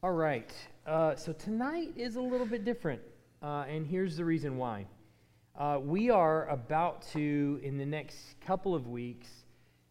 All 0.00 0.12
right. 0.12 0.52
Uh, 0.86 1.16
so 1.16 1.32
tonight 1.32 1.92
is 1.96 2.14
a 2.14 2.20
little 2.20 2.46
bit 2.46 2.64
different, 2.64 3.02
uh, 3.42 3.64
and 3.68 3.84
here's 3.84 4.16
the 4.16 4.24
reason 4.24 4.56
why. 4.56 4.86
Uh, 5.58 5.80
we 5.82 6.08
are 6.08 6.48
about 6.50 7.02
to, 7.14 7.58
in 7.64 7.76
the 7.76 7.84
next 7.84 8.36
couple 8.40 8.76
of 8.76 8.86
weeks, 8.86 9.26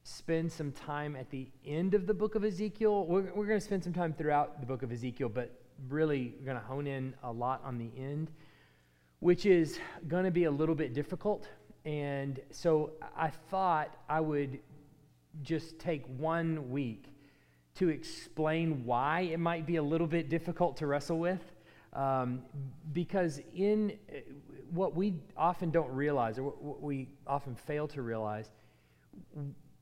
spend 0.03 0.49
some 0.49 0.71
time 0.71 1.17
at 1.17 1.29
the 1.29 1.49
end 1.65 1.93
of 1.93 2.07
the 2.07 2.13
book 2.13 2.35
of 2.35 2.45
Ezekiel. 2.45 3.05
We're, 3.05 3.33
we're 3.35 3.47
going 3.47 3.59
to 3.59 3.65
spend 3.65 3.83
some 3.83 3.91
time 3.91 4.13
throughout 4.13 4.61
the 4.61 4.65
book 4.65 4.81
of 4.81 4.93
Ezekiel, 4.93 5.27
but 5.27 5.51
really, 5.89 6.35
going 6.45 6.55
to 6.55 6.63
hone 6.63 6.87
in 6.87 7.13
a 7.23 7.31
lot 7.33 7.61
on 7.65 7.77
the 7.77 7.91
end, 7.97 8.31
which 9.19 9.45
is 9.45 9.77
going 10.07 10.23
to 10.23 10.31
be 10.31 10.45
a 10.45 10.51
little 10.51 10.75
bit 10.75 10.93
difficult. 10.93 11.49
And 11.83 12.39
so 12.49 12.93
I 13.13 13.29
thought 13.49 13.93
I 14.07 14.21
would 14.21 14.59
just 15.41 15.79
take 15.79 16.05
one 16.17 16.69
week 16.69 17.07
to 17.77 17.89
explain 17.89 18.85
why 18.85 19.21
it 19.21 19.39
might 19.39 19.65
be 19.65 19.75
a 19.75 19.83
little 19.83 20.07
bit 20.07 20.29
difficult 20.29 20.77
to 20.77 20.87
wrestle 20.87 21.19
with. 21.19 21.41
Um, 21.93 22.41
because 22.93 23.41
in 23.55 23.93
uh, 24.11 24.19
what 24.71 24.95
we 24.95 25.15
often 25.35 25.71
don't 25.71 25.91
realize, 25.91 26.37
or 26.37 26.43
what 26.43 26.81
we 26.81 27.09
often 27.25 27.55
fail 27.55 27.87
to 27.89 28.01
realize, 28.01 28.51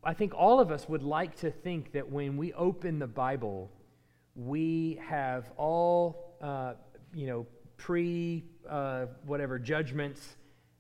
I 0.03 0.13
think 0.13 0.33
all 0.35 0.59
of 0.59 0.71
us 0.71 0.87
would 0.87 1.03
like 1.03 1.35
to 1.37 1.49
think 1.49 1.91
that 1.93 2.09
when 2.09 2.37
we 2.37 2.53
open 2.53 2.99
the 2.99 3.07
Bible, 3.07 3.71
we 4.35 4.99
have 5.03 5.51
all, 5.57 6.35
uh, 6.41 6.73
you 7.13 7.27
know, 7.27 7.47
pre 7.77 8.43
uh, 8.69 9.07
whatever 9.25 9.57
judgments, 9.57 10.37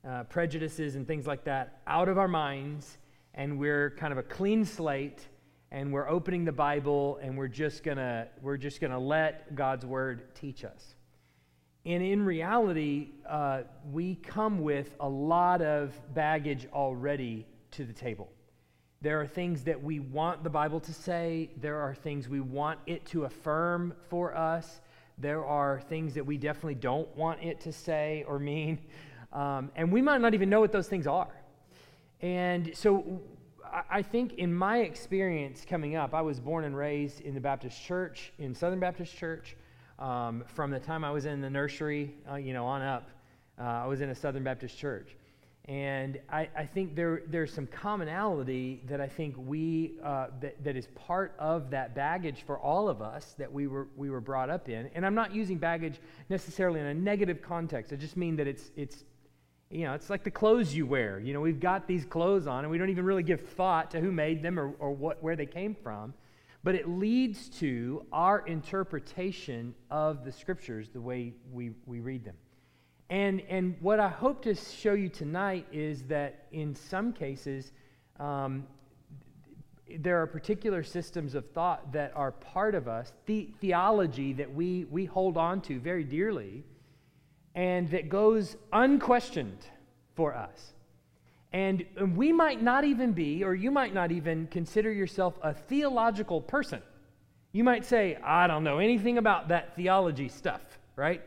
uh, 0.07 0.23
prejudices, 0.23 0.95
and 0.95 1.07
things 1.07 1.25
like 1.25 1.43
that 1.45 1.81
out 1.87 2.07
of 2.07 2.17
our 2.17 2.27
minds, 2.27 2.97
and 3.33 3.57
we're 3.57 3.91
kind 3.91 4.11
of 4.11 4.17
a 4.17 4.23
clean 4.23 4.63
slate 4.63 5.27
and 5.71 5.91
we're 5.91 6.09
opening 6.09 6.45
the 6.45 6.51
Bible 6.51 7.19
and 7.21 7.37
we're 7.37 7.47
just 7.47 7.83
gonna 7.83 8.27
we're 8.41 8.57
just 8.57 8.81
gonna 8.81 8.99
let 8.99 9.55
God's 9.55 9.85
word 9.85 10.35
teach 10.35 10.63
us. 10.63 10.95
And 11.85 12.01
in 12.01 12.25
reality, 12.25 13.09
uh, 13.29 13.61
we 13.91 14.15
come 14.15 14.59
with 14.61 14.95
a 14.99 15.07
lot 15.07 15.61
of 15.61 15.93
baggage 16.13 16.67
already 16.73 17.45
to 17.71 17.85
the 17.85 17.93
table. 17.93 18.31
There 19.01 19.21
are 19.21 19.27
things 19.27 19.63
that 19.65 19.83
we 19.83 19.99
want 19.99 20.43
the 20.43 20.49
Bible 20.49 20.79
to 20.79 20.93
say. 20.93 21.51
There 21.61 21.79
are 21.79 21.93
things 21.93 22.27
we 22.27 22.39
want 22.39 22.79
it 22.87 23.05
to 23.07 23.25
affirm 23.25 23.93
for 24.09 24.35
us. 24.35 24.81
There 25.19 25.45
are 25.45 25.79
things 25.79 26.15
that 26.15 26.25
we 26.25 26.37
definitely 26.37 26.75
don't 26.75 27.15
want 27.15 27.43
it 27.43 27.59
to 27.61 27.71
say 27.71 28.25
or 28.27 28.39
mean. 28.39 28.79
Um, 29.31 29.71
and 29.75 29.91
we 29.91 30.01
might 30.01 30.21
not 30.21 30.33
even 30.33 30.49
know 30.49 30.59
what 30.59 30.71
those 30.71 30.87
things 30.87 31.05
are. 31.05 31.29
And 32.21 32.75
so 32.75 33.21
I 33.89 34.01
think 34.01 34.33
in 34.33 34.53
my 34.53 34.79
experience 34.79 35.65
coming 35.67 35.95
up, 35.95 36.13
I 36.13 36.21
was 36.21 36.39
born 36.39 36.65
and 36.65 36.75
raised 36.75 37.21
in 37.21 37.33
the 37.33 37.39
Baptist 37.39 37.81
church, 37.83 38.31
in 38.39 38.53
Southern 38.53 38.79
Baptist 38.79 39.15
Church. 39.15 39.55
Um, 39.97 40.43
from 40.47 40.71
the 40.71 40.79
time 40.79 41.05
I 41.05 41.11
was 41.11 41.25
in 41.25 41.41
the 41.41 41.49
nursery, 41.49 42.13
uh, 42.29 42.35
you 42.35 42.53
know, 42.53 42.65
on 42.65 42.81
up, 42.81 43.09
uh, 43.59 43.63
I 43.63 43.87
was 43.87 44.01
in 44.01 44.09
a 44.09 44.15
Southern 44.15 44.43
Baptist 44.43 44.77
church. 44.77 45.15
And 45.67 46.19
I, 46.29 46.47
I 46.55 46.65
think 46.65 46.95
there, 46.95 47.23
there's 47.27 47.51
some 47.51 47.65
commonality 47.65 48.83
that 48.87 49.01
I 49.01 49.07
think 49.07 49.35
we, 49.37 49.97
uh, 50.03 50.27
that, 50.39 50.63
that 50.63 50.75
is 50.75 50.87
part 50.93 51.33
of 51.39 51.71
that 51.71 51.95
baggage 51.95 52.43
for 52.45 52.59
all 52.59 52.87
of 52.87 53.01
us 53.01 53.33
that 53.39 53.51
we 53.51 53.65
were, 53.65 53.87
we 53.95 54.11
were 54.11 54.21
brought 54.21 54.49
up 54.51 54.69
in. 54.69 54.89
And 54.93 55.05
I'm 55.05 55.15
not 55.15 55.33
using 55.33 55.57
baggage 55.57 55.99
necessarily 56.29 56.81
in 56.81 56.85
a 56.85 56.93
negative 56.93 57.41
context. 57.41 57.91
I 57.93 57.95
just 57.95 58.15
mean 58.15 58.35
that 58.35 58.47
it's, 58.47 58.69
it's 58.75 59.05
you 59.75 59.83
know, 59.83 59.93
it's 59.93 60.09
like 60.09 60.23
the 60.23 60.31
clothes 60.31 60.73
you 60.73 60.85
wear. 60.85 61.19
You 61.19 61.33
know, 61.33 61.41
we've 61.41 61.59
got 61.59 61.85
these 61.85 62.05
clothes 62.05 62.47
on 62.47 62.63
and 62.63 62.71
we 62.71 62.77
don't 62.77 62.89
even 62.89 63.03
really 63.03 63.23
give 63.23 63.41
thought 63.41 63.91
to 63.91 63.99
who 63.99 64.09
made 64.09 64.41
them 64.41 64.57
or, 64.57 64.71
or 64.79 64.91
what, 64.91 65.21
where 65.21 65.35
they 65.35 65.45
came 65.45 65.75
from. 65.75 66.13
But 66.63 66.75
it 66.75 66.87
leads 66.87 67.49
to 67.59 68.05
our 68.11 68.39
interpretation 68.47 69.75
of 69.91 70.23
the 70.23 70.31
scriptures 70.31 70.89
the 70.89 71.01
way 71.01 71.33
we, 71.51 71.71
we 71.85 71.99
read 71.99 72.23
them. 72.23 72.35
And, 73.09 73.41
and 73.49 73.75
what 73.81 73.99
I 73.99 74.07
hope 74.07 74.41
to 74.43 74.55
show 74.55 74.93
you 74.93 75.09
tonight 75.09 75.67
is 75.71 76.03
that 76.03 76.47
in 76.53 76.73
some 76.73 77.11
cases, 77.11 77.73
um, 78.17 78.65
there 79.99 80.19
are 80.21 80.25
particular 80.25 80.83
systems 80.83 81.35
of 81.35 81.51
thought 81.51 81.91
that 81.91 82.13
are 82.15 82.31
part 82.31 82.75
of 82.75 82.87
us, 82.87 83.11
the, 83.25 83.53
theology 83.59 84.31
that 84.33 84.51
we, 84.51 84.85
we 84.85 85.05
hold 85.05 85.37
on 85.37 85.61
to 85.61 85.79
very 85.79 86.03
dearly 86.05 86.63
and 87.55 87.89
that 87.91 88.09
goes 88.09 88.57
unquestioned 88.71 89.65
for 90.15 90.35
us. 90.35 90.73
And 91.53 91.85
um, 91.97 92.15
we 92.17 92.33
might 92.33 92.61
not 92.61 92.83
even 92.83 93.13
be, 93.13 93.43
or 93.43 93.55
you 93.55 93.71
might 93.71 93.93
not 93.93 94.11
even 94.11 94.47
consider 94.47 94.91
yourself 94.91 95.39
a 95.41 95.53
theological 95.53 96.41
person. 96.41 96.81
You 97.53 97.63
might 97.63 97.85
say, 97.85 98.17
I 98.21 98.47
don't 98.47 98.65
know 98.65 98.79
anything 98.79 99.17
about 99.17 99.47
that 99.47 99.73
theology 99.77 100.27
stuff, 100.27 100.61
right? 100.97 101.21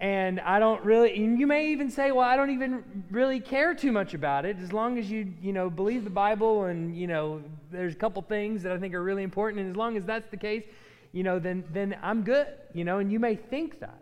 And 0.00 0.40
I 0.40 0.58
don't 0.58 0.84
really, 0.84 1.14
and 1.22 1.38
you 1.38 1.46
may 1.46 1.68
even 1.68 1.88
say, 1.88 2.10
well, 2.10 2.28
I 2.28 2.34
don't 2.34 2.50
even 2.50 3.04
really 3.12 3.38
care 3.38 3.72
too 3.72 3.92
much 3.92 4.14
about 4.14 4.44
it 4.44 4.56
as 4.58 4.72
long 4.72 4.98
as 4.98 5.08
you, 5.08 5.32
you 5.40 5.52
know, 5.52 5.70
believe 5.70 6.02
the 6.02 6.10
Bible 6.10 6.64
and, 6.64 6.96
you 6.96 7.06
know, 7.06 7.40
there's 7.70 7.92
a 7.92 7.96
couple 7.96 8.20
things 8.22 8.64
that 8.64 8.72
I 8.72 8.78
think 8.78 8.94
are 8.94 9.02
really 9.02 9.22
important. 9.22 9.60
And 9.60 9.70
as 9.70 9.76
long 9.76 9.96
as 9.96 10.04
that's 10.04 10.28
the 10.28 10.36
case, 10.36 10.64
you 11.12 11.22
know, 11.22 11.38
then, 11.38 11.62
then 11.72 11.96
I'm 12.02 12.24
good, 12.24 12.48
you 12.74 12.82
know, 12.82 12.98
and 12.98 13.12
you 13.12 13.20
may 13.20 13.36
think 13.36 13.78
that. 13.78 14.01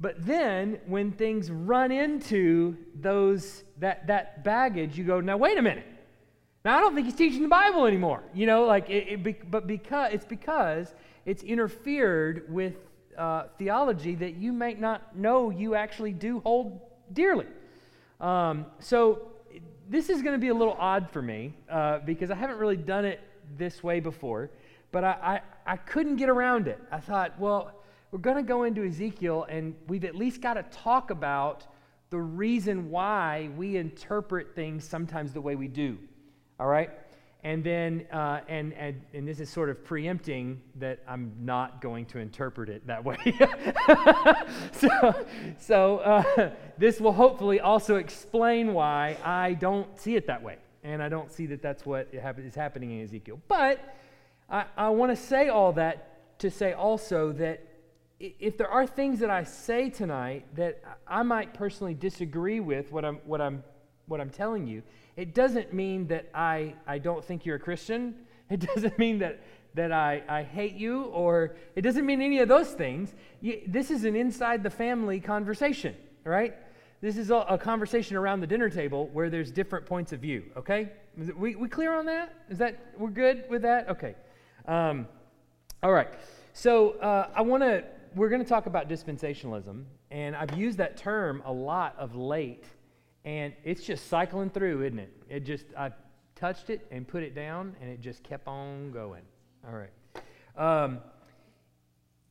But 0.00 0.24
then 0.24 0.78
when 0.86 1.12
things 1.12 1.50
run 1.50 1.92
into 1.92 2.76
those 2.94 3.64
that 3.78 4.06
that 4.06 4.42
baggage, 4.44 4.96
you 4.96 5.04
go, 5.04 5.20
now 5.20 5.36
wait 5.36 5.58
a 5.58 5.62
minute. 5.62 5.86
Now 6.64 6.78
I 6.78 6.80
don't 6.80 6.94
think 6.94 7.06
he's 7.06 7.16
teaching 7.16 7.42
the 7.42 7.48
Bible 7.48 7.86
anymore. 7.86 8.22
You 8.34 8.46
know, 8.46 8.64
like 8.64 8.88
it, 8.88 9.26
it 9.26 9.50
but 9.50 9.66
because 9.66 10.12
it's 10.12 10.24
because 10.24 10.94
it's 11.26 11.42
interfered 11.42 12.44
with 12.48 12.74
uh, 13.16 13.44
theology 13.58 14.14
that 14.14 14.36
you 14.36 14.52
might 14.52 14.80
not 14.80 15.16
know 15.16 15.50
you 15.50 15.74
actually 15.74 16.12
do 16.12 16.40
hold 16.40 16.80
dearly. 17.12 17.46
Um, 18.20 18.66
so 18.78 19.32
this 19.88 20.08
is 20.08 20.22
going 20.22 20.34
to 20.34 20.38
be 20.38 20.48
a 20.48 20.54
little 20.54 20.76
odd 20.78 21.10
for 21.10 21.20
me 21.20 21.54
uh, 21.68 21.98
because 21.98 22.30
I 22.30 22.36
haven't 22.36 22.58
really 22.58 22.76
done 22.76 23.04
it 23.04 23.20
this 23.58 23.82
way 23.82 24.00
before, 24.00 24.50
but 24.92 25.04
I, 25.04 25.40
I, 25.66 25.72
I 25.74 25.76
couldn't 25.76 26.16
get 26.16 26.28
around 26.28 26.68
it. 26.68 26.78
I 26.90 27.00
thought, 27.00 27.38
well, 27.38 27.79
we're 28.10 28.18
going 28.18 28.36
to 28.36 28.42
go 28.42 28.64
into 28.64 28.84
Ezekiel 28.84 29.46
and 29.48 29.74
we've 29.86 30.04
at 30.04 30.14
least 30.14 30.40
got 30.40 30.54
to 30.54 30.62
talk 30.64 31.10
about 31.10 31.66
the 32.10 32.18
reason 32.18 32.90
why 32.90 33.50
we 33.56 33.76
interpret 33.76 34.54
things 34.54 34.84
sometimes 34.84 35.32
the 35.32 35.40
way 35.40 35.54
we 35.54 35.68
do. 35.68 35.96
All 36.58 36.66
right? 36.66 36.90
And 37.42 37.64
then, 37.64 38.06
uh, 38.12 38.40
and, 38.48 38.74
and, 38.74 39.00
and 39.14 39.26
this 39.26 39.40
is 39.40 39.48
sort 39.48 39.70
of 39.70 39.82
preempting 39.82 40.60
that 40.76 40.98
I'm 41.08 41.32
not 41.40 41.80
going 41.80 42.04
to 42.06 42.18
interpret 42.18 42.68
it 42.68 42.86
that 42.86 43.02
way. 43.02 43.16
so 44.72 45.26
so 45.58 45.98
uh, 45.98 46.50
this 46.76 47.00
will 47.00 47.14
hopefully 47.14 47.60
also 47.60 47.96
explain 47.96 48.74
why 48.74 49.16
I 49.24 49.54
don't 49.54 49.98
see 49.98 50.16
it 50.16 50.26
that 50.26 50.42
way. 50.42 50.58
And 50.82 51.02
I 51.02 51.08
don't 51.08 51.30
see 51.30 51.46
that 51.46 51.62
that's 51.62 51.86
what 51.86 52.08
is 52.12 52.54
happening 52.54 52.90
in 52.90 53.04
Ezekiel. 53.04 53.40
But 53.48 53.96
I, 54.50 54.66
I 54.76 54.88
want 54.90 55.16
to 55.16 55.16
say 55.16 55.48
all 55.48 55.72
that 55.74 56.38
to 56.40 56.50
say 56.50 56.72
also 56.72 57.32
that 57.32 57.69
if 58.20 58.58
there 58.58 58.68
are 58.68 58.86
things 58.86 59.18
that 59.20 59.30
I 59.30 59.44
say 59.44 59.88
tonight 59.88 60.44
that 60.54 60.82
I 61.08 61.22
might 61.22 61.54
personally 61.54 61.94
disagree 61.94 62.60
with 62.60 62.92
what 62.92 63.04
I'm, 63.04 63.16
what 63.24 63.40
I'm, 63.40 63.64
what 64.06 64.20
I'm 64.20 64.28
telling 64.28 64.66
you, 64.66 64.82
it 65.16 65.34
doesn't 65.34 65.72
mean 65.72 66.06
that 66.08 66.28
I, 66.34 66.74
I 66.86 66.98
don't 66.98 67.24
think 67.24 67.46
you're 67.46 67.56
a 67.56 67.60
Christian. 67.60 68.14
It 68.50 68.66
doesn't 68.74 68.98
mean 68.98 69.20
that, 69.20 69.44
that 69.74 69.92
I, 69.92 70.24
I 70.28 70.42
hate 70.42 70.74
you, 70.74 71.04
or 71.04 71.54
it 71.76 71.82
doesn't 71.82 72.04
mean 72.04 72.20
any 72.20 72.40
of 72.40 72.48
those 72.48 72.72
things. 72.72 73.14
You, 73.40 73.60
this 73.64 73.92
is 73.92 74.04
an 74.04 74.16
inside 74.16 74.64
the 74.64 74.70
family 74.70 75.20
conversation, 75.20 75.94
right? 76.24 76.56
This 77.00 77.16
is 77.16 77.30
a, 77.30 77.36
a, 77.36 77.56
conversation 77.56 78.16
around 78.16 78.40
the 78.40 78.48
dinner 78.48 78.68
table 78.68 79.08
where 79.12 79.30
there's 79.30 79.52
different 79.52 79.86
points 79.86 80.12
of 80.12 80.18
view, 80.18 80.42
okay? 80.56 80.90
It, 81.16 81.38
we, 81.38 81.54
we 81.54 81.68
clear 81.68 81.94
on 81.94 82.06
that? 82.06 82.34
Is 82.48 82.58
that, 82.58 82.92
we're 82.98 83.10
good 83.10 83.44
with 83.48 83.62
that? 83.62 83.88
Okay. 83.90 84.16
Um, 84.66 85.06
all 85.80 85.92
right. 85.92 86.08
So 86.52 86.98
uh, 86.98 87.28
I 87.36 87.42
want 87.42 87.62
to 87.62 87.84
we're 88.14 88.28
going 88.28 88.42
to 88.42 88.48
talk 88.48 88.66
about 88.66 88.88
dispensationalism, 88.88 89.84
and 90.10 90.34
I've 90.36 90.56
used 90.56 90.78
that 90.78 90.96
term 90.96 91.42
a 91.44 91.52
lot 91.52 91.94
of 91.98 92.14
late, 92.14 92.64
and 93.24 93.52
it's 93.64 93.84
just 93.84 94.08
cycling 94.08 94.50
through, 94.50 94.82
isn't 94.82 94.98
it? 94.98 95.12
It 95.28 95.40
just, 95.40 95.66
I 95.76 95.90
touched 96.34 96.70
it 96.70 96.86
and 96.90 97.06
put 97.06 97.22
it 97.22 97.34
down, 97.34 97.76
and 97.80 97.90
it 97.90 98.00
just 98.00 98.22
kept 98.22 98.48
on 98.48 98.90
going. 98.92 99.22
All 99.66 99.74
right. 99.74 99.90
Um, 100.56 101.00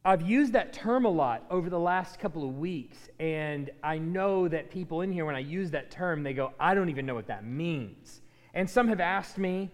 I've 0.04 0.22
used 0.22 0.54
that 0.54 0.74
term 0.74 1.06
a 1.06 1.10
lot 1.10 1.46
over 1.50 1.70
the 1.70 1.80
last 1.80 2.20
couple 2.20 2.48
of 2.48 2.58
weeks, 2.58 2.98
and 3.20 3.70
I 3.84 3.98
know 3.98 4.48
that 4.48 4.72
people 4.72 5.02
in 5.02 5.12
here, 5.12 5.26
when 5.26 5.36
I 5.36 5.40
use 5.40 5.72
that 5.72 5.92
term, 5.92 6.24
they 6.24 6.34
go, 6.34 6.54
I 6.60 6.74
don't 6.74 6.90
even 6.90 7.06
know 7.06 7.16
what 7.16 7.28
that 7.28 7.46
means. 7.46 8.22
And 8.54 8.70
some 8.70 8.88
have 8.88 9.00
asked 9.00 9.38
me, 9.38 9.72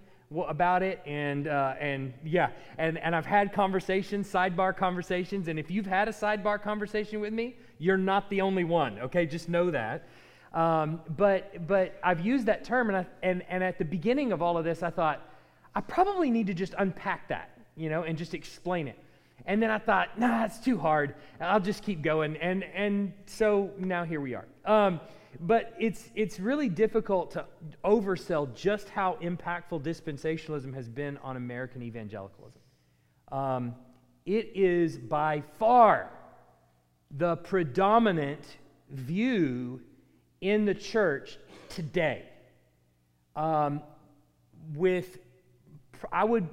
about 0.47 0.83
it 0.83 1.01
and 1.05 1.47
uh, 1.47 1.75
and 1.79 2.13
yeah 2.23 2.49
and 2.77 2.97
and 2.97 3.15
I've 3.15 3.25
had 3.25 3.53
conversations 3.53 4.31
sidebar 4.31 4.75
conversations 4.75 5.47
and 5.47 5.59
if 5.59 5.69
you've 5.69 5.85
had 5.85 6.07
a 6.07 6.11
sidebar 6.11 6.61
conversation 6.61 7.19
with 7.19 7.31
me 7.31 7.55
you're 7.77 7.97
not 7.97 8.29
the 8.29 8.41
only 8.41 8.63
one 8.63 8.99
okay 8.99 9.25
just 9.25 9.49
know 9.49 9.71
that 9.71 10.07
um, 10.53 11.01
but 11.15 11.67
but 11.67 11.99
I've 12.03 12.25
used 12.25 12.47
that 12.47 12.63
term 12.63 12.89
and 12.89 12.97
I, 12.97 13.05
and 13.21 13.43
and 13.49 13.63
at 13.63 13.77
the 13.77 13.85
beginning 13.85 14.31
of 14.31 14.41
all 14.41 14.57
of 14.57 14.65
this 14.65 14.81
I 14.83 14.89
thought 14.89 15.21
I 15.75 15.81
probably 15.81 16.31
need 16.31 16.47
to 16.47 16.53
just 16.53 16.73
unpack 16.77 17.27
that 17.29 17.51
you 17.75 17.89
know 17.89 18.03
and 18.03 18.17
just 18.17 18.33
explain 18.33 18.87
it 18.87 18.97
And 19.45 19.61
then 19.61 19.69
I 19.69 19.77
thought, 19.77 20.17
nah, 20.17 20.45
it's 20.45 20.57
too 20.59 20.77
hard. 20.77 21.15
I'll 21.39 21.59
just 21.59 21.83
keep 21.83 22.01
going. 22.01 22.37
And, 22.37 22.63
and 22.63 23.13
so 23.25 23.69
now 23.77 24.03
here 24.03 24.21
we 24.21 24.33
are. 24.33 24.45
Um, 24.65 24.99
but 25.39 25.73
it's, 25.79 26.09
it's 26.15 26.39
really 26.39 26.69
difficult 26.69 27.31
to 27.31 27.45
oversell 27.83 28.53
just 28.55 28.89
how 28.89 29.17
impactful 29.21 29.81
dispensationalism 29.81 30.73
has 30.73 30.89
been 30.89 31.17
on 31.17 31.37
American 31.37 31.81
evangelicalism. 31.81 32.61
Um, 33.31 33.75
it 34.25 34.51
is 34.55 34.97
by 34.97 35.43
far 35.59 36.09
the 37.11 37.37
predominant 37.37 38.43
view 38.89 39.81
in 40.41 40.65
the 40.65 40.73
church 40.73 41.37
today. 41.69 42.23
Um, 43.35 43.81
with, 44.73 45.19
I 46.11 46.23
would 46.23 46.47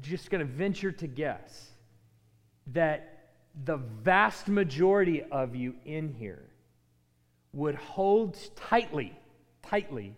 just 0.00 0.30
going 0.30 0.46
to 0.46 0.52
venture 0.52 0.92
to 0.92 1.06
guess 1.06 1.70
that 2.68 3.30
the 3.64 3.76
vast 3.76 4.48
majority 4.48 5.22
of 5.22 5.56
you 5.56 5.74
in 5.84 6.12
here 6.12 6.44
would 7.52 7.74
hold 7.74 8.38
tightly, 8.56 9.18
tightly 9.62 10.14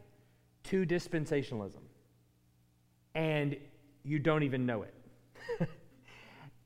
to 0.64 0.84
dispensationalism. 0.84 1.82
And 3.14 3.56
you 4.02 4.18
don't 4.18 4.42
even 4.42 4.66
know 4.66 4.82
it. 4.82 4.94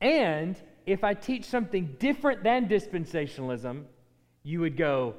and 0.01 0.55
if 0.85 1.03
I 1.03 1.13
teach 1.13 1.45
something 1.45 1.95
different 1.99 2.43
than 2.43 2.67
dispensationalism, 2.67 3.83
you 4.43 4.59
would 4.61 4.77
go, 4.77 5.15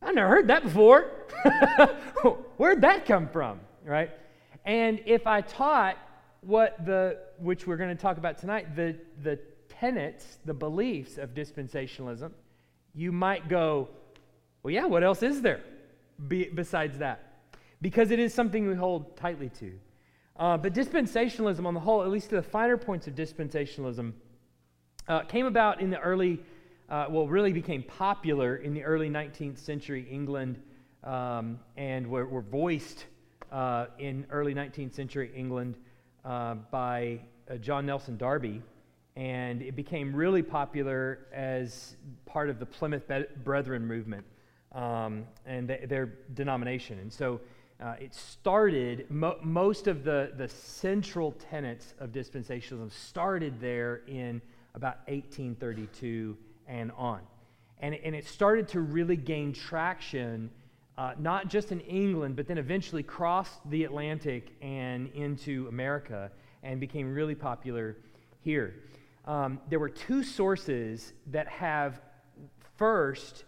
I 0.00 0.12
never 0.12 0.28
heard 0.28 0.48
that 0.48 0.62
before. 0.62 1.10
Where'd 2.56 2.82
that 2.82 3.06
come 3.06 3.28
from? 3.28 3.60
Right? 3.84 4.10
And 4.64 5.00
if 5.04 5.26
I 5.26 5.40
taught 5.42 5.98
what 6.40 6.84
the, 6.84 7.18
which 7.38 7.66
we're 7.66 7.76
going 7.76 7.94
to 7.94 8.00
talk 8.00 8.18
about 8.18 8.38
tonight, 8.38 8.76
the, 8.76 8.96
the 9.22 9.38
tenets, 9.68 10.38
the 10.44 10.54
beliefs 10.54 11.18
of 11.18 11.34
dispensationalism, 11.34 12.32
you 12.94 13.12
might 13.12 13.48
go, 13.48 13.88
well, 14.64 14.72
yeah, 14.72 14.86
what 14.86 15.04
else 15.04 15.22
is 15.22 15.42
there 15.42 15.60
be, 16.26 16.46
besides 16.46 16.98
that? 16.98 17.42
Because 17.82 18.10
it 18.10 18.18
is 18.18 18.32
something 18.32 18.66
we 18.66 18.74
hold 18.74 19.14
tightly 19.14 19.50
to. 19.60 19.72
Uh, 20.36 20.56
but 20.56 20.72
dispensationalism, 20.72 21.66
on 21.66 21.74
the 21.74 21.80
whole, 21.80 22.02
at 22.02 22.08
least 22.08 22.30
to 22.30 22.36
the 22.36 22.42
finer 22.42 22.78
points 22.78 23.06
of 23.06 23.14
dispensationalism, 23.14 24.14
uh, 25.06 25.20
came 25.24 25.44
about 25.44 25.82
in 25.82 25.90
the 25.90 26.00
early, 26.00 26.40
uh, 26.88 27.06
well, 27.10 27.28
really 27.28 27.52
became 27.52 27.82
popular 27.82 28.56
in 28.56 28.72
the 28.72 28.82
early 28.82 29.10
19th 29.10 29.58
century 29.58 30.08
England 30.10 30.58
um, 31.04 31.60
and 31.76 32.06
were, 32.06 32.24
were 32.24 32.40
voiced 32.40 33.04
uh, 33.52 33.86
in 33.98 34.26
early 34.30 34.54
19th 34.54 34.94
century 34.94 35.30
England 35.36 35.76
uh, 36.24 36.54
by 36.54 37.20
uh, 37.50 37.56
John 37.56 37.84
Nelson 37.84 38.16
Darby. 38.16 38.62
And 39.14 39.60
it 39.60 39.76
became 39.76 40.16
really 40.16 40.42
popular 40.42 41.26
as 41.34 41.96
part 42.24 42.48
of 42.48 42.58
the 42.58 42.66
Plymouth 42.66 43.12
Brethren 43.44 43.86
movement 43.86 44.24
um, 44.74 45.24
and 45.46 45.68
th- 45.68 45.88
their 45.88 46.06
denomination. 46.34 46.98
And 46.98 47.12
so 47.12 47.40
uh, 47.80 47.94
it 48.00 48.14
started, 48.14 49.06
mo- 49.10 49.38
most 49.42 49.86
of 49.86 50.04
the, 50.04 50.32
the 50.36 50.48
central 50.48 51.32
tenets 51.32 51.94
of 51.98 52.10
dispensationalism 52.10 52.92
started 52.92 53.60
there 53.60 54.02
in 54.06 54.40
about 54.74 54.98
1832 55.08 56.36
and 56.66 56.92
on. 56.92 57.20
And, 57.80 57.94
and 57.94 58.14
it 58.14 58.26
started 58.26 58.68
to 58.68 58.80
really 58.80 59.16
gain 59.16 59.52
traction, 59.52 60.50
uh, 60.96 61.12
not 61.18 61.48
just 61.48 61.72
in 61.72 61.80
England, 61.80 62.36
but 62.36 62.46
then 62.46 62.58
eventually 62.58 63.02
crossed 63.02 63.58
the 63.70 63.84
Atlantic 63.84 64.52
and 64.62 65.08
into 65.12 65.66
America 65.68 66.30
and 66.62 66.80
became 66.80 67.12
really 67.12 67.34
popular 67.34 67.96
here. 68.40 68.74
Um, 69.26 69.60
there 69.68 69.78
were 69.78 69.88
two 69.88 70.22
sources 70.22 71.12
that 71.28 71.48
have 71.48 72.00
first 72.76 73.44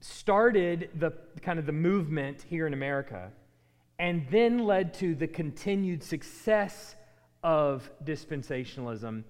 started 0.00 0.90
the 0.94 1.12
kind 1.42 1.58
of 1.58 1.66
the 1.66 1.72
movement 1.72 2.42
here 2.42 2.66
in 2.66 2.72
America 2.72 3.30
and 3.98 4.26
then 4.30 4.58
led 4.58 4.94
to 4.94 5.14
the 5.14 5.26
continued 5.26 6.02
success 6.02 6.94
of 7.42 7.90
dispensationalism 8.04 9.24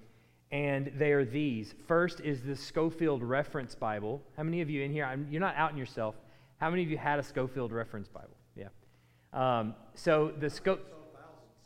and 0.50 0.90
they 0.96 1.12
are 1.12 1.24
these. 1.24 1.74
First 1.86 2.20
is 2.20 2.42
the 2.42 2.56
Scofield 2.56 3.22
Reference 3.22 3.74
Bible. 3.74 4.22
How 4.36 4.42
many 4.42 4.60
of 4.60 4.70
you 4.70 4.82
in 4.82 4.90
here, 4.90 5.04
I'm, 5.04 5.26
you're 5.30 5.40
not 5.40 5.54
outing 5.56 5.76
yourself, 5.76 6.14
how 6.58 6.70
many 6.70 6.82
of 6.82 6.90
you 6.90 6.98
had 6.98 7.18
a 7.18 7.22
Scofield 7.22 7.70
Reference 7.70 8.08
Bible? 8.08 8.36
Yeah. 8.56 8.68
Um, 9.32 9.74
so 9.94 10.32
the 10.38 10.48
Sco- 10.48 10.78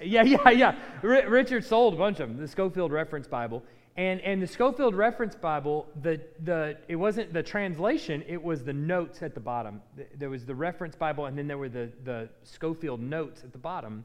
yeah, 0.00 0.22
yeah, 0.22 0.50
yeah. 0.50 0.74
R- 1.02 1.28
Richard 1.28 1.64
sold 1.64 1.94
a 1.94 1.96
bunch 1.96 2.20
of 2.20 2.28
them, 2.28 2.38
the 2.38 2.48
Scofield 2.48 2.92
Reference 2.92 3.28
Bible. 3.28 3.62
And, 3.96 4.22
and 4.22 4.40
the 4.40 4.46
Scofield 4.46 4.94
Reference 4.94 5.34
Bible, 5.34 5.86
the, 6.00 6.18
the, 6.44 6.78
it 6.88 6.96
wasn't 6.96 7.32
the 7.32 7.42
translation, 7.42 8.24
it 8.26 8.42
was 8.42 8.64
the 8.64 8.72
notes 8.72 9.22
at 9.22 9.34
the 9.34 9.40
bottom. 9.40 9.82
There 10.16 10.30
was 10.30 10.46
the 10.46 10.54
reference 10.54 10.96
Bible, 10.96 11.26
and 11.26 11.36
then 11.36 11.46
there 11.46 11.58
were 11.58 11.68
the, 11.68 11.90
the 12.04 12.30
Scofield 12.42 13.00
notes 13.00 13.44
at 13.44 13.52
the 13.52 13.58
bottom. 13.58 14.04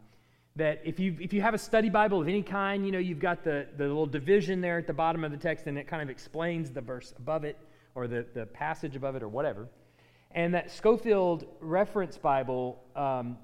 That 0.58 0.82
if 0.84 1.00
you, 1.00 1.16
if 1.22 1.32
you 1.32 1.42
have 1.42 1.54
a 1.54 1.58
study 1.58 1.90
Bible 1.90 2.20
of 2.20 2.28
any 2.28 2.42
kind, 2.42 2.86
you 2.86 2.92
know, 2.92 3.00
you've 3.00 3.20
got 3.20 3.44
the, 3.46 3.68
the 3.78 3.86
little 3.86 4.08
division 4.08 4.60
there 4.60 4.78
at 4.78 4.88
the 4.88 4.94
bottom 4.94 5.24
of 5.24 5.32
the 5.32 5.38
text, 5.38 5.68
and 5.68 5.78
it 5.78 5.88
kind 5.88 6.02
of 6.02 6.10
explains 6.10 6.72
the 6.72 6.82
verse 6.82 7.14
above 7.18 7.46
it, 7.46 7.58
or 7.96 8.08
the, 8.08 8.26
the 8.34 8.46
passage 8.46 8.96
above 8.98 9.16
it, 9.16 9.24
or 9.24 9.30
whatever. 9.30 9.68
And 10.32 10.54
that 10.54 10.70
Scofield 10.70 11.46
Reference 11.62 12.18
Bible, 12.18 12.84
um, 12.96 13.38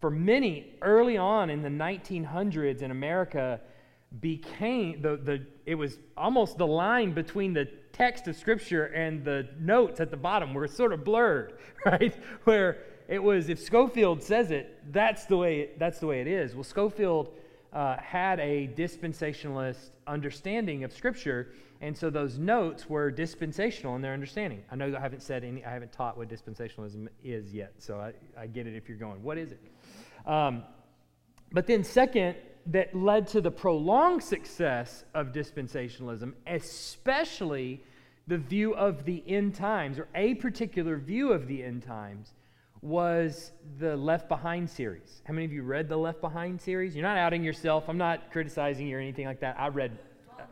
for 0.00 0.10
many 0.10 0.76
early 0.82 1.16
on 1.16 1.50
in 1.50 1.62
the 1.62 1.68
1900s 1.68 2.82
in 2.82 2.92
America, 2.92 3.60
became 4.18 5.00
the, 5.02 5.16
the 5.16 5.46
it 5.66 5.76
was 5.76 5.98
almost 6.16 6.58
the 6.58 6.66
line 6.66 7.12
between 7.12 7.52
the 7.52 7.66
text 7.92 8.26
of 8.26 8.34
scripture 8.34 8.86
and 8.86 9.24
the 9.24 9.48
notes 9.60 10.00
at 10.00 10.10
the 10.10 10.16
bottom 10.16 10.52
were 10.52 10.66
sort 10.66 10.92
of 10.92 11.04
blurred 11.04 11.58
right? 11.86 12.14
Where 12.44 12.78
it 13.08 13.22
was 13.22 13.48
if 13.48 13.60
Scofield 13.60 14.22
says 14.22 14.50
it 14.50 14.80
that's 14.92 15.26
the 15.26 15.36
way 15.36 15.70
that's 15.78 16.00
the 16.00 16.06
way 16.06 16.20
it 16.20 16.26
is. 16.26 16.54
Well 16.54 16.64
Scofield 16.64 17.30
uh, 17.72 17.96
had 17.98 18.40
a 18.40 18.68
dispensationalist 18.76 19.90
understanding 20.08 20.82
of 20.82 20.92
scripture 20.92 21.52
and 21.80 21.96
so 21.96 22.10
those 22.10 22.36
notes 22.36 22.90
were 22.90 23.10
dispensational 23.12 23.94
in 23.94 24.02
their 24.02 24.12
understanding. 24.12 24.62
I 24.72 24.76
know 24.76 24.92
i 24.96 25.00
haven't 25.00 25.22
said 25.22 25.44
any 25.44 25.64
i 25.64 25.70
haven't 25.70 25.92
taught 25.92 26.18
what 26.18 26.28
dispensationalism 26.28 27.06
is 27.22 27.54
yet 27.54 27.74
so 27.78 28.00
i, 28.00 28.12
I 28.36 28.48
get 28.48 28.66
it 28.66 28.74
if 28.74 28.88
you're 28.88 28.98
going 28.98 29.22
what 29.22 29.38
is 29.38 29.52
it? 29.52 29.60
Um, 30.26 30.64
but 31.52 31.68
then 31.68 31.84
second 31.84 32.34
that 32.70 32.94
led 32.94 33.26
to 33.26 33.40
the 33.40 33.50
prolonged 33.50 34.22
success 34.22 35.04
of 35.14 35.28
dispensationalism, 35.28 36.32
especially 36.46 37.82
the 38.28 38.38
view 38.38 38.74
of 38.74 39.04
the 39.04 39.24
end 39.26 39.54
times, 39.56 39.98
or 39.98 40.06
a 40.14 40.34
particular 40.34 40.96
view 40.96 41.32
of 41.32 41.48
the 41.48 41.64
end 41.64 41.82
times, 41.82 42.32
was 42.80 43.50
the 43.78 43.96
Left 43.96 44.28
Behind 44.28 44.70
series. 44.70 45.20
How 45.26 45.34
many 45.34 45.44
of 45.44 45.52
you 45.52 45.62
read 45.62 45.88
the 45.88 45.96
Left 45.96 46.20
Behind 46.20 46.60
series? 46.60 46.94
You're 46.94 47.02
not 47.02 47.18
outing 47.18 47.42
yourself. 47.42 47.88
I'm 47.88 47.98
not 47.98 48.30
criticizing 48.30 48.86
you 48.86 48.96
or 48.96 49.00
anything 49.00 49.26
like 49.26 49.40
that. 49.40 49.58
I 49.58 49.68
read. 49.68 49.98
Uh, 50.38 50.44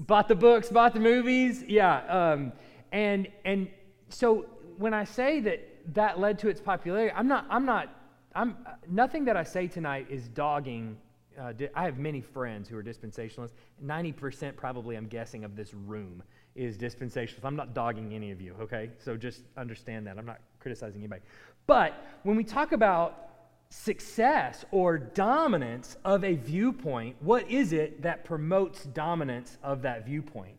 bought 0.00 0.28
the 0.28 0.34
books, 0.34 0.68
bought 0.68 0.92
the 0.92 1.00
movies, 1.00 1.64
yeah. 1.66 2.04
Um, 2.06 2.52
and 2.92 3.28
and 3.46 3.68
so 4.10 4.44
when 4.76 4.92
I 4.92 5.04
say 5.04 5.40
that 5.40 5.94
that 5.94 6.20
led 6.20 6.38
to 6.40 6.48
its 6.48 6.60
popularity, 6.60 7.12
I'm 7.16 7.28
not 7.28 7.46
I'm 7.48 7.64
not 7.64 7.88
I'm, 8.36 8.56
nothing 8.86 9.24
that 9.24 9.36
I 9.36 9.44
say 9.44 9.66
tonight 9.66 10.08
is 10.10 10.28
dogging. 10.28 10.98
Uh, 11.40 11.54
I 11.74 11.84
have 11.84 11.98
many 11.98 12.20
friends 12.20 12.68
who 12.68 12.76
are 12.76 12.82
dispensationalists. 12.82 13.52
90% 13.84 14.54
probably, 14.56 14.96
I'm 14.96 15.06
guessing, 15.06 15.42
of 15.42 15.56
this 15.56 15.72
room 15.72 16.22
is 16.54 16.76
dispensationalist. 16.76 17.44
I'm 17.44 17.56
not 17.56 17.72
dogging 17.74 18.12
any 18.12 18.30
of 18.30 18.40
you, 18.40 18.54
okay? 18.60 18.90
So 18.98 19.16
just 19.16 19.42
understand 19.56 20.06
that. 20.06 20.18
I'm 20.18 20.26
not 20.26 20.40
criticizing 20.60 21.00
anybody. 21.00 21.22
But 21.66 21.94
when 22.24 22.36
we 22.36 22.44
talk 22.44 22.72
about 22.72 23.30
success 23.70 24.66
or 24.70 24.98
dominance 24.98 25.96
of 26.04 26.22
a 26.22 26.34
viewpoint, 26.34 27.16
what 27.20 27.50
is 27.50 27.72
it 27.72 28.02
that 28.02 28.24
promotes 28.24 28.84
dominance 28.84 29.56
of 29.62 29.80
that 29.82 30.04
viewpoint? 30.04 30.58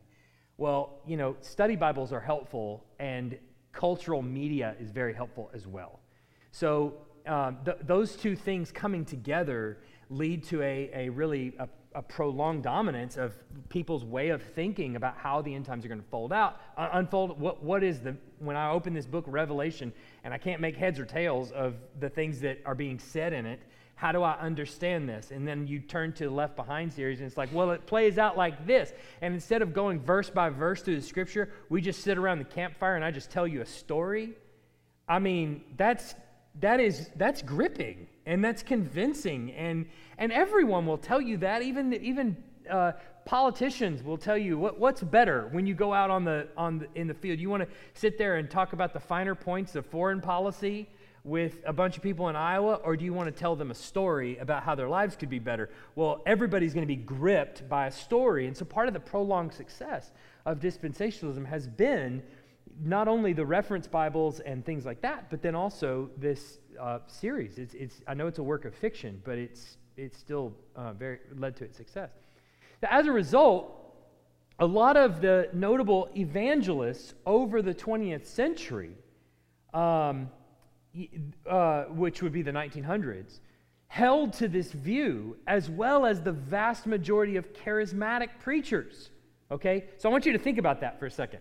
Well, 0.58 1.00
you 1.06 1.16
know, 1.16 1.36
study 1.42 1.76
Bibles 1.76 2.12
are 2.12 2.20
helpful, 2.20 2.84
and 2.98 3.38
cultural 3.72 4.24
media 4.24 4.76
is 4.80 4.90
very 4.90 5.14
helpful 5.14 5.52
as 5.54 5.68
well. 5.68 6.00
So 6.52 6.96
um, 7.28 7.58
th- 7.66 7.78
those 7.84 8.16
two 8.16 8.36
things 8.36 8.72
coming 8.72 9.06
together 9.06 9.78
lead 10.10 10.44
to 10.46 10.62
a, 10.62 10.90
a 10.94 11.10
really 11.10 11.54
a, 11.60 11.68
a, 11.94 12.02
prolonged 12.02 12.64
dominance 12.64 13.18
of 13.18 13.36
people's 13.70 14.06
way 14.06 14.30
of 14.30 14.42
thinking 14.42 14.96
about 14.96 15.18
how 15.18 15.42
the 15.42 15.54
end 15.54 15.66
times 15.66 15.84
are 15.84 15.90
going 15.90 16.02
to 16.02 16.08
fold 16.08 16.32
out 16.32 16.62
uh, 16.78 16.90
unfold. 16.94 17.40
What, 17.40 17.64
what 17.64 17.84
is 17.84 18.00
the 18.00 18.16
when 18.40 18.56
i 18.56 18.70
open 18.70 18.94
this 18.94 19.06
book 19.06 19.26
revelation 19.28 19.92
and 20.24 20.34
i 20.34 20.38
can't 20.38 20.62
make 20.62 20.78
heads 20.78 21.00
or 21.00 21.06
tails 21.06 21.52
of 21.52 21.76
the 22.00 22.10
things 22.10 22.40
that 22.42 22.60
are 22.66 22.76
being 22.76 23.00
said 23.00 23.34
in 23.34 23.46
it 23.46 23.60
how 23.96 24.12
do 24.12 24.22
i 24.22 24.40
understand 24.40 25.10
this? 25.10 25.32
And 25.32 25.48
then 25.48 25.68
you 25.68 25.80
turn 25.80 26.14
to 26.14 26.26
the 26.26 26.30
left 26.30 26.56
behind 26.56 26.94
series 26.94 27.20
and 27.20 27.28
it's 27.28 27.36
like 27.36 27.50
well 27.52 27.72
it 27.72 27.86
plays 27.86 28.18
out 28.18 28.38
like 28.38 28.66
this. 28.66 28.94
And 29.22 29.34
instead 29.34 29.62
of 29.62 29.74
going 29.74 30.00
verse 30.00 30.30
by 30.30 30.50
verse 30.50 30.82
through 30.82 30.98
the 30.98 31.06
scripture 31.06 31.50
we 31.68 31.82
just 31.82 32.02
sit 32.04 32.18
around 32.18 32.38
the 32.38 32.46
campfire 32.46 32.96
and 32.96 33.04
i 33.04 33.12
just 33.12 33.32
tell 33.32 33.48
you 33.48 33.62
a 33.62 33.66
story. 33.66 34.36
I 35.10 35.20
mean 35.20 35.64
that's 35.76 36.14
that 36.60 36.80
is 36.80 37.10
that's 37.16 37.42
gripping 37.42 38.08
and 38.26 38.44
that's 38.44 38.64
convincing 38.64 39.52
and 39.54 39.86
and 40.18 40.32
everyone 40.32 40.86
will 40.86 40.98
tell 40.98 41.22
you 41.22 41.38
that 41.38 41.62
even 41.62 41.94
even 41.94 42.38
Uh, 42.68 42.92
politicians 43.24 44.04
will 44.04 44.18
tell 44.18 44.38
you 44.38 44.58
what, 44.58 44.80
what's 44.80 45.04
better 45.04 45.48
when 45.52 45.68
you 45.68 45.76
go 45.76 45.94
out 45.94 46.10
on 46.10 46.24
the, 46.26 46.48
on 46.56 46.80
the, 46.80 46.88
in 46.96 47.08
the 47.08 47.14
field. 47.14 47.40
You 47.40 47.50
want 47.50 47.64
to 47.64 47.70
sit 47.94 48.18
there 48.18 48.38
and 48.40 48.50
talk 48.50 48.74
about 48.74 48.92
the 48.94 49.00
finer 49.00 49.36
points 49.36 49.76
of 49.76 49.86
foreign 49.86 50.22
policy 50.22 50.88
with 51.24 51.54
a 51.66 51.74
bunch 51.74 51.98
of 51.98 52.04
people 52.04 52.30
in 52.30 52.36
Iowa, 52.38 52.76
or 52.86 52.96
do 52.96 53.04
you 53.04 53.14
want 53.14 53.28
to 53.34 53.38
tell 53.38 53.56
them 53.56 53.70
a 53.72 53.74
story 53.74 54.38
about 54.38 54.64
how 54.64 54.76
their 54.76 54.88
lives 54.88 55.16
could 55.18 55.30
be 55.30 55.40
better? 55.40 55.70
Well, 55.96 56.22
everybody's 56.26 56.74
going 56.74 56.88
to 56.88 56.96
be 56.98 57.04
gripped 57.18 57.68
by 57.68 57.88
a 57.88 57.92
story. 57.92 58.48
And 58.48 58.56
so 58.56 58.66
part 58.66 58.88
of 58.88 58.94
the 58.94 59.02
prolonged 59.12 59.54
success 59.54 60.12
of 60.46 60.60
dispensationalism 60.60 61.46
has 61.46 61.68
been 61.68 62.24
not 62.84 63.08
only 63.08 63.34
the 63.34 63.46
reference 63.46 63.88
Bibles 63.88 64.40
and 64.40 64.66
things 64.66 64.86
like 64.86 65.02
that, 65.02 65.30
but 65.30 65.42
then 65.42 65.56
also 65.56 66.10
this 66.18 66.60
uh, 66.80 67.00
series. 67.08 67.58
It's, 67.58 67.74
it's, 67.74 68.02
I 68.08 68.14
know 68.14 68.28
it's 68.28 68.40
a 68.40 68.44
work 68.44 68.66
of 68.66 68.76
fiction, 68.76 69.22
but 69.24 69.38
it's, 69.38 69.78
it's 69.96 70.18
still 70.18 70.54
uh, 70.76 70.94
very 70.94 71.20
led 71.36 71.56
to 71.58 71.64
its 71.64 71.78
success. 71.78 72.12
Now, 72.82 72.90
as 72.92 73.08
a 73.08 73.12
result, 73.12 73.74
a 74.60 74.66
lot 74.66 74.98
of 74.98 75.22
the 75.22 75.50
notable 75.54 76.10
evangelists 76.16 77.14
over 77.26 77.62
the 77.62 77.74
20th 77.74 78.26
century, 78.26 78.92
um, 79.74 80.30
uh, 81.48 81.84
which 81.86 82.22
would 82.22 82.34
be 82.34 82.42
the 82.42 82.52
1900s, 82.52 83.40
held 83.88 84.34
to 84.34 84.48
this 84.48 84.72
view, 84.72 85.38
as 85.48 85.70
well 85.70 86.06
as 86.06 86.22
the 86.22 86.32
vast 86.32 86.86
majority 86.86 87.38
of 87.38 87.54
charismatic 87.54 88.30
preachers. 88.40 89.10
Okay? 89.50 89.86
So 89.98 90.10
I 90.10 90.12
want 90.12 90.26
you 90.26 90.34
to 90.34 90.40
think 90.40 90.58
about 90.58 90.82
that 90.82 91.00
for 91.00 91.06
a 91.06 91.12
second. 91.12 91.40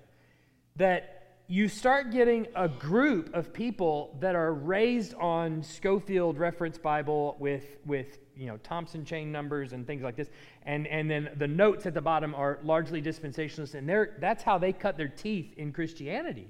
That 0.77 1.16
you 1.49 1.69
start 1.69 2.11
getting 2.11 2.49
a 2.57 2.69
group 2.69 3.33
of 3.33 3.53
people 3.53 4.17
that 4.21 4.35
are 4.35 4.53
raised 4.53 5.15
on 5.15 5.63
Scofield 5.63 6.39
Reference 6.39 6.77
Bible 6.77 7.37
with, 7.39 7.77
with 7.87 8.19
you 8.37 8.47
know, 8.47 8.57
Thompson 8.59 9.05
chain 9.05 9.31
numbers 9.31 9.73
and 9.73 9.87
things 9.87 10.03
like 10.03 10.17
this. 10.17 10.29
And, 10.65 10.89
and 10.89 11.09
then 11.09 11.31
the 11.37 11.47
notes 11.47 11.87
at 11.87 11.95
the 11.95 12.01
bottom 12.01 12.35
are 12.35 12.59
largely 12.65 13.01
dispensationalists, 13.01 13.75
and 13.75 13.89
that's 14.21 14.43
how 14.43 14.59
they 14.59 14.73
cut 14.73 14.97
their 14.97 15.09
teeth 15.09 15.55
in 15.57 15.73
Christianity. 15.73 16.49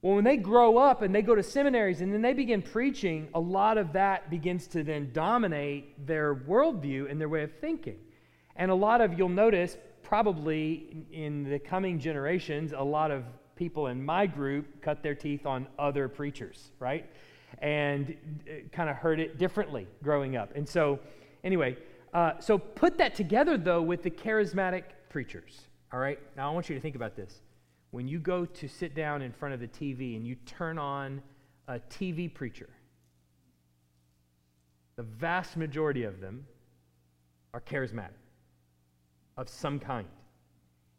Well, 0.00 0.14
when 0.14 0.24
they 0.24 0.38
grow 0.38 0.78
up 0.78 1.02
and 1.02 1.14
they 1.14 1.22
go 1.22 1.34
to 1.34 1.42
seminaries 1.42 2.00
and 2.00 2.12
then 2.12 2.22
they 2.22 2.32
begin 2.32 2.62
preaching, 2.62 3.28
a 3.34 3.40
lot 3.40 3.76
of 3.76 3.92
that 3.92 4.30
begins 4.30 4.66
to 4.68 4.82
then 4.82 5.10
dominate 5.12 6.06
their 6.06 6.34
worldview 6.34 7.10
and 7.10 7.20
their 7.20 7.28
way 7.28 7.42
of 7.42 7.52
thinking. 7.60 7.98
And 8.54 8.70
a 8.70 8.74
lot 8.74 9.02
of, 9.02 9.18
you'll 9.18 9.28
notice, 9.28 9.76
probably 10.02 11.04
in 11.12 11.44
the 11.50 11.58
coming 11.58 11.98
generations, 11.98 12.72
a 12.72 12.82
lot 12.82 13.10
of 13.10 13.24
people 13.56 13.88
in 13.88 14.04
my 14.04 14.26
group 14.26 14.82
cut 14.82 15.02
their 15.02 15.14
teeth 15.14 15.46
on 15.46 15.66
other 15.78 16.08
preachers, 16.08 16.70
right? 16.78 17.10
And 17.58 18.14
uh, 18.48 18.68
kind 18.70 18.88
of 18.88 18.96
heard 18.96 19.18
it 19.18 19.38
differently 19.38 19.88
growing 20.02 20.36
up. 20.36 20.54
And 20.54 20.68
so, 20.68 21.00
anyway, 21.42 21.76
uh, 22.12 22.38
so 22.38 22.58
put 22.58 22.98
that 22.98 23.14
together 23.14 23.56
though 23.56 23.82
with 23.82 24.02
the 24.02 24.10
charismatic 24.10 24.84
preachers, 25.08 25.68
all 25.92 25.98
right? 25.98 26.18
Now 26.36 26.50
I 26.50 26.54
want 26.54 26.68
you 26.68 26.74
to 26.74 26.80
think 26.80 26.96
about 26.96 27.16
this. 27.16 27.40
When 27.90 28.06
you 28.06 28.18
go 28.18 28.44
to 28.44 28.68
sit 28.68 28.94
down 28.94 29.22
in 29.22 29.32
front 29.32 29.54
of 29.54 29.60
the 29.60 29.68
TV 29.68 30.16
and 30.16 30.26
you 30.26 30.34
turn 30.46 30.78
on 30.78 31.22
a 31.66 31.78
TV 31.78 32.32
preacher, 32.32 32.68
the 34.96 35.02
vast 35.02 35.56
majority 35.56 36.04
of 36.04 36.20
them 36.20 36.46
are 37.54 37.60
charismatic 37.60 38.10
of 39.36 39.48
some 39.48 39.78
kind. 39.78 40.08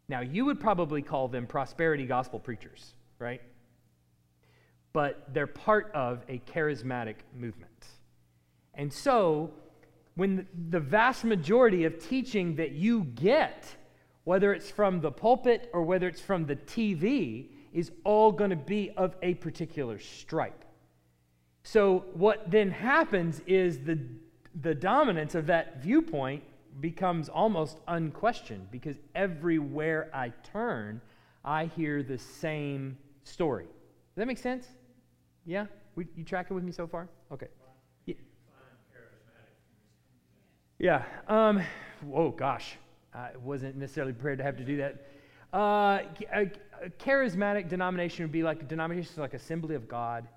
Now, 0.10 0.22
you 0.22 0.46
would 0.46 0.60
probably 0.60 1.02
call 1.02 1.28
them 1.28 1.48
prosperity 1.48 2.06
gospel 2.06 2.40
preachers, 2.40 2.94
right? 3.20 3.42
But 4.94 5.34
they're 5.34 5.48
part 5.48 5.92
of 5.94 6.24
a 6.30 6.42
charismatic 6.54 7.16
movement. 7.36 7.88
And 8.74 8.92
so, 8.92 9.52
when 10.16 10.48
the 10.70 10.80
vast 10.80 11.26
majority 11.26 11.84
of 11.84 12.00
teaching 12.00 12.56
that 12.56 12.72
you 12.72 13.04
get, 13.04 13.66
whether 14.24 14.54
it's 14.54 14.72
from 14.72 15.02
the 15.02 15.12
pulpit 15.12 15.70
or 15.74 15.84
whether 15.84 16.08
it's 16.08 16.22
from 16.22 16.46
the 16.46 16.56
TV, 16.56 17.50
is 17.74 17.92
all 18.04 18.32
going 18.32 18.50
to 18.50 18.56
be 18.56 18.92
of 18.92 19.16
a 19.22 19.34
particular 19.36 20.00
stripe. 20.00 20.64
So, 21.64 22.06
what 22.14 22.50
then 22.50 22.72
happens 22.72 23.42
is 23.46 23.80
the, 23.80 24.00
the 24.62 24.74
dominance 24.74 25.36
of 25.36 25.48
that 25.48 25.84
viewpoint 25.84 26.44
becomes 26.79 27.29
almost 27.29 27.79
unquestioned 27.88 28.69
because 28.72 28.96
everywhere 29.15 30.10
I 30.13 30.29
turn, 30.43 31.01
I 31.43 31.65
hear 31.65 32.03
the 32.03 32.17
same 32.17 32.98
story. 33.24 33.65
Does 33.65 34.15
that 34.15 34.27
make 34.27 34.38
sense? 34.38 34.67
Yeah? 35.46 35.65
We, 35.96 36.07
you 36.15 36.24
tracking 36.24 36.55
with 36.55 36.63
me 36.63 36.72
so 36.72 36.88
far? 36.88 37.07
Okay. 37.31 37.48
Yeah. 38.05 38.15
Yeah. 40.79 41.03
Um, 41.27 41.62
oh, 42.13 42.29
gosh. 42.29 42.77
I 43.13 43.29
wasn't 43.43 43.77
necessarily 43.77 44.13
prepared 44.13 44.38
to 44.38 44.43
have 44.43 44.57
to 44.57 44.63
do 44.63 44.77
that. 44.77 45.07
Uh, 45.53 46.01
a, 46.34 46.51
a 46.84 46.89
charismatic 47.00 47.69
denomination 47.69 48.24
would 48.24 48.31
be 48.31 48.43
like 48.43 48.62
a 48.62 48.65
denomination 48.65 49.13
like 49.17 49.34
Assembly 49.34 49.75
of 49.75 49.88
God 49.88 50.27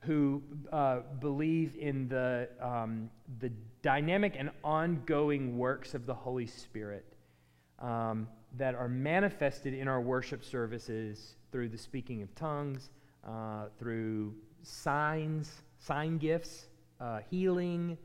who 0.00 0.42
uh, 0.72 1.00
believe 1.20 1.74
in 1.76 2.08
the, 2.08 2.48
um, 2.60 3.10
the 3.40 3.50
dynamic 3.82 4.34
and 4.38 4.50
ongoing 4.62 5.58
works 5.58 5.94
of 5.94 6.06
the 6.06 6.14
Holy 6.14 6.46
Spirit 6.46 7.04
um, 7.80 8.28
that 8.56 8.74
are 8.74 8.88
manifested 8.88 9.74
in 9.74 9.88
our 9.88 10.00
worship 10.00 10.44
services 10.44 11.36
through 11.52 11.68
the 11.68 11.78
speaking 11.78 12.22
of 12.22 12.34
tongues, 12.34 12.90
uh, 13.26 13.66
through 13.78 14.34
signs, 14.62 15.50
sign 15.78 16.18
gifts, 16.18 16.66
uh, 17.00 17.20
healing, 17.30 17.98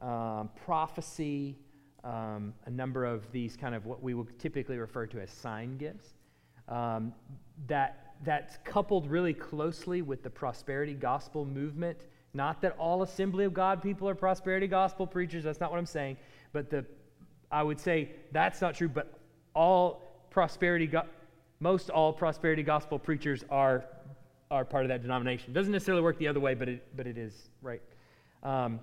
um, 0.00 0.50
prophecy, 0.64 1.56
um, 2.04 2.54
a 2.66 2.70
number 2.70 3.04
of 3.04 3.30
these 3.32 3.56
kind 3.56 3.74
of 3.74 3.84
what 3.86 4.02
we 4.02 4.14
would 4.14 4.38
typically 4.38 4.78
refer 4.78 5.06
to 5.06 5.20
as 5.20 5.30
sign 5.30 5.76
gifts. 5.76 6.14
Um, 6.68 7.12
that 7.66 8.07
that's 8.24 8.58
coupled 8.64 9.10
really 9.10 9.34
closely 9.34 10.02
with 10.02 10.22
the 10.22 10.30
prosperity 10.30 10.94
gospel 10.94 11.44
movement. 11.44 11.98
Not 12.34 12.60
that 12.62 12.76
all 12.78 13.02
Assembly 13.02 13.44
of 13.44 13.54
God 13.54 13.82
people 13.82 14.08
are 14.08 14.14
prosperity 14.14 14.66
gospel 14.66 15.06
preachers, 15.06 15.44
that's 15.44 15.60
not 15.60 15.70
what 15.70 15.78
I'm 15.78 15.86
saying. 15.86 16.16
But 16.52 16.70
the, 16.70 16.84
I 17.50 17.62
would 17.62 17.80
say 17.80 18.10
that's 18.32 18.60
not 18.60 18.74
true, 18.74 18.88
but 18.88 19.12
all 19.54 20.02
prosperity, 20.30 20.86
go- 20.86 21.06
most 21.60 21.90
all 21.90 22.12
prosperity 22.12 22.62
gospel 22.62 22.98
preachers 22.98 23.44
are, 23.50 23.84
are 24.50 24.64
part 24.64 24.84
of 24.84 24.88
that 24.88 25.02
denomination. 25.02 25.52
Doesn't 25.52 25.72
necessarily 25.72 26.02
work 26.02 26.18
the 26.18 26.28
other 26.28 26.40
way, 26.40 26.54
but 26.54 26.68
it, 26.68 26.96
but 26.96 27.06
it 27.06 27.16
is, 27.16 27.50
right? 27.62 27.82
Um, 28.42 28.80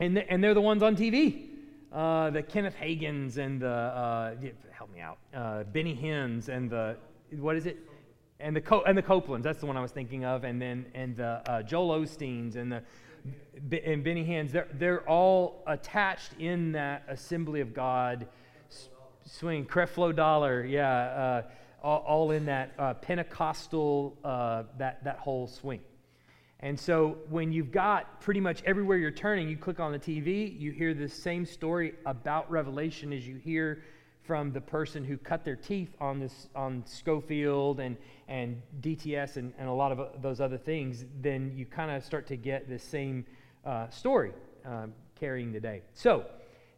and, 0.00 0.16
the, 0.16 0.30
and 0.30 0.42
they're 0.42 0.54
the 0.54 0.60
ones 0.60 0.82
on 0.82 0.96
TV. 0.96 1.48
Uh, 1.92 2.30
the 2.30 2.42
Kenneth 2.42 2.76
Hagins 2.80 3.38
and 3.38 3.60
the, 3.60 3.68
uh, 3.68 4.34
help 4.70 4.92
me 4.92 5.00
out, 5.00 5.18
uh, 5.34 5.64
Benny 5.64 5.94
Hinn's 5.94 6.48
and 6.50 6.68
the, 6.68 6.96
what 7.38 7.56
is 7.56 7.66
it? 7.66 7.87
And 8.40 8.54
the 8.54 8.60
Co- 8.60 8.82
and 8.82 8.96
the 8.96 9.02
Copelands. 9.02 9.42
That's 9.42 9.60
the 9.60 9.66
one 9.66 9.76
I 9.76 9.80
was 9.80 9.92
thinking 9.92 10.24
of, 10.24 10.44
and 10.44 10.60
then 10.60 10.86
and 10.94 11.16
the 11.16 11.42
uh, 11.46 11.62
Joel 11.62 12.00
Osteens 12.00 12.56
and 12.56 12.72
the 12.72 12.82
and 13.84 14.04
Benny 14.04 14.24
Hinn's. 14.24 14.52
They're 14.52 14.68
they're 14.74 15.08
all 15.08 15.62
attached 15.66 16.32
in 16.38 16.72
that 16.72 17.04
Assembly 17.08 17.60
of 17.60 17.74
God 17.74 18.28
swing. 19.24 19.66
Creflo 19.66 20.14
Dollar, 20.14 20.64
yeah, 20.64 20.88
uh, 20.88 21.42
all, 21.82 22.04
all, 22.06 22.30
in 22.30 22.46
that 22.46 22.72
uh, 22.78 22.94
Pentecostal 22.94 24.16
uh, 24.24 24.64
that 24.78 25.04
that 25.04 25.18
whole 25.18 25.46
swing. 25.46 25.80
And 26.60 26.78
so 26.78 27.18
when 27.28 27.52
you've 27.52 27.70
got 27.70 28.20
pretty 28.20 28.40
much 28.40 28.64
everywhere 28.64 28.98
you're 28.98 29.12
turning, 29.12 29.48
you 29.48 29.56
click 29.56 29.78
on 29.78 29.92
the 29.92 29.98
TV, 29.98 30.58
you 30.58 30.72
hear 30.72 30.92
the 30.92 31.08
same 31.08 31.46
story 31.46 31.94
about 32.04 32.50
Revelation 32.50 33.12
as 33.12 33.26
you 33.26 33.36
hear 33.36 33.84
from 34.28 34.52
the 34.52 34.60
person 34.60 35.02
who 35.02 35.16
cut 35.16 35.42
their 35.42 35.56
teeth 35.56 35.96
on 36.02 36.20
this 36.20 36.48
on 36.54 36.84
Scofield 36.86 37.80
and 37.80 37.96
and 38.28 38.60
DTS 38.82 39.38
and, 39.38 39.54
and 39.58 39.70
a 39.70 39.72
lot 39.72 39.90
of 39.90 40.20
those 40.20 40.38
other 40.38 40.58
things, 40.58 41.06
then 41.22 41.50
you 41.56 41.64
kind 41.64 41.90
of 41.90 42.04
start 42.04 42.26
to 42.26 42.36
get 42.36 42.68
this 42.68 42.82
same 42.82 43.24
uh, 43.64 43.88
story 43.88 44.32
uh, 44.66 44.86
carrying 45.18 45.50
the 45.50 45.58
day. 45.58 45.80
So, 45.94 46.26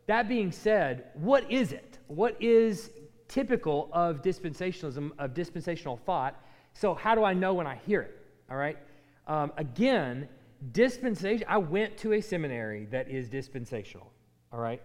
that 0.06 0.28
being 0.28 0.52
said, 0.52 1.06
what 1.14 1.50
is 1.50 1.72
it? 1.72 1.98
What 2.06 2.40
is 2.40 2.90
typical 3.26 3.90
of 3.92 4.22
dispensationalism, 4.22 5.10
of 5.18 5.34
dispensational 5.34 5.96
thought? 5.96 6.40
So, 6.72 6.94
how 6.94 7.16
do 7.16 7.24
I 7.24 7.34
know 7.34 7.54
when 7.54 7.66
I 7.66 7.80
hear 7.84 8.02
it? 8.02 8.16
All 8.48 8.56
right. 8.56 8.78
Um, 9.26 9.50
again, 9.56 10.28
dispensation. 10.70 11.46
I 11.48 11.58
went 11.58 11.96
to 11.98 12.12
a 12.12 12.20
seminary 12.20 12.86
that 12.92 13.10
is 13.10 13.28
dispensational. 13.28 14.12
All 14.52 14.60
right. 14.60 14.80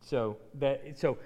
So 0.00 0.36
that 0.54 0.98
so 0.98 1.18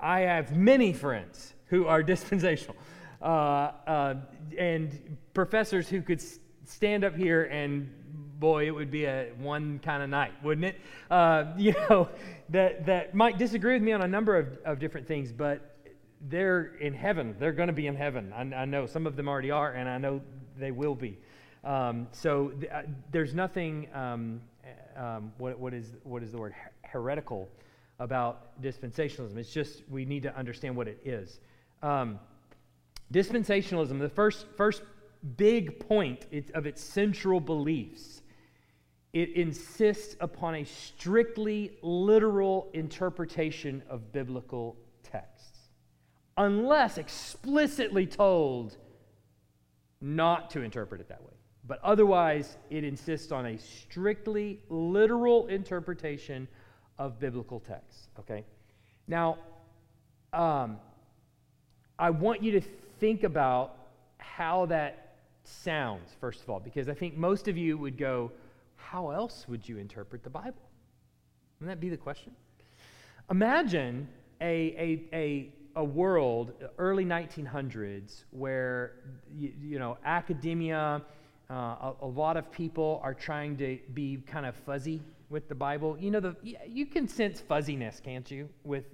I 0.00 0.20
have 0.20 0.56
many 0.56 0.92
friends 0.92 1.54
who 1.66 1.86
are 1.86 2.02
dispensational 2.14 2.76
uh, 3.20 3.24
uh, 3.24 4.14
and 4.56 5.18
professors 5.34 5.88
who 5.88 6.02
could 6.02 6.20
s- 6.20 6.38
stand 6.64 7.04
up 7.04 7.16
here 7.16 7.44
and 7.44 7.92
boy, 8.38 8.66
it 8.66 8.70
would 8.70 8.90
be 8.90 9.04
a 9.04 9.30
one 9.38 9.80
kind 9.80 10.02
of 10.02 10.08
night, 10.08 10.32
wouldn't 10.42 10.64
it? 10.64 10.80
Uh, 11.10 11.46
you 11.56 11.74
know, 11.90 12.08
that, 12.50 12.86
that 12.86 13.14
might 13.14 13.38
disagree 13.38 13.74
with 13.74 13.82
me 13.82 13.92
on 13.92 14.02
a 14.02 14.08
number 14.08 14.36
of, 14.36 14.58
of 14.64 14.78
different 14.78 15.06
things, 15.06 15.32
but 15.32 15.76
they're 16.28 16.76
in 16.80 16.94
heaven. 16.94 17.34
They're 17.38 17.52
going 17.52 17.68
to 17.68 17.72
be 17.72 17.86
in 17.86 17.96
heaven. 17.96 18.32
I, 18.32 18.62
I, 18.62 18.64
know 18.64 18.86
some 18.86 19.06
of 19.06 19.16
them 19.16 19.28
already 19.28 19.50
are, 19.50 19.72
and 19.72 19.88
I 19.88 19.98
know 19.98 20.20
they 20.56 20.70
will 20.70 20.94
be. 20.94 21.18
Um, 21.64 22.08
so 22.12 22.48
th- 22.48 22.70
uh, 22.72 22.82
there's 23.10 23.34
nothing, 23.34 23.88
um, 23.92 24.40
um, 24.96 25.32
what, 25.38 25.58
what, 25.58 25.74
is, 25.74 25.96
what 26.04 26.22
is 26.22 26.32
the 26.32 26.38
word, 26.38 26.54
heretical 26.82 27.48
about 27.98 28.60
dispensationalism. 28.62 29.36
It's 29.36 29.52
just 29.52 29.82
we 29.88 30.04
need 30.04 30.22
to 30.22 30.36
understand 30.36 30.76
what 30.76 30.88
it 30.88 31.00
is. 31.04 31.40
Um, 31.82 32.20
dispensationalism, 33.12 33.98
the 33.98 34.08
first, 34.08 34.46
first 34.56 34.82
big 35.36 35.80
point 35.88 36.26
of 36.54 36.66
its 36.66 36.82
central 36.82 37.40
beliefs, 37.40 38.22
it 39.12 39.30
insists 39.30 40.16
upon 40.20 40.56
a 40.56 40.64
strictly 40.64 41.72
literal 41.82 42.70
interpretation 42.72 43.82
of 43.88 44.12
biblical 44.12 44.76
texts, 45.02 45.58
unless 46.36 46.98
explicitly 46.98 48.06
told 48.06 48.76
not 50.00 50.50
to 50.50 50.62
interpret 50.62 51.00
it 51.00 51.08
that 51.08 51.22
way. 51.22 51.32
But 51.66 51.80
otherwise, 51.82 52.56
it 52.70 52.84
insists 52.84 53.32
on 53.32 53.46
a 53.46 53.58
strictly 53.58 54.60
literal 54.68 55.48
interpretation 55.48 56.46
of 56.98 57.18
biblical 57.18 57.60
texts. 57.60 58.08
Okay? 58.18 58.44
Now, 59.06 59.38
um, 60.32 60.78
I 61.98 62.10
want 62.10 62.42
you 62.42 62.52
to 62.52 62.60
think 63.00 63.24
about 63.24 63.76
how 64.18 64.66
that 64.66 65.16
sounds, 65.44 66.10
first 66.20 66.42
of 66.42 66.50
all, 66.50 66.60
because 66.60 66.88
I 66.88 66.94
think 66.94 67.16
most 67.16 67.48
of 67.48 67.56
you 67.56 67.78
would 67.78 67.96
go, 67.96 68.30
How 68.76 69.10
else 69.10 69.46
would 69.48 69.68
you 69.68 69.78
interpret 69.78 70.22
the 70.22 70.30
Bible? 70.30 70.62
Wouldn't 71.58 71.76
that 71.76 71.80
be 71.80 71.88
the 71.88 71.96
question? 71.96 72.32
Imagine 73.30 74.08
a, 74.40 75.04
a, 75.12 75.16
a, 75.16 75.52
a 75.76 75.84
world, 75.84 76.52
early 76.78 77.04
1900s, 77.04 78.24
where, 78.30 78.92
you, 79.36 79.52
you 79.60 79.78
know, 79.78 79.98
academia, 80.04 81.02
uh, 81.50 81.54
a, 81.54 81.94
a, 82.02 82.06
lot 82.06 82.36
of 82.36 82.50
people 82.52 83.00
are 83.02 83.14
trying 83.14 83.56
to 83.56 83.78
be 83.94 84.18
kind 84.26 84.46
of 84.46 84.54
fuzzy 84.54 85.02
with 85.30 85.48
the 85.48 85.54
Bible. 85.54 85.96
You 85.98 86.10
know, 86.10 86.20
the, 86.20 86.36
you 86.66 86.86
can 86.86 87.08
sense 87.08 87.40
fuzziness, 87.40 88.00
can't 88.00 88.28
you, 88.30 88.48
with 88.64 88.84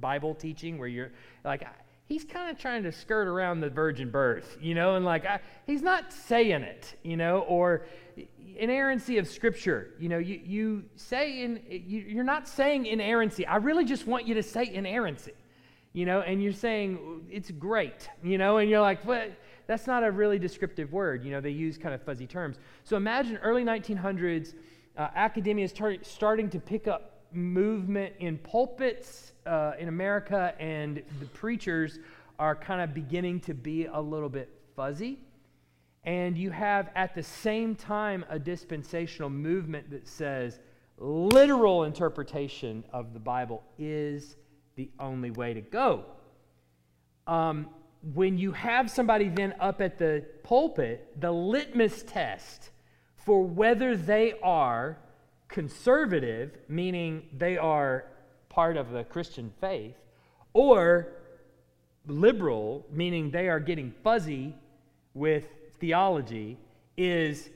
Bible 0.00 0.34
teaching, 0.34 0.78
where 0.78 0.88
you're 0.88 1.12
like, 1.44 1.64
he's 2.06 2.24
kind 2.24 2.50
of 2.50 2.58
trying 2.58 2.82
to 2.82 2.92
skirt 2.92 3.26
around 3.26 3.60
the 3.60 3.70
virgin 3.70 4.10
birth, 4.10 4.58
you 4.60 4.74
know, 4.74 4.96
and 4.96 5.04
like, 5.04 5.24
I, 5.24 5.40
he's 5.66 5.82
not 5.82 6.12
saying 6.12 6.62
it, 6.62 6.94
you 7.02 7.16
know, 7.16 7.40
or 7.40 7.86
inerrancy 8.56 9.18
of 9.18 9.28
Scripture. 9.28 9.94
You 9.98 10.08
know, 10.08 10.18
you, 10.18 10.40
you 10.44 10.84
say 10.96 11.42
in, 11.42 11.60
you, 11.68 12.00
you're 12.00 12.24
not 12.24 12.48
saying 12.48 12.86
inerrancy. 12.86 13.46
I 13.46 13.56
really 13.56 13.84
just 13.84 14.06
want 14.06 14.26
you 14.26 14.34
to 14.34 14.42
say 14.42 14.72
inerrancy, 14.72 15.32
you 15.92 16.06
know, 16.06 16.20
and 16.20 16.42
you're 16.42 16.52
saying 16.52 17.26
it's 17.30 17.50
great, 17.50 18.08
you 18.22 18.38
know, 18.38 18.58
and 18.58 18.68
you're 18.68 18.80
like, 18.80 19.06
but 19.06 19.32
that's 19.66 19.86
not 19.86 20.04
a 20.04 20.10
really 20.10 20.38
descriptive 20.38 20.92
word. 20.92 21.24
You 21.24 21.30
know, 21.30 21.40
they 21.40 21.50
use 21.50 21.78
kind 21.78 21.94
of 21.94 22.02
fuzzy 22.02 22.26
terms. 22.26 22.56
So 22.84 22.96
imagine 22.96 23.36
early 23.38 23.64
1900s, 23.64 24.54
uh, 24.96 25.08
academia 25.14 25.64
is 25.64 25.72
tar- 25.72 25.96
starting 26.02 26.50
to 26.50 26.58
pick 26.58 26.86
up 26.86 27.22
movement 27.32 28.14
in 28.18 28.38
pulpits 28.38 29.32
uh, 29.46 29.72
in 29.78 29.88
America, 29.88 30.54
and 30.58 31.02
the 31.20 31.26
preachers 31.26 31.98
are 32.38 32.54
kind 32.54 32.80
of 32.80 32.94
beginning 32.94 33.40
to 33.40 33.54
be 33.54 33.86
a 33.86 34.00
little 34.00 34.28
bit 34.28 34.48
fuzzy. 34.76 35.18
And 36.04 36.36
you 36.36 36.50
have 36.50 36.90
at 36.94 37.14
the 37.14 37.22
same 37.22 37.74
time 37.76 38.24
a 38.28 38.38
dispensational 38.38 39.30
movement 39.30 39.90
that 39.90 40.06
says 40.08 40.58
literal 40.98 41.84
interpretation 41.84 42.84
of 42.92 43.12
the 43.12 43.20
Bible 43.20 43.62
is 43.78 44.36
the 44.76 44.90
only 44.98 45.30
way 45.30 45.54
to 45.54 45.60
go. 45.60 46.04
Um, 47.26 47.68
when 48.14 48.36
you 48.36 48.50
have 48.52 48.90
somebody 48.90 49.28
then 49.28 49.54
up 49.60 49.80
at 49.80 49.98
the 49.98 50.24
pulpit, 50.42 51.20
the 51.20 51.30
litmus 51.30 52.02
test 52.02 52.70
for 53.24 53.44
whether 53.44 53.96
they 53.96 54.34
are 54.42 54.98
conservative, 55.48 56.56
meaning 56.68 57.22
they 57.36 57.56
are 57.56 58.06
part 58.48 58.76
of 58.76 58.90
the 58.90 59.04
Christian 59.04 59.52
faith, 59.60 59.94
or 60.52 61.08
liberal, 62.06 62.84
meaning 62.90 63.30
they 63.30 63.48
are 63.48 63.60
getting 63.60 63.92
fuzzy 64.02 64.54
with 65.14 65.46
theology, 65.78 66.58
is 66.96 67.50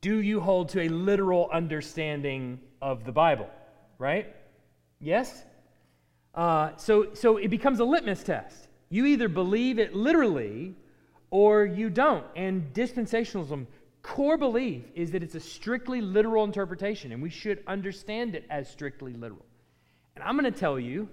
do 0.00 0.20
you 0.20 0.40
hold 0.40 0.68
to 0.70 0.82
a 0.82 0.88
literal 0.88 1.48
understanding 1.52 2.60
of 2.80 3.04
the 3.04 3.12
Bible? 3.12 3.48
Right? 3.98 4.34
Yes? 5.00 5.44
Uh, 6.34 6.70
so, 6.76 7.14
so 7.14 7.36
it 7.36 7.48
becomes 7.48 7.80
a 7.80 7.84
litmus 7.84 8.22
test. 8.22 8.68
You 8.90 9.06
either 9.06 9.28
believe 9.28 9.78
it 9.78 9.94
literally 9.94 10.74
or 11.30 11.64
you 11.64 11.90
don't. 11.90 12.24
And 12.36 12.72
dispensationalism, 12.72 13.66
core 14.04 14.36
belief 14.36 14.84
is 14.94 15.10
that 15.12 15.22
it's 15.22 15.34
a 15.34 15.40
strictly 15.40 16.00
literal 16.00 16.44
interpretation, 16.44 17.10
and 17.10 17.22
we 17.22 17.30
should 17.30 17.64
understand 17.66 18.36
it 18.36 18.44
as 18.50 18.68
strictly 18.68 19.14
literal. 19.14 19.46
And 20.14 20.22
I'm 20.22 20.38
going 20.38 20.52
to 20.52 20.56
tell 20.56 20.78
you, 20.78 21.08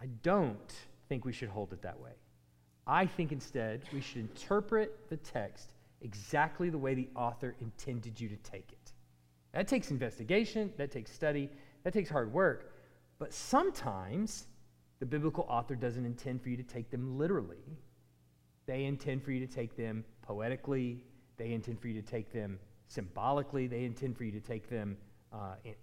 I 0.00 0.06
don't 0.22 0.72
think 1.08 1.24
we 1.24 1.32
should 1.32 1.48
hold 1.48 1.72
it 1.72 1.82
that 1.82 1.98
way. 2.00 2.12
I 2.86 3.04
think 3.04 3.32
instead 3.32 3.82
we 3.92 4.00
should 4.00 4.18
interpret 4.18 5.10
the 5.10 5.16
text 5.16 5.74
exactly 6.00 6.70
the 6.70 6.78
way 6.78 6.94
the 6.94 7.08
author 7.16 7.56
intended 7.60 8.18
you 8.18 8.28
to 8.28 8.36
take 8.36 8.70
it. 8.70 8.92
That 9.52 9.66
takes 9.66 9.90
investigation, 9.90 10.72
that 10.78 10.92
takes 10.92 11.12
study, 11.12 11.50
that 11.82 11.92
takes 11.92 12.08
hard 12.08 12.32
work. 12.32 12.72
But 13.18 13.34
sometimes 13.34 14.46
the 15.00 15.06
biblical 15.06 15.46
author 15.48 15.74
doesn't 15.74 16.06
intend 16.06 16.42
for 16.42 16.48
you 16.48 16.56
to 16.56 16.62
take 16.62 16.90
them 16.90 17.18
literally. 17.18 17.56
They 18.66 18.84
intend 18.84 19.24
for 19.24 19.32
you 19.32 19.44
to 19.44 19.52
take 19.52 19.76
them 19.76 20.04
poetically. 20.22 21.00
They 21.38 21.52
intend 21.52 21.80
for 21.80 21.88
you 21.88 22.00
to 22.00 22.06
take 22.06 22.32
them 22.32 22.58
symbolically. 22.88 23.66
They 23.66 23.84
intend 23.84 24.16
for 24.16 24.24
you 24.24 24.32
to 24.32 24.40
take 24.40 24.68
them, 24.68 24.96
uh, 25.32 25.54
in, 25.64 25.74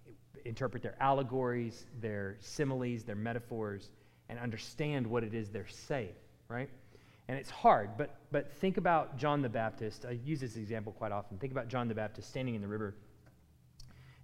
interpret 0.44 0.82
their 0.82 0.96
allegories, 1.00 1.86
their 2.00 2.36
similes, 2.40 3.02
their 3.02 3.16
metaphors, 3.16 3.90
and 4.28 4.38
understand 4.38 5.06
what 5.06 5.24
it 5.24 5.34
is 5.34 5.50
they're 5.50 5.66
saying, 5.68 6.14
right? 6.48 6.68
And 7.28 7.36
it's 7.38 7.50
hard, 7.50 7.90
but, 7.96 8.16
but 8.30 8.52
think 8.52 8.76
about 8.76 9.16
John 9.16 9.42
the 9.42 9.48
Baptist. 9.48 10.04
I 10.06 10.12
use 10.12 10.40
this 10.40 10.56
example 10.56 10.92
quite 10.92 11.10
often. 11.10 11.38
Think 11.38 11.52
about 11.52 11.68
John 11.68 11.88
the 11.88 11.94
Baptist 11.94 12.28
standing 12.28 12.54
in 12.54 12.60
the 12.60 12.68
river. 12.68 12.94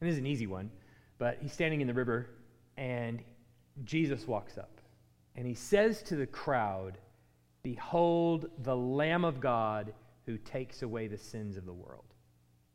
And 0.01 0.09
this 0.09 0.14
is 0.14 0.18
an 0.18 0.27
easy 0.27 0.47
one, 0.47 0.71
but 1.18 1.38
he's 1.40 1.53
standing 1.53 1.81
in 1.81 1.87
the 1.87 1.95
river, 1.95 2.29
and 2.77 3.23
Jesus 3.85 4.27
walks 4.27 4.59
up. 4.59 4.81
And 5.35 5.47
he 5.47 5.55
says 5.55 6.03
to 6.05 6.16
the 6.16 6.27
crowd, 6.27 6.99
Behold 7.62 8.51
the 8.62 8.77
Lamb 8.77 9.25
of 9.25 9.40
God 9.40 9.95
who 10.26 10.38
takes 10.38 10.82
away 10.82 11.06
the 11.06 11.18
sins 11.18 11.56
of 11.56 11.64
the 11.64 11.72
world. 11.72 12.04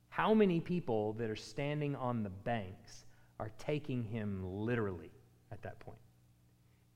How 0.09 0.33
many 0.33 0.59
people 0.59 1.13
that 1.13 1.29
are 1.29 1.35
standing 1.35 1.95
on 1.95 2.23
the 2.23 2.29
banks 2.29 3.05
are 3.39 3.51
taking 3.59 4.03
him 4.03 4.41
literally 4.43 5.11
at 5.51 5.61
that 5.61 5.79
point? 5.79 5.99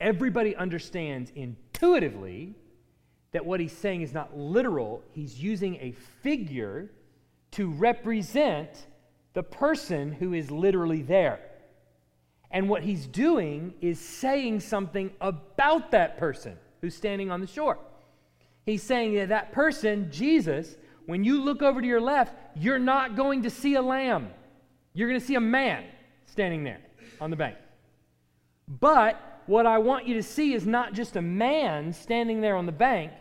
Everybody 0.00 0.56
understands 0.56 1.30
intuitively 1.34 2.54
that 3.30 3.46
what 3.46 3.60
he's 3.60 3.72
saying 3.72 4.02
is 4.02 4.12
not 4.12 4.36
literal. 4.36 5.02
He's 5.12 5.40
using 5.40 5.76
a 5.76 5.92
figure 6.22 6.90
to 7.52 7.70
represent 7.70 8.86
the 9.34 9.42
person 9.42 10.12
who 10.12 10.34
is 10.34 10.50
literally 10.50 11.02
there. 11.02 11.40
And 12.50 12.68
what 12.68 12.82
he's 12.82 13.06
doing 13.06 13.74
is 13.80 13.98
saying 13.98 14.60
something 14.60 15.10
about 15.20 15.92
that 15.92 16.18
person 16.18 16.58
who's 16.80 16.94
standing 16.94 17.30
on 17.30 17.40
the 17.40 17.46
shore. 17.46 17.78
He's 18.64 18.82
saying 18.82 19.14
that 19.14 19.28
that 19.30 19.52
person, 19.52 20.10
Jesus, 20.10 20.76
when 21.06 21.24
you 21.24 21.42
look 21.42 21.62
over 21.62 21.80
to 21.80 21.86
your 21.86 22.00
left, 22.00 22.34
you're 22.56 22.78
not 22.78 23.16
going 23.16 23.42
to 23.42 23.50
see 23.50 23.74
a 23.74 23.82
lamb. 23.82 24.30
You're 24.94 25.08
going 25.08 25.20
to 25.20 25.26
see 25.26 25.34
a 25.34 25.40
man 25.40 25.84
standing 26.26 26.64
there 26.64 26.80
on 27.20 27.30
the 27.30 27.36
bank. 27.36 27.56
But 28.68 29.42
what 29.46 29.66
I 29.66 29.78
want 29.78 30.06
you 30.06 30.14
to 30.14 30.22
see 30.22 30.54
is 30.54 30.66
not 30.66 30.92
just 30.92 31.16
a 31.16 31.22
man 31.22 31.92
standing 31.92 32.40
there 32.40 32.56
on 32.56 32.66
the 32.66 32.72
bank. 32.72 33.12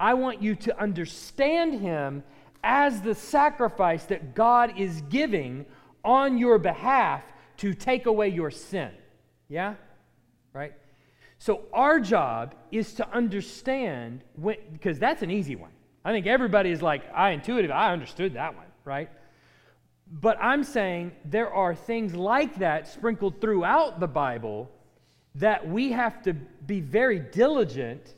I 0.00 0.14
want 0.14 0.42
you 0.42 0.54
to 0.56 0.80
understand 0.80 1.80
him 1.80 2.24
as 2.64 3.00
the 3.00 3.14
sacrifice 3.14 4.04
that 4.06 4.34
God 4.34 4.78
is 4.78 5.00
giving 5.02 5.66
on 6.04 6.38
your 6.38 6.58
behalf 6.58 7.22
to 7.58 7.74
take 7.74 8.06
away 8.06 8.28
your 8.28 8.50
sin. 8.50 8.90
Yeah? 9.48 9.74
So 11.38 11.62
our 11.72 12.00
job 12.00 12.54
is 12.72 12.94
to 12.94 13.08
understand 13.10 14.22
when, 14.34 14.56
because 14.72 14.98
that's 14.98 15.22
an 15.22 15.30
easy 15.30 15.56
one. 15.56 15.70
I 16.04 16.12
think 16.12 16.26
everybody 16.26 16.70
is 16.70 16.82
like, 16.82 17.02
I 17.14 17.30
intuitive, 17.30 17.70
I 17.70 17.92
understood 17.92 18.34
that 18.34 18.56
one, 18.56 18.66
right? 18.84 19.08
But 20.10 20.38
I'm 20.40 20.64
saying 20.64 21.12
there 21.24 21.52
are 21.52 21.74
things 21.74 22.14
like 22.14 22.56
that 22.56 22.88
sprinkled 22.88 23.40
throughout 23.40 24.00
the 24.00 24.08
Bible 24.08 24.70
that 25.36 25.68
we 25.68 25.92
have 25.92 26.22
to 26.22 26.32
be 26.32 26.80
very 26.80 27.20
diligent 27.20 28.14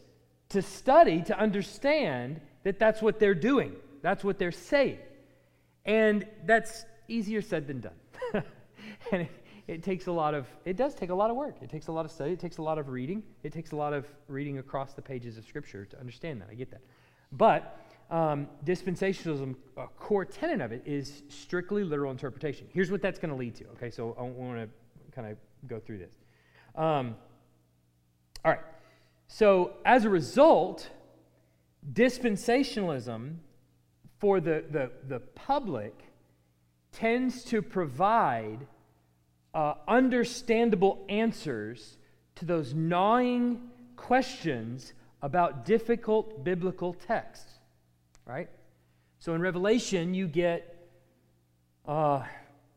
to 0.50 0.62
study 0.62 1.22
to 1.22 1.38
understand 1.38 2.40
that 2.62 2.78
that's 2.78 3.02
what 3.02 3.18
they're 3.18 3.34
doing. 3.34 3.74
That's 4.02 4.24
what 4.24 4.38
they're 4.38 4.52
saying. 4.52 4.98
And 5.84 6.26
that's 6.46 6.84
easier 7.08 7.42
said 7.42 7.66
than 7.66 7.80
done. 7.80 8.44
and 9.12 9.28
it, 9.70 9.82
takes 9.82 10.06
a 10.06 10.12
lot 10.12 10.34
of, 10.34 10.46
it 10.64 10.76
does 10.76 10.94
take 10.94 11.10
a 11.10 11.14
lot 11.14 11.30
of 11.30 11.36
work. 11.36 11.56
It 11.62 11.70
takes 11.70 11.86
a 11.86 11.92
lot 11.92 12.04
of 12.04 12.10
study. 12.10 12.32
It 12.32 12.40
takes 12.40 12.58
a 12.58 12.62
lot 12.62 12.78
of 12.78 12.88
reading. 12.88 13.22
It 13.44 13.52
takes 13.52 13.70
a 13.70 13.76
lot 13.76 13.92
of 13.92 14.06
reading 14.26 14.58
across 14.58 14.94
the 14.94 15.02
pages 15.02 15.38
of 15.38 15.44
Scripture 15.44 15.84
to 15.84 15.98
understand 16.00 16.40
that. 16.40 16.48
I 16.50 16.54
get 16.54 16.70
that. 16.72 16.80
But 17.30 17.78
um, 18.10 18.48
dispensationalism, 18.64 19.54
a 19.76 19.86
core 19.86 20.24
tenet 20.24 20.60
of 20.60 20.72
it 20.72 20.82
is 20.84 21.22
strictly 21.28 21.84
literal 21.84 22.10
interpretation. 22.10 22.66
Here's 22.72 22.90
what 22.90 23.00
that's 23.00 23.20
going 23.20 23.30
to 23.30 23.36
lead 23.36 23.54
to. 23.56 23.64
Okay, 23.76 23.90
so 23.90 24.16
I 24.18 24.22
want 24.22 24.58
to 24.58 24.68
kind 25.14 25.30
of 25.30 25.38
go 25.68 25.78
through 25.78 25.98
this. 25.98 26.14
Um, 26.74 27.14
all 28.44 28.50
right. 28.50 28.60
So, 29.28 29.74
as 29.84 30.04
a 30.04 30.10
result, 30.10 30.90
dispensationalism 31.92 33.36
for 34.18 34.40
the, 34.40 34.64
the, 34.68 34.90
the 35.06 35.20
public 35.20 35.94
tends 36.90 37.44
to 37.44 37.62
provide 37.62 38.66
uh, 39.54 39.74
understandable 39.88 41.04
answers 41.08 41.98
to 42.36 42.44
those 42.44 42.74
gnawing 42.74 43.60
questions 43.96 44.92
about 45.22 45.64
difficult 45.64 46.42
biblical 46.44 46.94
texts, 46.94 47.58
right? 48.24 48.48
So 49.18 49.34
in 49.34 49.40
Revelation, 49.40 50.14
you 50.14 50.26
get 50.26 50.88
uh, 51.86 52.22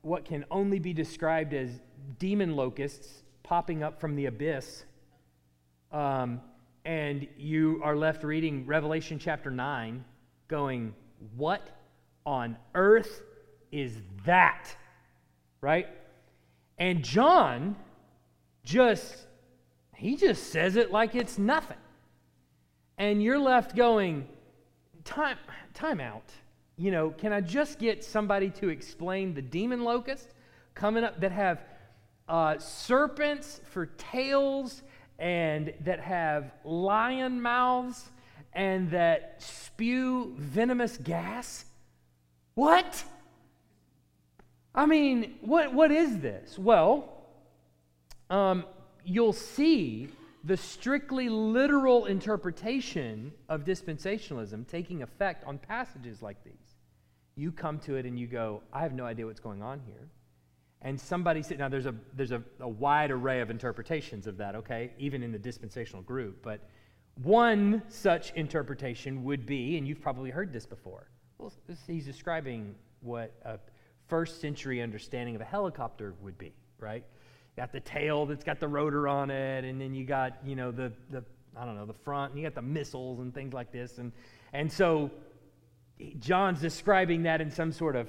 what 0.01 0.25
can 0.25 0.43
only 0.51 0.79
be 0.79 0.93
described 0.93 1.53
as 1.53 1.69
demon 2.19 2.55
locusts 2.55 3.23
popping 3.43 3.83
up 3.83 4.01
from 4.01 4.15
the 4.15 4.25
abyss. 4.25 4.83
Um, 5.91 6.41
and 6.85 7.27
you 7.37 7.79
are 7.83 7.95
left 7.95 8.23
reading 8.23 8.65
Revelation 8.65 9.19
chapter 9.19 9.49
9, 9.49 10.03
going, 10.47 10.93
What 11.37 11.69
on 12.25 12.57
earth 12.75 13.21
is 13.71 14.01
that? 14.25 14.75
Right? 15.61 15.87
And 16.77 17.03
John 17.03 17.75
just, 18.63 19.27
he 19.95 20.15
just 20.15 20.51
says 20.51 20.75
it 20.75 20.91
like 20.91 21.15
it's 21.15 21.37
nothing. 21.37 21.77
And 22.97 23.21
you're 23.21 23.39
left 23.39 23.75
going, 23.75 24.27
time, 25.03 25.37
time 25.73 25.99
out. 25.99 26.29
You 26.77 26.91
know, 26.91 27.11
can 27.11 27.31
I 27.31 27.41
just 27.41 27.79
get 27.79 28.03
somebody 28.03 28.49
to 28.51 28.69
explain 28.69 29.33
the 29.33 29.41
demon 29.41 29.83
locust 29.83 30.29
coming 30.73 31.03
up 31.03 31.19
that 31.21 31.31
have 31.31 31.61
uh, 32.27 32.57
serpents 32.57 33.61
for 33.65 33.87
tails 33.97 34.81
and 35.19 35.73
that 35.81 35.99
have 35.99 36.51
lion 36.63 37.41
mouths 37.41 38.11
and 38.53 38.89
that 38.91 39.35
spew 39.39 40.33
venomous 40.37 40.97
gas? 40.97 41.65
What? 42.55 43.03
I 44.75 44.85
mean, 44.85 45.35
what, 45.41 45.73
what 45.73 45.91
is 45.91 46.19
this? 46.19 46.57
Well, 46.57 47.13
um, 48.29 48.65
you'll 49.05 49.33
see 49.33 50.09
the 50.43 50.57
strictly 50.57 51.29
literal 51.29 52.05
interpretation 52.05 53.31
of 53.47 53.63
dispensationalism 53.63 54.67
taking 54.67 55.01
effect 55.01 55.45
on 55.45 55.57
passages 55.57 56.21
like 56.21 56.43
these. 56.43 56.53
You 57.35 57.51
come 57.51 57.79
to 57.79 57.95
it 57.95 58.05
and 58.05 58.19
you 58.19 58.27
go, 58.27 58.61
I 58.71 58.81
have 58.81 58.93
no 58.93 59.05
idea 59.05 59.25
what's 59.25 59.39
going 59.39 59.61
on 59.61 59.79
here. 59.85 60.09
And 60.81 60.99
somebody 60.99 61.41
said, 61.41 61.59
now 61.59 61.69
there's 61.69 61.85
a 61.85 61.95
there's 62.13 62.33
a, 62.33 62.43
a 62.59 62.67
wide 62.67 63.09
array 63.09 63.39
of 63.39 63.49
interpretations 63.49 64.27
of 64.27 64.37
that, 64.37 64.55
okay, 64.55 64.91
even 64.97 65.23
in 65.23 65.31
the 65.31 65.39
dispensational 65.39 66.01
group. 66.01 66.43
But 66.43 66.59
one 67.21 67.83
such 67.87 68.33
interpretation 68.33 69.23
would 69.23 69.45
be, 69.45 69.77
and 69.77 69.87
you've 69.87 70.01
probably 70.01 70.29
heard 70.29 70.51
this 70.51 70.65
before. 70.65 71.07
Well, 71.37 71.53
he's 71.87 72.05
describing 72.05 72.75
what 72.99 73.33
a 73.45 73.59
first 74.07 74.41
century 74.41 74.81
understanding 74.81 75.35
of 75.35 75.41
a 75.41 75.45
helicopter 75.45 76.13
would 76.21 76.37
be, 76.37 76.53
right? 76.79 77.03
You 77.55 77.61
got 77.61 77.71
the 77.71 77.79
tail 77.79 78.25
that's 78.25 78.43
got 78.43 78.59
the 78.59 78.67
rotor 78.67 79.07
on 79.07 79.29
it, 79.29 79.63
and 79.63 79.79
then 79.79 79.93
you 79.93 80.05
got, 80.05 80.37
you 80.45 80.55
know, 80.55 80.71
the, 80.71 80.91
the 81.09 81.23
I 81.55 81.65
don't 81.65 81.75
know, 81.75 81.85
the 81.85 81.93
front, 81.93 82.31
and 82.31 82.41
you 82.41 82.47
got 82.47 82.55
the 82.55 82.61
missiles 82.61 83.19
and 83.19 83.33
things 83.33 83.53
like 83.53 83.71
this. 83.71 83.97
And, 83.97 84.11
and 84.53 84.71
so 84.71 85.11
John's 86.19 86.59
describing 86.59 87.23
that 87.23 87.41
in 87.41 87.51
some 87.51 87.71
sort 87.71 87.95
of 87.95 88.07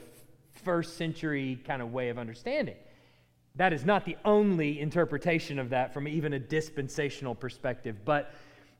first 0.64 0.96
century 0.96 1.60
kind 1.66 1.82
of 1.82 1.92
way 1.92 2.08
of 2.08 2.18
understanding. 2.18 2.76
That 3.56 3.72
is 3.72 3.84
not 3.84 4.04
the 4.04 4.16
only 4.24 4.80
interpretation 4.80 5.58
of 5.58 5.70
that 5.70 5.94
from 5.94 6.08
even 6.08 6.32
a 6.32 6.38
dispensational 6.38 7.34
perspective. 7.34 7.96
But 8.04 8.32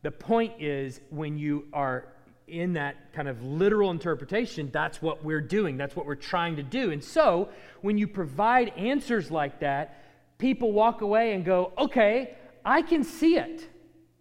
the 0.03 0.11
point 0.11 0.61
is, 0.61 1.01
when 1.11 1.39
you 1.39 1.67
are 1.73 2.14
in 2.47 2.75
that 2.75 3.13
kind 3.13 3.29
of 3.29 3.43
literal 3.43 3.91
interpretation, 3.91 4.71
that's 4.73 5.01
what 5.01 5.25
we're 5.25 5.41
doing. 5.41 5.77
That's 5.77 5.97
what 5.97 6.07
we're 6.07 6.15
trying 6.15 6.57
to 6.57 6.63
do. 6.63 6.91
And 6.91 7.03
so, 7.03 7.49
when 7.81 7.99
you 7.99 8.07
provide 8.07 8.69
answers 8.77 9.31
like 9.31 9.61
that, 9.61 10.03
people 10.39 10.73
walk 10.73 11.01
away 11.01 11.35
and 11.35 11.45
go, 11.45 11.73
okay, 11.79 12.37
I 12.65 12.83
can 12.83 13.05
see 13.05 13.37
it, 13.37 13.69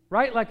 right? 0.09 0.33
Like, 0.33 0.49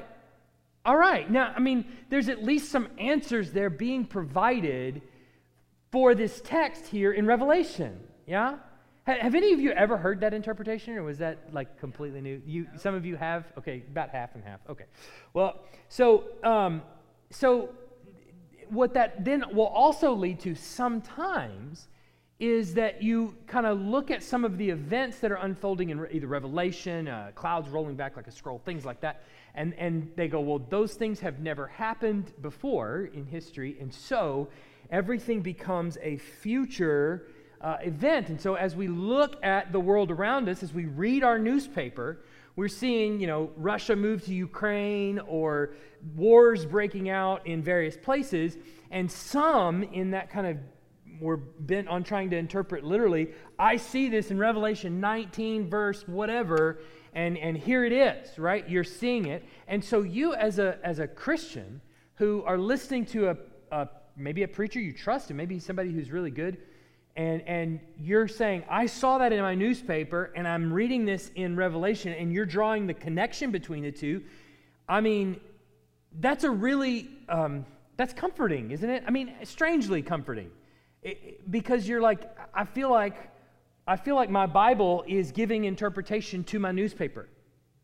all 0.85 0.97
right. 0.97 1.31
Now, 1.31 1.53
I 1.55 1.61
mean, 1.61 1.85
there's 2.11 2.29
at 2.29 2.43
least 2.43 2.71
some 2.71 2.89
answers 2.99 3.53
there 3.53 3.71
being 3.71 4.05
provided 4.05 5.03
for 5.91 6.15
this 6.15 6.41
text 6.45 6.87
here 6.87 7.13
in 7.13 7.27
Revelation. 7.27 8.01
Yeah? 8.27 8.57
Have 9.05 9.35
any 9.35 9.53
of 9.53 9.61
you 9.61 9.73
ever 9.73 9.97
heard 9.97 10.21
that 10.21 10.33
interpretation, 10.33 10.95
or 10.95 11.03
was 11.03 11.19
that 11.19 11.53
like 11.53 11.79
completely 11.81 12.21
new? 12.21 12.41
You, 12.47 12.69
some 12.77 12.95
of 12.95 13.05
you 13.05 13.17
have. 13.17 13.45
Okay, 13.59 13.83
about 13.91 14.11
half 14.11 14.37
and 14.37 14.45
half. 14.45 14.61
Okay, 14.69 14.85
well, 15.35 15.65
so 15.89 16.25
um, 16.45 16.83
so 17.33 17.71
what 18.69 18.95
that 18.95 19.25
then 19.25 19.45
will 19.53 19.67
also 19.67 20.13
lead 20.13 20.41
to 20.41 20.55
sometimes 20.55 21.89
is 22.39 22.75
that 22.75 23.03
you 23.03 23.35
kind 23.47 23.67
of 23.67 23.81
look 23.81 24.11
at 24.11 24.23
some 24.23 24.45
of 24.45 24.59
the 24.59 24.69
events 24.69 25.19
that 25.19 25.31
are 25.31 25.37
unfolding 25.37 25.91
in 25.91 26.07
either 26.11 26.27
Revelation, 26.27 27.07
uh, 27.07 27.31
clouds 27.35 27.69
rolling 27.69 27.95
back 27.95 28.17
like 28.17 28.27
a 28.27 28.33
scroll, 28.33 28.59
things 28.59 28.85
like 28.85 29.01
that, 29.01 29.23
and 29.55 29.75
and 29.75 30.11
they 30.17 30.29
go, 30.29 30.41
well, 30.41 30.59
those 30.59 30.95
things 30.95 31.21
have 31.21 31.41
never 31.41 31.67
happened 31.67 32.33
before 32.43 33.11
in 33.13 33.25
history, 33.25 33.77
and 33.81 33.93
so 33.93 34.49
everything 34.91 35.41
becomes 35.41 35.99
a 36.03 36.17
future 36.17 37.29
uh, 37.61 37.77
event. 37.83 38.29
And 38.29 38.41
so 38.41 38.55
as 38.55 38.75
we 38.75 38.89
look 38.89 39.43
at 39.45 39.73
the 39.73 39.81
world 39.81 40.11
around 40.11 40.49
us, 40.49 40.63
as 40.63 40.73
we 40.73 40.87
read 40.87 41.23
our 41.23 41.39
newspaper, 41.39 42.19
we're 42.55 42.69
seeing, 42.69 43.21
you 43.21 43.27
know, 43.27 43.51
Russia 43.57 43.97
move 43.97 44.25
to 44.27 44.35
Ukraine 44.35 45.19
or 45.21 45.75
wars 46.15 46.67
breaking 46.67 47.09
out 47.09 47.47
in 47.47 47.63
various 47.63 47.97
places, 47.97 48.59
and 48.91 49.11
some 49.11 49.83
in 49.83 50.11
that 50.11 50.31
kind 50.31 50.47
of 50.47 50.59
we're 51.21 51.37
bent 51.37 51.89
on 51.89 52.03
trying 52.03 52.31
to 52.31 52.37
interpret 52.37 52.85
literally. 52.85 53.29
I 53.59 53.77
see 53.77 54.09
this 54.09 54.31
in 54.31 54.39
Revelation 54.39 55.01
19, 55.01 55.71
verse 55.71 56.07
whatever, 56.09 56.81
and, 57.15 57.39
and 57.39 57.57
here 57.57 57.85
it 57.85 57.93
is, 57.93 58.39
right? 58.39 58.69
You're 58.69 58.85
seeing 58.85 59.27
it. 59.27 59.45
And 59.69 59.85
so 59.85 60.03
you 60.03 60.35
as 60.35 60.59
a 60.59 60.79
as 60.83 60.99
a 60.99 61.07
Christian 61.07 61.81
who 62.17 62.43
are 62.45 62.59
listening 62.59 63.07
to 63.07 63.31
a, 63.31 63.37
a 63.71 63.89
maybe 64.17 64.43
a 64.43 64.49
preacher 64.49 64.81
you 64.81 64.93
trust 64.93 65.31
and 65.31 65.37
maybe 65.37 65.59
somebody 65.59 65.93
who's 65.93 66.11
really 66.11 66.31
good 66.31 66.59
and, 67.15 67.43
and 67.47 67.81
you're 67.99 68.29
saying, 68.29 68.65
I 68.71 68.87
saw 68.87 69.19
that 69.19 69.33
in 69.33 69.41
my 69.43 69.55
newspaper, 69.55 70.33
and 70.35 70.49
I'm 70.49 70.73
reading 70.73 71.05
this 71.05 71.31
in 71.35 71.57
Revelation, 71.57 72.13
and 72.13 72.33
you're 72.33 72.47
drawing 72.47 72.87
the 72.87 72.95
connection 72.95 73.51
between 73.51 73.83
the 73.83 73.93
two. 73.93 74.23
I 74.89 75.01
mean, 75.01 75.41
that's 76.21 76.45
a 76.45 76.51
really, 76.51 77.11
um, 77.29 77.67
that's 77.97 78.15
comforting, 78.15 78.71
isn't 78.71 78.89
it? 78.89 79.05
I 79.07 79.11
mean, 79.11 79.35
strangely 79.45 80.01
comforting. 80.03 80.51
It, 81.03 81.51
because 81.51 81.87
you're 81.87 82.01
like, 82.01 82.23
I 82.55 82.65
feel 82.65 82.91
like, 82.91 83.17
I 83.87 83.97
feel 83.97 84.15
like 84.15 84.31
my 84.31 84.47
Bible 84.47 85.05
is 85.07 85.33
giving 85.33 85.65
interpretation 85.65 86.45
to 86.45 86.59
my 86.59 86.73
newspaper, 86.73 87.29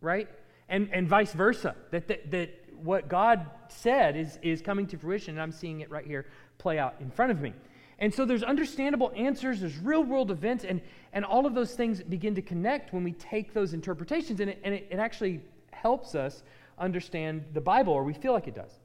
right? 0.01 0.29
And, 0.69 0.88
and 0.93 1.09
vice 1.09 1.33
versa. 1.33 1.75
That, 1.91 2.09
that, 2.09 2.31
that 2.31 2.51
what 2.77 3.09
God 3.09 3.47
said 3.69 4.17
is, 4.17 4.38
is 4.43 4.62
coming 4.62 4.87
to 4.87 4.97
fruition, 4.97 5.35
and 5.35 5.43
I'm 5.43 5.53
seeing 5.53 5.81
it 5.81 5.91
right 5.91 6.07
here 6.07 6.27
play 6.57 6.79
out 6.79 6.95
in 7.01 7.11
front 7.11 7.31
of 7.31 7.41
me. 7.41 7.53
And 7.98 8.14
so 8.14 8.24
there's 8.24 8.44
understandable 8.44 9.12
answers, 9.16 9.61
there's 9.61 9.76
real 9.78 10.04
world 10.04 10.30
events, 10.30 10.64
and, 10.64 10.80
and 11.12 11.24
all 11.24 11.46
of 11.46 11.54
those 11.54 11.74
things 11.74 12.02
begin 12.02 12.34
to 12.37 12.42
connect 12.42 12.92
when 12.92 13.02
we 13.02 13.12
take 13.12 13.52
those 13.52 13.74
interpretations, 13.74 14.40
and 14.40 14.50
it, 14.50 14.61
and 14.62 14.74
it, 14.74 14.87
it 14.90 14.98
actually 14.98 15.40
helps 15.72 16.14
us 16.14 16.44
understand 16.78 17.44
the 17.54 17.61
Bible, 17.61 17.92
or 17.92 18.04
we 18.04 18.12
feel 18.12 18.32
like 18.32 18.46
it 18.46 18.54
does. 18.54 18.78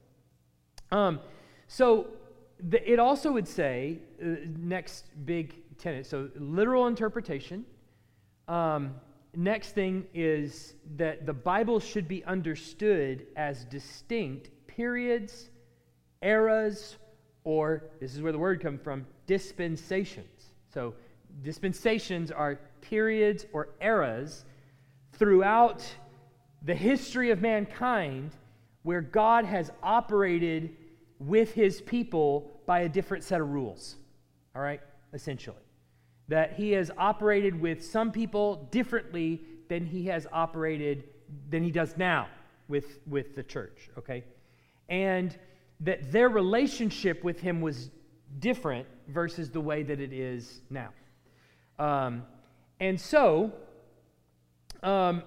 Um, 0.92 1.20
so 1.68 2.08
the, 2.70 2.92
it 2.92 2.98
also 2.98 3.32
would 3.32 3.48
say, 3.48 4.00
uh, 4.22 4.36
next 4.58 5.06
big 5.26 5.56
tenet, 5.78 6.06
so 6.08 6.30
literal 6.36 6.88
interpretation. 6.88 7.66
Um, 8.48 8.96
next 9.36 9.74
thing 9.74 10.06
is 10.14 10.74
that 10.96 11.26
the 11.26 11.34
Bible 11.34 11.80
should 11.80 12.08
be 12.08 12.24
understood 12.26 13.28
as 13.36 13.66
distinct 13.66 14.50
periods, 14.68 15.50
eras, 16.22 16.98
or 17.44 17.84
this 18.00 18.16
is 18.16 18.22
where 18.22 18.32
the 18.32 18.40
word 18.40 18.62
comes 18.62 18.82
from 18.82 19.06
dispensations. 19.28 20.54
So, 20.74 20.94
dispensations 21.42 22.32
are 22.32 22.60
periods 22.82 23.46
or 23.54 23.70
eras 23.82 24.46
throughout 25.14 25.84
the 26.64 26.76
history 26.76 27.32
of 27.32 27.42
mankind 27.42 28.32
where 28.84 29.02
God 29.02 29.46
has 29.46 29.72
operated 29.82 30.76
with 31.20 31.54
his 31.54 31.82
people 31.82 32.52
by 32.66 32.82
a 32.82 32.90
different 32.90 33.24
set 33.24 33.42
of 33.42 33.50
rules. 33.50 33.96
All 34.56 34.62
right, 34.62 34.82
essentially. 35.14 35.58
That 36.28 36.54
he 36.54 36.72
has 36.72 36.92
operated 36.98 37.60
with 37.60 37.84
some 37.84 38.12
people 38.12 38.68
differently 38.72 39.42
than 39.70 39.86
he 39.86 40.06
has 40.06 40.28
operated, 40.32 41.06
than 41.50 41.64
he 41.64 41.72
does 41.72 41.96
now 41.98 42.28
with, 42.68 43.00
with 43.08 43.36
the 43.36 43.44
church, 43.44 43.90
okay? 43.98 44.24
And 44.90 45.38
that 45.84 46.12
their 46.12 46.30
relationship 46.30 47.24
with 47.24 47.40
him 47.40 47.62
was 47.62 47.90
different 48.40 48.88
versus 49.08 49.50
the 49.52 49.62
way 49.62 49.84
that 49.84 50.00
it 50.00 50.14
is 50.14 50.62
now. 50.70 50.90
Um, 51.78 52.24
and 52.80 53.00
so, 53.00 53.52
um, 54.82 55.24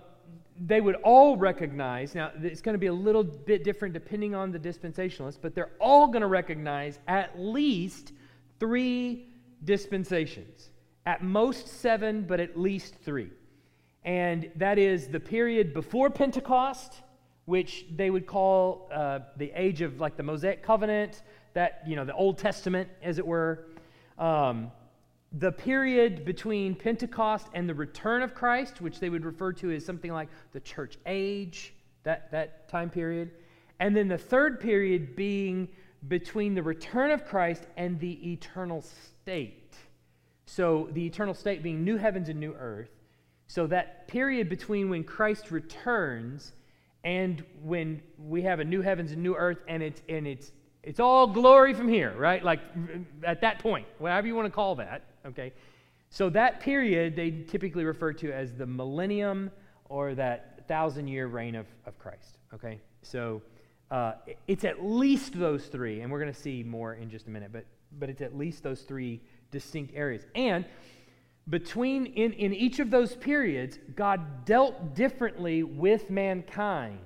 they 0.59 0.81
would 0.81 0.97
all 0.97 1.37
recognize, 1.37 2.15
now 2.15 2.31
it's 2.43 2.63
going 2.63 2.75
to 2.75 2.79
be 2.79 2.87
a 2.87 2.93
little 2.93 3.23
bit 3.23 3.63
different 3.63 3.93
depending 3.93 4.35
on 4.35 4.51
the 4.51 4.59
dispensationalist, 4.59 5.39
but 5.43 5.55
they're 5.55 5.73
all 5.81 6.07
going 6.07 6.23
to 6.23 6.29
recognize 6.29 6.99
at 7.07 7.39
least 7.39 8.13
three 8.59 9.29
dispensations. 9.65 10.71
At 11.05 11.23
most 11.23 11.69
seven, 11.69 12.23
but 12.23 12.41
at 12.41 12.59
least 12.59 12.95
three. 13.05 13.31
And 14.05 14.51
that 14.57 14.79
is 14.79 15.09
the 15.09 15.21
period 15.21 15.75
before 15.75 16.11
Pentecost, 16.11 17.03
which 17.47 17.87
they 17.95 18.11
would 18.11 18.27
call 18.27 18.89
uh, 18.93 19.21
the 19.37 19.53
age 19.55 19.81
of 19.81 20.01
like 20.01 20.17
the 20.17 20.23
Mosaic 20.23 20.63
covenant, 20.63 21.23
that, 21.55 21.83
you 21.87 21.97
know, 21.97 22.05
the 22.05 22.15
Old 22.15 22.39
Testament, 22.39 22.89
as 23.03 23.19
it 23.19 23.27
were. 23.27 23.67
Um, 24.19 24.71
the 25.33 25.53
period 25.53 26.25
between 26.25 26.75
Pentecost 26.75 27.49
and 27.55 27.69
the 27.69 27.75
return 27.75 28.23
of 28.23 28.35
Christ, 28.35 28.81
which 28.81 29.01
they 29.01 29.11
would 29.11 29.25
refer 29.25 29.53
to 29.55 29.71
as 29.71 29.85
something 29.85 30.13
like 30.13 30.29
the 30.53 30.61
church 30.61 30.99
age, 31.07 31.75
that, 32.03 32.31
that 32.31 32.69
time 32.69 32.91
period. 32.91 33.31
And 33.81 33.97
then 33.97 34.09
the 34.09 34.19
third 34.19 34.61
period 34.61 35.17
being 35.17 35.69
between 36.09 36.55
the 36.55 36.63
return 36.63 37.11
of 37.11 37.25
Christ 37.27 37.65
and 37.77 37.99
the 38.01 38.33
eternal 38.33 38.83
state. 38.83 39.75
So, 40.47 40.89
the 40.93 41.05
eternal 41.05 41.35
state 41.35 41.63
being 41.63 41.85
new 41.85 41.97
heavens 41.97 42.29
and 42.29 42.39
new 42.39 42.55
earth. 42.55 42.91
So, 43.49 43.67
that 43.67 44.07
period 44.09 44.49
between 44.49 44.89
when 44.89 45.03
Christ 45.03 45.51
returns 45.51 46.53
and 47.07 47.45
when 47.63 48.03
we 48.19 48.43
have 48.43 48.59
a 48.59 48.65
new 48.65 48.83
heavens 48.83 49.13
and 49.13 49.23
new 49.23 49.37
earth 49.37 49.59
and 49.69 49.81
it's, 49.81 50.03
and 50.09 50.27
it's, 50.27 50.51
it's 50.83 50.99
all 50.99 51.29
glory 51.29 51.73
from 51.73 51.87
here, 51.87 52.13
right? 52.19 52.43
Like 52.43 52.59
at 53.23 53.41
that 53.43 53.61
point, 53.61 53.87
whatever 53.99 54.27
you 54.27 54.35
want 54.35 54.47
to 54.47 54.51
call 54.51 54.75
that, 54.75 55.05
okay? 55.25 55.53
So, 56.11 56.29
that 56.31 56.61
period 56.61 57.15
they 57.15 57.31
typically 57.31 57.85
refer 57.85 58.13
to 58.15 58.33
as 58.33 58.55
the 58.55 58.67
millennium 58.67 59.53
or 59.89 60.17
that 60.17 60.67
thousand 60.67 61.07
year 61.07 61.29
reign 61.29 61.55
of, 61.55 61.67
of 61.87 61.97
Christ, 61.97 62.39
okay? 62.53 62.81
So, 63.03 63.41
uh, 63.93 64.15
it's 64.49 64.65
at 64.65 64.85
least 64.85 65.39
those 65.39 65.67
three, 65.67 66.01
and 66.01 66.11
we're 66.11 66.21
going 66.21 66.33
to 66.33 66.41
see 66.41 66.65
more 66.65 66.95
in 66.95 67.09
just 67.09 67.29
a 67.29 67.31
minute, 67.31 67.53
but, 67.53 67.67
but 68.01 68.11
it's 68.11 68.21
at 68.21 68.37
least 68.37 68.65
those 68.65 68.83
three 68.83 69.21
distinct 69.53 69.95
areas. 69.95 70.27
And 70.35 70.65
between, 71.49 72.07
in, 72.07 72.33
in 72.33 72.53
each 72.53 72.81
of 72.81 72.91
those 72.91 73.15
periods, 73.15 73.79
God 73.95 74.45
dealt 74.45 74.95
differently 74.95 75.63
with 75.63 76.11
mankind 76.11 76.99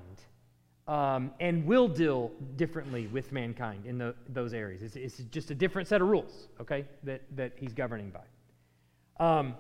um, 0.89 1.31
and 1.39 1.65
will 1.67 1.89
deal 1.89 2.33
differently 2.57 3.07
with 3.09 3.33
mankind 3.33 3.87
in 3.87 3.99
the, 3.99 4.15
those 4.29 4.55
areas. 4.55 4.83
It's, 4.83 4.97
it's, 4.97 5.19
just 5.31 5.51
a 5.51 5.55
different 5.55 5.89
set 5.89 6.01
of 6.01 6.09
rules, 6.09 6.49
okay, 6.61 6.85
that, 7.05 7.23
that 7.37 7.53
he's 7.57 7.73
governing 7.73 8.11
by. 8.11 9.25
Um, 9.25 9.55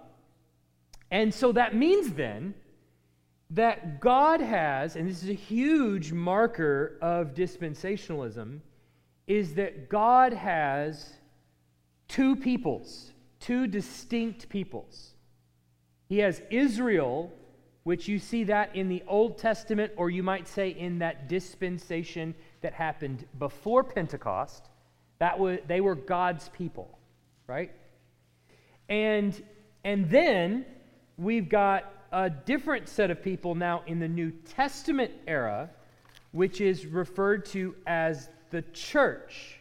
and 1.10 1.32
so 1.32 1.52
that 1.52 1.76
means 1.76 2.12
then 2.14 2.54
that 3.50 4.00
God 4.00 4.40
has, 4.40 4.96
and 4.96 5.08
this 5.08 5.22
is 5.22 5.28
a 5.28 5.34
huge 5.34 6.12
marker 6.12 6.98
of 7.02 7.34
dispensationalism, 7.34 8.60
is 9.26 9.54
that 9.54 9.88
God 9.88 10.32
has 10.32 11.12
two 12.08 12.34
peoples, 12.34 13.12
two 13.40 13.66
distinct 13.66 14.48
peoples. 14.48 15.14
He 16.08 16.18
has 16.18 16.40
Israel, 16.50 17.32
which 17.84 18.06
you 18.08 18.18
see 18.18 18.44
that 18.44 18.76
in 18.76 18.88
the 18.88 19.02
Old 19.08 19.38
Testament, 19.38 19.92
or 19.96 20.10
you 20.10 20.22
might 20.22 20.46
say 20.46 20.68
in 20.70 20.98
that 20.98 21.28
dispensation 21.28 22.34
that 22.60 22.74
happened 22.74 23.26
before 23.38 23.82
Pentecost. 23.82 24.68
That 25.18 25.38
was, 25.38 25.58
they 25.66 25.80
were 25.80 25.94
God's 25.94 26.48
people, 26.50 26.98
right? 27.46 27.70
And, 28.88 29.40
and 29.84 30.10
then 30.10 30.66
we've 31.16 31.48
got 31.48 31.92
a 32.12 32.28
different 32.28 32.88
set 32.88 33.10
of 33.10 33.22
people 33.22 33.54
now 33.54 33.82
in 33.86 33.98
the 34.00 34.08
New 34.08 34.30
Testament 34.30 35.12
era, 35.26 35.70
which 36.32 36.60
is 36.60 36.86
referred 36.86 37.46
to 37.46 37.74
as 37.86 38.28
the 38.50 38.62
church. 38.72 39.60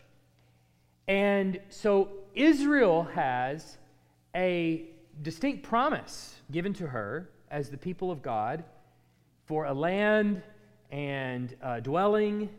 And 1.07 1.59
so 1.69 2.09
Israel 2.35 3.03
has 3.03 3.77
a 4.35 4.85
distinct 5.21 5.63
promise 5.63 6.35
given 6.51 6.73
to 6.73 6.87
her 6.87 7.29
as 7.51 7.69
the 7.69 7.77
people 7.77 8.11
of 8.11 8.21
God 8.21 8.63
for 9.45 9.65
a 9.65 9.73
land 9.73 10.41
and 10.91 11.55
a 11.61 11.81
dwelling 11.81 12.49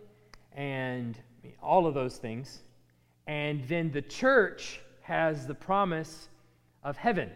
and 0.52 1.18
all 1.62 1.87
of 1.87 1.94
those 1.94 2.16
things. 2.16 2.62
And 3.26 3.66
then 3.68 3.90
the 3.92 4.02
church 4.02 4.80
has 5.02 5.46
the 5.46 5.54
promise 5.54 6.28
of 6.83 6.96
heaven 6.96 7.30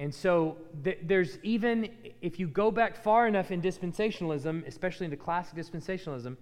and 0.00 0.14
so 0.14 0.56
th- 0.82 0.98
there's 1.02 1.38
even, 1.42 1.90
if 2.22 2.40
you 2.40 2.48
go 2.48 2.70
back 2.70 2.96
far 2.96 3.26
enough 3.28 3.50
in 3.50 3.60
dispensationalism, 3.60 4.66
especially 4.66 5.04
into 5.04 5.18
classic 5.18 5.54
dispensationalism, 5.56 6.38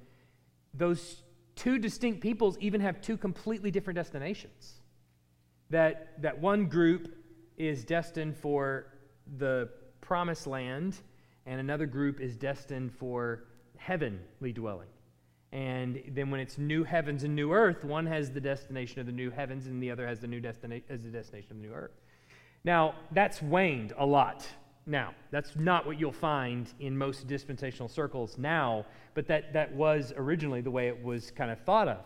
those 0.73 1.23
two 1.59 1.79
distinct 1.79 2.21
peoples 2.21 2.57
even 2.61 2.81
have 2.81 3.01
two 3.01 3.17
completely 3.17 3.71
different 3.71 3.97
destinations. 3.97 4.75
That, 5.71 6.23
that 6.23 6.41
one 6.41 6.67
group 6.67 7.15
is 7.57 7.85
destined 7.85 8.37
for 8.37 8.87
the 9.39 9.69
promised 10.01 10.47
land, 10.47 10.97
and 11.47 11.61
another 11.61 11.85
group 11.85 12.21
is 12.21 12.37
destined 12.37 12.93
for 12.93 13.45
heavenly 13.77 14.53
dwelling. 14.53 14.89
And 15.51 16.01
then 16.09 16.31
when 16.31 16.41
it's 16.41 16.59
new 16.59 16.85
heavens 16.85 17.25
and 17.25 17.35
new 17.35 17.53
earth, 17.53 17.85
one 17.85 18.07
has 18.07 18.31
the 18.31 18.41
destination 18.41 19.01
of 19.01 19.07
the 19.07 19.13
new 19.13 19.31
heavens, 19.31 19.67
and 19.67 19.83
the 19.83 19.91
other 19.91 20.07
has 20.07 20.21
the 20.21 20.27
new 20.29 20.41
destination 20.41 20.87
as 20.89 21.03
the 21.03 21.11
destination 21.11 21.51
of 21.51 21.57
the 21.61 21.69
new 21.69 21.75
earth. 21.75 21.99
Now, 22.65 22.95
that's 23.11 23.43
waned 23.43 23.95
a 23.99 24.07
lot 24.07 24.47
now. 24.89 25.15
That's 25.31 25.55
not 25.57 25.87
what 25.87 26.01
you'll 26.01 26.13
find 26.13 26.73
in 26.81 26.97
most 26.97 27.27
dispensational 27.27 27.89
circles 27.89 28.39
now, 28.39 28.87
but 29.15 29.27
that, 29.29 29.53
that 29.53 29.73
was 29.75 30.13
originally 30.17 30.61
the 30.61 30.71
way 30.71 30.89
it 30.89 31.03
was 31.03 31.31
kind 31.31 31.51
of 31.51 31.61
thought 31.61 31.89
of. 31.89 31.99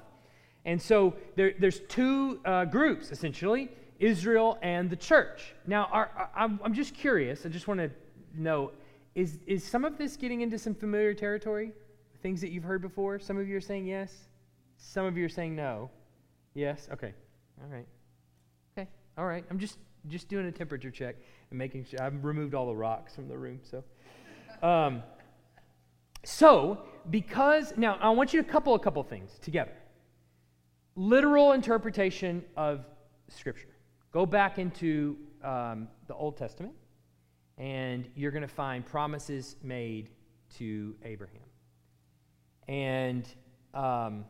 And 0.65 0.81
so 0.81 1.15
there, 1.37 1.55
there's 1.59 1.81
two 1.89 2.41
uh, 2.45 2.65
groups, 2.65 3.11
essentially 3.11 3.71
Israel 3.99 4.59
and 4.63 4.91
the 4.91 4.97
church. 4.97 5.55
Now, 5.67 5.89
are, 5.93 6.31
I'm, 6.35 6.61
I'm 6.65 6.75
just 6.75 6.95
curious, 6.95 7.47
I 7.47 7.49
just 7.49 7.69
want 7.69 7.81
to 7.81 7.91
know 8.35 8.73
is, 9.15 9.39
is 9.47 9.63
some 9.63 9.85
of 9.85 9.99
this 9.99 10.17
getting 10.17 10.41
into 10.41 10.59
some 10.59 10.75
familiar 10.75 11.13
territory? 11.13 11.73
Things 12.23 12.41
that 12.41 12.51
you've 12.51 12.65
heard 12.65 12.81
before? 12.81 13.19
Some 13.19 13.37
of 13.37 13.47
you 13.49 13.57
are 13.57 13.61
saying 13.61 13.87
yes, 13.87 14.29
some 14.77 15.05
of 15.05 15.17
you 15.17 15.25
are 15.27 15.31
saying 15.31 15.55
no. 15.55 15.91
Yes? 16.55 16.89
Okay. 16.93 17.13
All 17.61 17.69
right. 17.69 17.87
Okay. 18.77 18.89
All 19.19 19.27
right. 19.27 19.45
I'm 19.51 19.59
just 19.59 19.79
just 20.09 20.29
doing 20.29 20.47
a 20.47 20.53
temperature 20.53 20.91
check 20.91 21.17
and 21.51 21.59
making 21.59 21.85
sure 21.85 22.03
I've 22.03 22.25
removed 22.25 22.55
all 22.55 22.67
the 22.67 22.75
rocks 22.75 23.15
from 23.15 23.29
the 23.29 23.37
room. 23.37 23.61
So, 23.63 23.85
um, 24.67 25.03
so 26.25 26.83
because 27.11 27.75
now 27.77 27.97
I 28.01 28.11
want 28.11 28.33
you 28.33 28.43
to 28.43 28.49
couple 28.49 28.75
a 28.75 28.79
couple 28.79 29.03
things 29.03 29.39
together. 29.41 29.73
Literal 30.95 31.53
interpretation 31.53 32.45
of 32.57 32.85
Scripture. 33.29 33.69
Go 34.13 34.27
back 34.27 34.59
into 34.59 35.17
um, 35.43 35.89
the 36.07 36.15
Old 36.15 36.37
Testament, 36.37 36.75
and 37.57 38.07
you're 38.15 38.31
going 38.31 38.43
to 38.43 38.49
find 38.49 38.85
promises 38.85 39.57
made 39.63 40.11
to 40.59 40.95
Abraham. 41.03 41.41
And 42.69 43.27
um, 43.75 44.25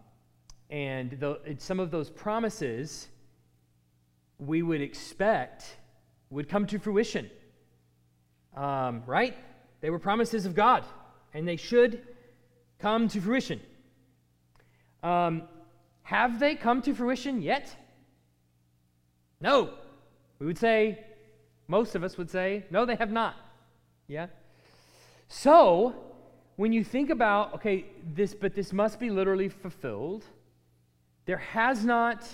and 0.71 1.11
the, 1.21 1.39
some 1.59 1.81
of 1.81 1.91
those 1.91 2.09
promises 2.09 3.09
we 4.47 4.63
would 4.63 4.81
expect 4.81 5.65
would 6.31 6.49
come 6.49 6.67
to 6.67 6.79
fruition. 6.79 7.31
Um, 8.57 9.03
right? 9.07 9.37
They 9.81 9.91
were 9.91 9.99
promises 9.99 10.47
of 10.47 10.55
God, 10.55 10.85
and 11.33 11.47
they 11.47 11.57
should 11.57 12.03
come 12.79 13.09
to 13.09 13.21
fruition. 13.21 13.61
Um, 15.03 15.43
have 16.03 16.41
they 16.41 16.55
come 16.55 16.83
to 16.83 16.95
fruition 16.95 17.43
yet? 17.43 17.75
No. 19.41 19.75
We 20.39 20.47
would 20.47 20.59
say, 20.59 21.05
most 21.69 21.95
of 21.95 22.03
us 22.03 22.19
would 22.19 22.31
say, 22.31 22.65
no, 22.71 22.85
they 22.85 22.97
have 22.97 23.13
not. 23.13 23.37
Yeah? 24.09 24.27
So, 25.29 25.95
when 26.57 26.73
you 26.73 26.85
think 26.85 27.11
about, 27.11 27.55
okay, 27.55 27.87
this, 28.15 28.35
but 28.35 28.55
this 28.55 28.73
must 28.73 28.99
be 28.99 29.11
literally 29.11 29.49
fulfilled, 29.49 30.25
there 31.27 31.39
has 31.39 31.85
not 31.85 32.27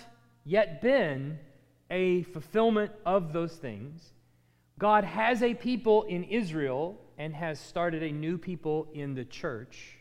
yet 0.45 0.81
been 0.81 1.39
a 1.91 2.23
fulfillment 2.25 2.93
of 3.07 3.33
those 3.33 3.55
things. 3.57 4.13
God 4.79 5.05
has 5.05 5.43
a 5.43 5.55
people 5.55 6.05
in 6.05 6.25
Israel 6.25 6.97
and 7.17 7.35
has 7.35 7.59
started 7.59 8.03
a 8.03 8.13
new 8.13 8.39
people 8.39 8.89
in 8.95 9.15
the 9.15 9.25
church. 9.25 9.99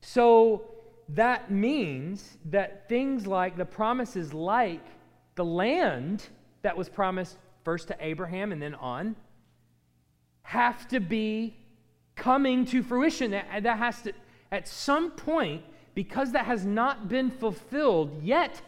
So 0.00 0.70
that 1.10 1.50
means 1.50 2.38
that 2.46 2.88
things 2.88 3.26
like 3.26 3.56
the 3.56 3.64
promises, 3.64 4.34
like 4.34 4.84
the 5.36 5.44
land 5.44 6.26
that 6.62 6.76
was 6.76 6.88
promised 6.88 7.38
first 7.64 7.88
to 7.88 7.96
Abraham 8.00 8.52
and 8.52 8.60
then 8.60 8.74
on, 8.74 9.14
have 10.42 10.88
to 10.88 10.98
be 10.98 11.56
coming 12.16 12.64
to 12.66 12.82
fruition. 12.82 13.30
That, 13.30 13.62
that 13.62 13.78
has 13.78 14.02
to, 14.02 14.12
at 14.50 14.66
some 14.66 15.12
point, 15.12 15.62
because 15.94 16.32
that 16.32 16.46
has 16.46 16.64
not 16.64 17.08
been 17.08 17.30
fulfilled 17.30 18.22
yet, 18.22 18.60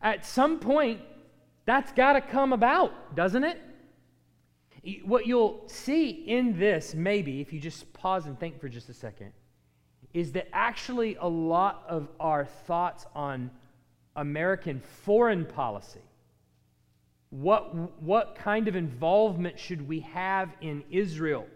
at 0.00 0.26
some 0.26 0.58
point, 0.58 1.00
that's 1.64 1.92
got 1.92 2.14
to 2.14 2.20
come 2.20 2.52
about, 2.52 3.14
doesn't 3.14 3.44
it? 3.44 3.60
What 5.04 5.26
you'll 5.26 5.62
see 5.66 6.10
in 6.10 6.58
this, 6.58 6.94
maybe, 6.94 7.40
if 7.40 7.52
you 7.52 7.60
just 7.60 7.92
pause 7.92 8.26
and 8.26 8.38
think 8.38 8.60
for 8.60 8.68
just 8.68 8.88
a 8.88 8.94
second, 8.94 9.32
is 10.12 10.32
that 10.32 10.48
actually 10.52 11.16
a 11.16 11.28
lot 11.28 11.84
of 11.88 12.08
our 12.18 12.44
thoughts 12.44 13.06
on 13.14 13.50
American 14.16 14.80
foreign 15.04 15.44
policy, 15.44 16.00
what, 17.30 18.02
what 18.02 18.34
kind 18.34 18.68
of 18.68 18.76
involvement 18.76 19.58
should 19.58 19.86
we 19.88 20.00
have 20.00 20.50
in 20.60 20.82
Israel, 20.90 21.46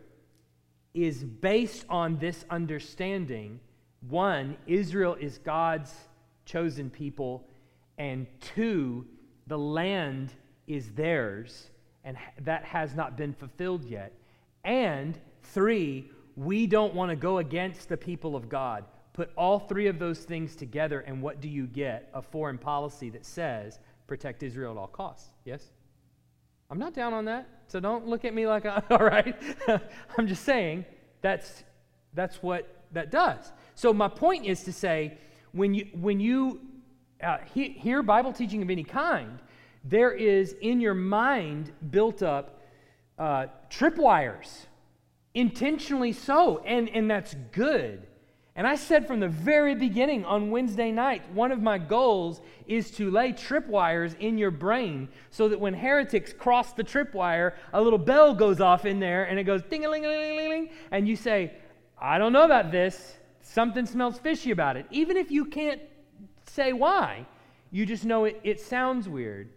is 0.95 1.23
based 1.23 1.85
on 1.91 2.17
this 2.17 2.45
understanding. 2.49 3.61
One, 4.09 4.57
Israel 4.67 5.17
is 5.21 5.37
God's 5.39 5.93
chosen 6.47 6.89
people, 6.89 7.47
and 7.99 8.27
two, 8.41 9.05
the 9.47 9.59
land 9.59 10.33
is 10.67 10.91
theirs 10.93 11.71
and 12.05 12.17
that 12.41 12.65
has 12.65 12.95
not 12.95 13.17
been 13.17 13.35
fulfilled 13.35 13.85
yet. 13.85 14.13
And 14.65 15.19
three, 15.43 16.11
we 16.37 16.67
don't 16.67 16.95
want 16.95 17.11
to 17.11 17.17
go 17.17 17.39
against 17.39 17.89
the 17.89 17.97
people 17.97 18.37
of 18.37 18.49
God. 18.49 18.85
Put 19.13 19.31
all 19.37 19.59
three 19.59 19.89
of 19.89 19.99
those 19.99 20.21
things 20.21 20.55
together, 20.55 21.01
and 21.01 21.21
what 21.21 21.41
do 21.41 21.49
you 21.49 21.67
get? 21.67 22.11
A 22.15 22.23
foreign 22.23 22.59
policy 22.59 23.11
that 23.11 23.25
says 23.25 23.81
protect 24.07 24.43
Israel 24.43 24.73
at 24.73 24.79
all 24.79 24.87
costs. 24.87 25.31
Yes? 25.45 25.71
I'm 26.71 26.79
not 26.79 26.95
down 26.95 27.13
on 27.13 27.25
that, 27.25 27.49
so 27.67 27.81
don't 27.81 28.07
look 28.07 28.25
at 28.25 28.35
me 28.35 28.47
like, 28.47 28.67
I, 28.67 28.83
all 28.91 28.99
right. 28.99 29.35
I'm 30.19 30.29
just 30.29 30.45
saying 30.45 30.85
that's, 31.23 31.65
that's 32.15 32.43
what 32.43 32.85
that 32.93 33.11
does. 33.11 33.53
So, 33.75 33.93
my 33.93 34.09
point 34.09 34.47
is 34.47 34.63
to 34.65 34.73
say 34.73 35.19
when 35.53 35.75
you, 35.75 35.89
when 35.95 36.21
you 36.21 36.61
uh, 37.23 37.39
he, 37.55 37.71
hear 37.71 38.03
Bible 38.03 38.33
teaching 38.33 38.63
of 38.63 38.71
any 38.71 38.85
kind, 38.85 39.39
there 39.85 40.13
is 40.13 40.55
in 40.61 40.81
your 40.81 40.95
mind 40.95 41.73
built 41.91 42.23
up 42.23 42.61
uh, 43.19 43.47
tripwires, 43.71 44.67
intentionally 45.35 46.13
so, 46.13 46.59
and, 46.65 46.89
and 46.91 47.11
that's 47.11 47.35
good. 47.53 48.07
And 48.57 48.67
I 48.67 48.77
said 48.77 49.07
from 49.07 49.21
the 49.21 49.29
very 49.29 49.75
beginning 49.75 50.25
on 50.25 50.51
Wednesday 50.51 50.91
night, 50.91 51.31
one 51.33 51.53
of 51.53 51.61
my 51.61 51.77
goals 51.77 52.41
is 52.67 52.91
to 52.93 53.11
lay 53.11 53.33
tripwires 53.33 54.19
in 54.19 54.39
your 54.39 54.51
brain 54.51 55.11
so 55.31 55.47
that 55.49 55.61
when 55.61 55.75
heretics 55.75 56.33
cross 56.33 56.73
the 56.73 56.83
tripwire, 56.83 57.53
a 57.75 57.83
little 57.83 57.99
bell 57.99 58.35
goes 58.35 58.63
off 58.63 58.87
in 58.87 58.99
there 58.99 59.25
and 59.25 59.39
it 59.39 59.45
goes 59.45 59.63
ding 59.63 59.85
a 59.85 59.91
ling 59.91 60.07
a 60.07 60.09
ling 60.09 60.39
a 60.39 60.49
ling, 60.49 60.71
and 60.91 61.07
you 61.07 61.17
say, 61.17 61.53
I 62.01 62.17
don't 62.17 62.33
know 62.33 62.45
about 62.45 62.73
this. 62.73 63.17
Something 63.43 63.85
smells 63.85 64.19
fishy 64.19 64.51
about 64.51 64.79
it. 64.79 64.87
Even 64.91 65.19
if 65.19 65.31
you 65.31 65.45
can't 65.45 65.81
say 66.57 66.73
why, 66.73 67.27
you 67.71 67.87
just 67.87 68.05
know 68.05 68.25
it, 68.25 68.41
it 68.43 68.61
sounds 68.61 69.09
weird. 69.09 69.51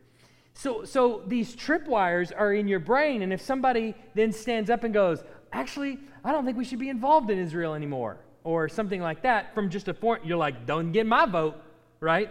So, 0.54 0.84
so 0.84 1.24
these 1.26 1.56
tripwires 1.56 2.34
are 2.36 2.54
in 2.54 2.68
your 2.68 2.80
brain, 2.80 3.22
and 3.22 3.32
if 3.32 3.42
somebody 3.42 3.96
then 4.14 4.34
stands 4.34 4.70
up 4.70 4.84
and 4.84 4.94
goes, 4.94 5.24
Actually, 5.52 5.98
I 6.24 6.32
don't 6.32 6.46
think 6.46 6.58
we 6.58 6.66
should 6.66 6.80
be 6.80 6.90
involved 6.90 7.32
in 7.32 7.40
Israel 7.40 7.74
anymore, 7.74 8.18
or 8.44 8.68
something 8.68 9.02
like 9.02 9.24
that, 9.24 9.56
from 9.56 9.70
just 9.70 9.88
a 9.88 9.94
foreign, 9.94 10.28
you're 10.28 10.38
like, 10.38 10.66
Don't 10.66 10.92
get 10.92 11.08
my 11.08 11.26
vote, 11.26 11.56
right? 12.02 12.30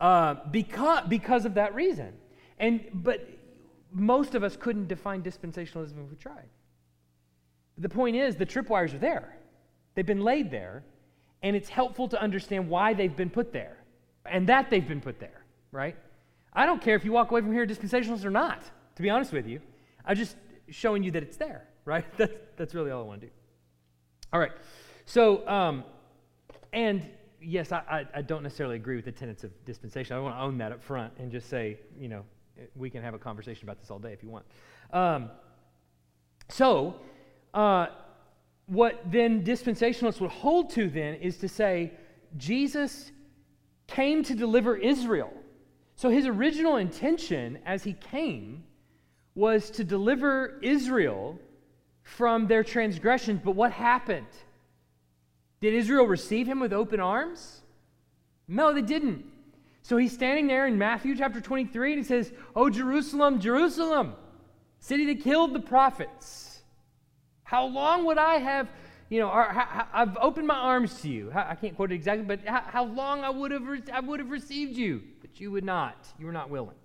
Uh, 0.00 0.34
because, 0.50 1.04
because 1.08 1.44
of 1.44 1.54
that 1.54 1.74
reason. 1.74 2.12
And, 2.58 2.84
but 2.92 3.28
most 3.92 4.34
of 4.34 4.42
us 4.42 4.56
couldn't 4.56 4.88
define 4.88 5.22
dispensationalism 5.22 6.04
if 6.04 6.10
we 6.10 6.16
tried. 6.16 6.48
The 7.78 7.88
point 7.88 8.16
is, 8.16 8.34
the 8.34 8.46
tripwires 8.46 8.92
are 8.94 8.98
there, 8.98 9.38
they've 9.94 10.04
been 10.04 10.22
laid 10.22 10.50
there, 10.50 10.82
and 11.42 11.54
it's 11.54 11.68
helpful 11.68 12.08
to 12.08 12.20
understand 12.20 12.68
why 12.68 12.94
they've 12.94 13.16
been 13.16 13.30
put 13.30 13.52
there 13.52 13.76
and 14.26 14.48
that 14.48 14.70
they've 14.70 14.86
been 14.86 15.00
put 15.00 15.20
there, 15.20 15.44
right? 15.72 15.96
I 16.52 16.66
don't 16.66 16.80
care 16.80 16.94
if 16.96 17.04
you 17.04 17.12
walk 17.12 17.30
away 17.30 17.40
from 17.40 17.52
here 17.52 17.66
dispensationalist 17.66 18.24
or 18.24 18.30
not, 18.30 18.62
to 18.96 19.02
be 19.02 19.10
honest 19.10 19.32
with 19.32 19.46
you. 19.46 19.60
I'm 20.04 20.16
just 20.16 20.36
showing 20.68 21.02
you 21.02 21.10
that 21.12 21.22
it's 21.22 21.36
there, 21.36 21.66
right? 21.84 22.04
That's, 22.16 22.32
that's 22.56 22.74
really 22.74 22.90
all 22.90 23.02
I 23.02 23.06
want 23.06 23.20
to 23.22 23.26
do. 23.26 23.32
All 24.32 24.40
right. 24.40 24.52
So, 25.06 25.46
um, 25.48 25.84
and 26.72 27.08
yes, 27.40 27.72
I, 27.72 27.82
I, 27.88 28.18
I, 28.18 28.22
don't 28.22 28.42
necessarily 28.42 28.76
agree 28.76 28.96
with 28.96 29.04
the 29.04 29.12
tenets 29.12 29.44
of 29.44 29.52
dispensation. 29.64 30.16
I 30.16 30.20
want 30.20 30.34
to 30.34 30.40
own 30.40 30.58
that 30.58 30.72
up 30.72 30.82
front 30.82 31.12
and 31.18 31.30
just 31.30 31.48
say, 31.48 31.78
you 31.98 32.08
know, 32.08 32.24
we 32.74 32.88
can 32.88 33.02
have 33.02 33.14
a 33.14 33.18
conversation 33.18 33.64
about 33.64 33.80
this 33.80 33.90
all 33.90 33.98
day 33.98 34.12
if 34.12 34.22
you 34.22 34.30
want. 34.30 34.44
Um, 34.92 35.30
so, 36.48 36.96
uh, 37.52 37.86
what 38.66 39.00
then 39.10 39.44
dispensationalists 39.44 40.20
would 40.20 40.30
hold 40.30 40.70
to 40.70 40.88
then 40.88 41.14
is 41.16 41.36
to 41.38 41.48
say 41.48 41.92
Jesus 42.36 43.12
came 43.86 44.22
to 44.24 44.34
deliver 44.34 44.76
Israel. 44.76 45.32
So 45.96 46.08
his 46.08 46.26
original 46.26 46.76
intention 46.76 47.58
as 47.64 47.84
he 47.84 47.92
came 47.92 48.64
was 49.34 49.70
to 49.70 49.84
deliver 49.84 50.58
Israel 50.62 51.38
from 52.02 52.46
their 52.46 52.64
transgressions. 52.64 53.40
But 53.44 53.52
what 53.52 53.72
happened? 53.72 54.26
Did 55.60 55.74
Israel 55.74 56.06
receive 56.06 56.46
him 56.46 56.60
with 56.60 56.72
open 56.72 57.00
arms? 57.00 57.62
No, 58.46 58.72
they 58.72 58.82
didn't. 58.82 59.24
So 59.82 59.96
he's 59.96 60.12
standing 60.12 60.46
there 60.46 60.66
in 60.66 60.78
Matthew 60.78 61.16
chapter 61.16 61.40
23 61.40 61.92
and 61.92 61.98
he 62.02 62.06
says, 62.06 62.32
Oh, 62.54 62.70
Jerusalem, 62.70 63.40
Jerusalem, 63.40 64.14
city 64.80 65.06
that 65.06 65.22
killed 65.22 65.52
the 65.52 65.60
prophets. 65.60 66.62
How 67.42 67.66
long 67.66 68.04
would 68.06 68.18
I 68.18 68.36
have 68.36 68.68
you 69.10 69.20
know, 69.20 69.30
I've 69.30 70.16
opened 70.16 70.46
my 70.46 70.56
arms 70.56 71.00
to 71.02 71.08
you. 71.08 71.30
I 71.34 71.54
can't 71.54 71.76
quote 71.76 71.92
it 71.92 71.94
exactly, 71.94 72.24
but 72.24 72.40
how 72.46 72.84
long 72.84 73.22
I 73.22 73.30
would 73.30 73.50
have, 73.50 73.62
I 73.92 74.00
would 74.00 74.20
have 74.20 74.30
received 74.30 74.76
you, 74.76 75.02
but 75.20 75.40
you 75.40 75.50
would 75.50 75.64
not. 75.64 76.06
You 76.18 76.26
were 76.26 76.32
not 76.32 76.50
willing. 76.50 76.76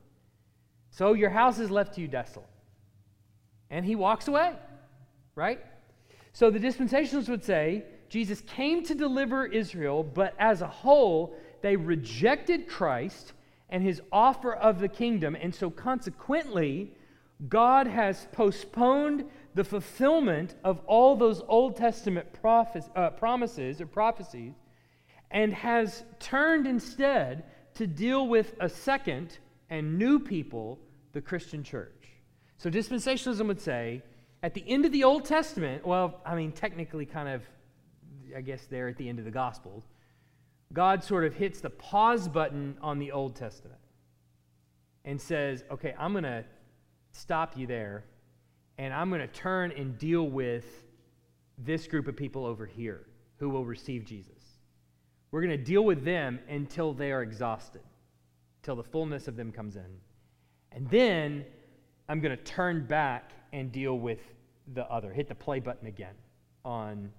So 0.92 1.14
your 1.14 1.30
house 1.30 1.60
is 1.60 1.72
left 1.72 1.96
to 1.96 2.02
you 2.02 2.08
desolate. 2.08 2.50
And 3.70 3.86
he 3.86 3.96
walks 3.96 4.28
away, 4.28 4.54
right? 5.36 5.60
So 6.34 6.50
the 6.50 6.60
dispensationalists 6.60 7.30
would 7.30 7.44
say 7.44 7.84
Jesus 8.10 8.42
came 8.42 8.84
to 8.86 8.96
deliver 8.96 9.46
Israel, 9.46 10.04
but 10.04 10.34
as 10.40 10.62
a 10.62 10.68
whole, 10.68 11.36
they 11.62 11.76
rejected 11.76 12.68
Christ 12.68 13.34
and 13.70 13.84
his 13.84 14.02
offer 14.12 14.54
of 14.54 14.80
the 14.80 14.88
kingdom. 14.88 15.36
And 15.40 15.54
so 15.54 15.70
consequently, 15.70 16.92
God 17.48 17.88
has 17.88 18.28
postponed 18.32 19.26
the 19.56 19.64
fulfillment 19.64 20.56
of 20.64 20.80
all 20.86 21.16
those 21.16 21.42
Old 21.48 21.76
Testament 21.76 22.32
prophes- 22.34 22.90
uh, 22.96 23.10
promises 23.12 23.82
or 23.82 23.86
prophecies 23.86 24.54
and 25.32 25.54
has 25.54 26.04
turned 26.20 26.68
instead 26.68 27.44
to 27.76 27.88
deal 27.88 28.28
with 28.28 28.56
a 28.60 28.70
second 28.70 29.38
and 29.70 29.98
new 29.98 30.20
people, 30.20 30.80
the 31.14 31.22
Christian 31.22 31.64
church. 31.64 32.10
So 32.58 32.70
dispensationalism 32.70 33.48
would 33.48 33.62
say 33.62 34.02
at 34.42 34.54
the 34.54 34.64
end 34.68 34.86
of 34.86 34.92
the 34.92 35.04
Old 35.04 35.26
Testament, 35.26 35.86
well, 35.86 36.22
I 36.26 36.36
mean, 36.36 36.52
technically, 36.52 37.06
kind 37.06 37.30
of, 37.30 37.44
I 38.36 38.42
guess, 38.42 38.66
there 38.66 38.88
at 38.88 38.98
the 38.98 39.08
end 39.08 39.20
of 39.20 39.26
the 39.26 39.32
Gospels, 39.32 39.84
God 40.74 41.04
sort 41.04 41.26
of 41.26 41.34
hits 41.34 41.62
the 41.62 41.70
pause 41.70 42.28
button 42.28 42.78
on 42.82 43.00
the 43.00 43.12
Old 43.12 43.36
Testament 43.36 43.80
and 45.06 45.20
says, 45.20 45.64
okay, 45.72 45.96
I'm 45.98 46.12
going 46.12 46.24
to 46.24 46.44
stop 47.12 47.58
you 47.58 47.66
there 47.66 48.04
and 48.80 48.94
I'm 48.94 49.10
going 49.10 49.20
to 49.22 49.28
turn 49.28 49.74
and 49.74 49.98
deal 49.98 50.24
with 50.24 50.65
this 51.58 51.86
group 51.86 52.08
of 52.08 52.15
people 52.15 52.46
over 52.46 52.65
here 52.65 53.06
who 53.36 53.50
will 53.50 53.65
receive 53.65 54.06
Jesus. 54.06 54.32
We're 55.32 55.42
going 55.42 55.58
to 55.58 55.63
deal 55.63 55.84
with 55.84 56.06
them 56.06 56.39
until 56.48 56.94
they 56.94 57.12
are 57.12 57.22
exhausted, 57.22 57.82
till 58.63 58.78
the 58.78 58.84
fullness 58.84 59.28
of 59.28 59.36
them 59.36 59.52
comes 59.52 59.76
in. 59.76 59.86
And 60.72 60.89
then 60.89 61.46
I'm 62.08 62.22
going 62.22 62.36
to 62.36 62.42
turn 62.42 62.86
back 62.88 63.34
and 63.52 63.70
deal 63.70 64.00
with 64.00 64.22
the 64.74 64.86
other. 64.86 65.12
Hit 65.12 65.28
the 65.28 65.36
play 65.36 65.60
button 65.60 65.88
again 65.88 66.15
on, 66.63 67.12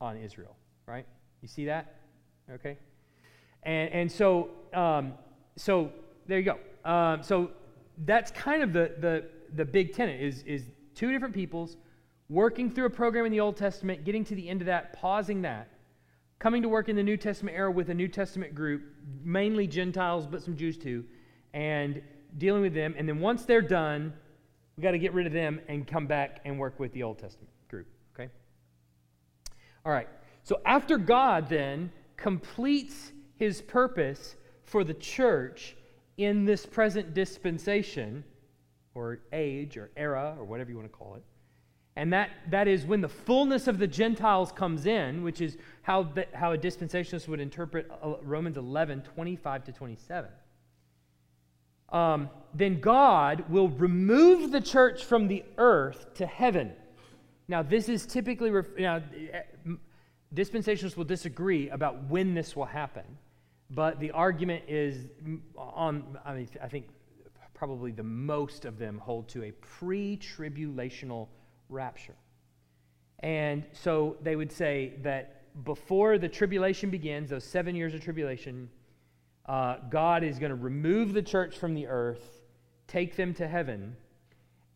on 0.00 0.16
Israel, 0.16 0.56
right? 0.86 1.06
You 1.40 1.46
see 1.46 1.66
that? 1.66 2.00
Okay? 2.50 2.78
And, 3.62 3.92
and 3.92 4.12
so, 4.12 4.50
um, 4.72 5.12
so 5.54 5.92
there 6.26 6.40
you 6.40 6.44
go. 6.44 6.90
Um, 6.90 7.22
so 7.22 7.52
that's 8.04 8.32
kind 8.32 8.60
of 8.60 8.72
the, 8.72 8.92
the, 8.98 9.24
the 9.54 9.64
big 9.64 9.94
tenet 9.94 10.20
is, 10.20 10.42
is 10.42 10.64
two 10.94 11.10
different 11.12 11.34
peoples 11.34 11.76
working 12.28 12.70
through 12.70 12.86
a 12.86 12.90
program 12.90 13.26
in 13.26 13.32
the 13.32 13.40
Old 13.40 13.56
Testament, 13.56 14.04
getting 14.04 14.24
to 14.24 14.34
the 14.34 14.48
end 14.48 14.62
of 14.62 14.66
that, 14.66 14.92
pausing 14.94 15.42
that, 15.42 15.68
coming 16.38 16.62
to 16.62 16.68
work 16.68 16.88
in 16.88 16.96
the 16.96 17.02
New 17.02 17.16
Testament 17.16 17.56
era 17.56 17.70
with 17.70 17.90
a 17.90 17.94
New 17.94 18.08
Testament 18.08 18.54
group, 18.54 18.82
mainly 19.22 19.66
Gentiles, 19.66 20.26
but 20.26 20.42
some 20.42 20.56
Jews 20.56 20.76
too, 20.76 21.04
and 21.52 22.02
dealing 22.38 22.62
with 22.62 22.74
them. 22.74 22.94
And 22.96 23.08
then 23.08 23.20
once 23.20 23.44
they're 23.44 23.62
done, 23.62 24.12
we 24.76 24.82
got 24.82 24.92
to 24.92 24.98
get 24.98 25.12
rid 25.12 25.26
of 25.26 25.32
them 25.32 25.60
and 25.68 25.86
come 25.86 26.06
back 26.06 26.40
and 26.44 26.58
work 26.58 26.80
with 26.80 26.92
the 26.92 27.02
Old 27.02 27.18
Testament 27.18 27.50
group. 27.68 27.86
Okay? 28.14 28.30
All 29.84 29.92
right. 29.92 30.08
So 30.42 30.60
after 30.64 30.98
God 30.98 31.48
then 31.48 31.92
completes 32.16 33.12
his 33.36 33.62
purpose 33.62 34.36
for 34.64 34.84
the 34.84 34.94
church 34.94 35.76
in 36.16 36.44
this 36.44 36.66
present 36.66 37.14
dispensation, 37.14 38.24
or 38.94 39.20
age 39.32 39.76
or 39.76 39.90
era 39.96 40.34
or 40.38 40.44
whatever 40.44 40.70
you 40.70 40.76
want 40.76 40.90
to 40.90 40.96
call 40.96 41.14
it. 41.16 41.22
And 41.96 42.12
that, 42.12 42.30
that 42.50 42.66
is 42.66 42.84
when 42.84 43.00
the 43.00 43.08
fullness 43.08 43.68
of 43.68 43.78
the 43.78 43.86
Gentiles 43.86 44.50
comes 44.50 44.86
in, 44.86 45.22
which 45.22 45.40
is 45.40 45.56
how, 45.82 46.02
the, 46.02 46.26
how 46.32 46.52
a 46.52 46.58
dispensationalist 46.58 47.28
would 47.28 47.40
interpret 47.40 47.88
uh, 48.02 48.14
Romans 48.22 48.56
11, 48.56 49.02
25 49.02 49.64
to 49.64 49.72
27. 49.72 50.30
um, 51.90 52.28
then 52.52 52.80
God 52.80 53.44
will 53.48 53.68
remove 53.68 54.50
the 54.50 54.60
church 54.60 55.04
from 55.04 55.28
the 55.28 55.44
earth 55.58 56.14
to 56.14 56.26
heaven. 56.26 56.72
Now, 57.46 57.62
this 57.62 57.88
is 57.88 58.06
typically, 58.06 58.50
ref- 58.50 58.76
now, 58.78 58.96
eh, 58.96 59.42
dispensationalists 60.34 60.96
will 60.96 61.04
disagree 61.04 61.68
about 61.68 62.04
when 62.08 62.34
this 62.34 62.56
will 62.56 62.64
happen, 62.64 63.04
but 63.70 64.00
the 64.00 64.10
argument 64.10 64.64
is 64.66 65.06
on, 65.56 66.18
I 66.24 66.34
mean, 66.34 66.48
I 66.60 66.68
think 66.68 66.88
probably 67.54 67.92
the 67.92 68.02
most 68.02 68.64
of 68.64 68.78
them 68.78 68.98
hold 68.98 69.28
to 69.28 69.44
a 69.44 69.52
pre 69.52 70.16
tribulational 70.16 71.28
rapture. 71.68 72.16
And 73.20 73.64
so 73.72 74.16
they 74.22 74.36
would 74.36 74.52
say 74.52 74.94
that 75.02 75.64
before 75.64 76.18
the 76.18 76.28
tribulation 76.28 76.90
begins, 76.90 77.30
those 77.30 77.44
seven 77.44 77.74
years 77.74 77.94
of 77.94 78.02
tribulation, 78.02 78.68
uh, 79.46 79.76
God 79.90 80.24
is 80.24 80.38
going 80.38 80.50
to 80.50 80.56
remove 80.56 81.12
the 81.12 81.22
church 81.22 81.56
from 81.56 81.74
the 81.74 81.86
earth, 81.86 82.42
take 82.86 83.16
them 83.16 83.32
to 83.34 83.46
heaven, 83.46 83.96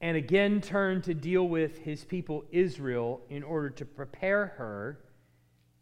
and 0.01 0.16
again 0.16 0.61
turn 0.61 1.03
to 1.03 1.14
deal 1.14 1.49
with 1.49 1.79
his 1.79 2.05
people 2.05 2.45
Israel 2.53 3.20
in 3.29 3.43
order 3.43 3.70
to 3.70 3.85
prepare 3.85 4.47
her 4.57 5.01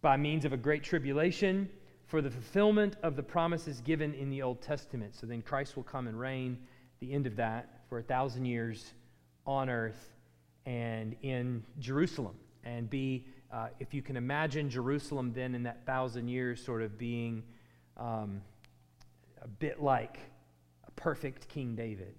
by 0.01 0.17
means 0.17 0.45
of 0.45 0.53
a 0.53 0.57
great 0.57 0.83
tribulation 0.83 1.69
for 2.07 2.23
the 2.23 2.31
fulfillment 2.31 2.97
of 3.03 3.17
the 3.17 3.23
promises 3.23 3.81
given 3.81 4.15
in 4.15 4.31
the 4.31 4.41
Old 4.41 4.63
Testament. 4.63 5.15
So 5.15 5.27
then 5.27 5.43
Christ 5.43 5.77
will 5.77 5.83
come 5.83 6.07
and 6.07 6.19
reign 6.19 6.59
the 7.01 7.13
end 7.13 7.27
of 7.27 7.37
that 7.37 7.81
for 7.89 7.99
a 7.99 8.03
thousand 8.03 8.45
years 8.45 8.93
on 9.47 9.69
earth 9.69 10.13
and 10.65 11.15
in 11.23 11.63
Jerusalem 11.79 12.35
and 12.65 12.91
be, 12.91 13.27
uh, 13.53 13.69
if 13.79 13.95
you 13.95 14.03
can 14.03 14.17
imagine 14.17 14.69
Jerusalem 14.69 15.33
then 15.35 15.55
in 15.55 15.63
that 15.65 15.87
thousand 15.87 16.29
years 16.29 16.63
sort 16.63 16.83
of 16.83 16.99
being 16.99 17.43
um, 17.97 18.43
a 19.43 19.49
bit 19.49 19.81
like 19.81 20.19
a 20.87 20.91
perfect 20.93 21.49
King 21.49 21.75
David, 21.75 22.15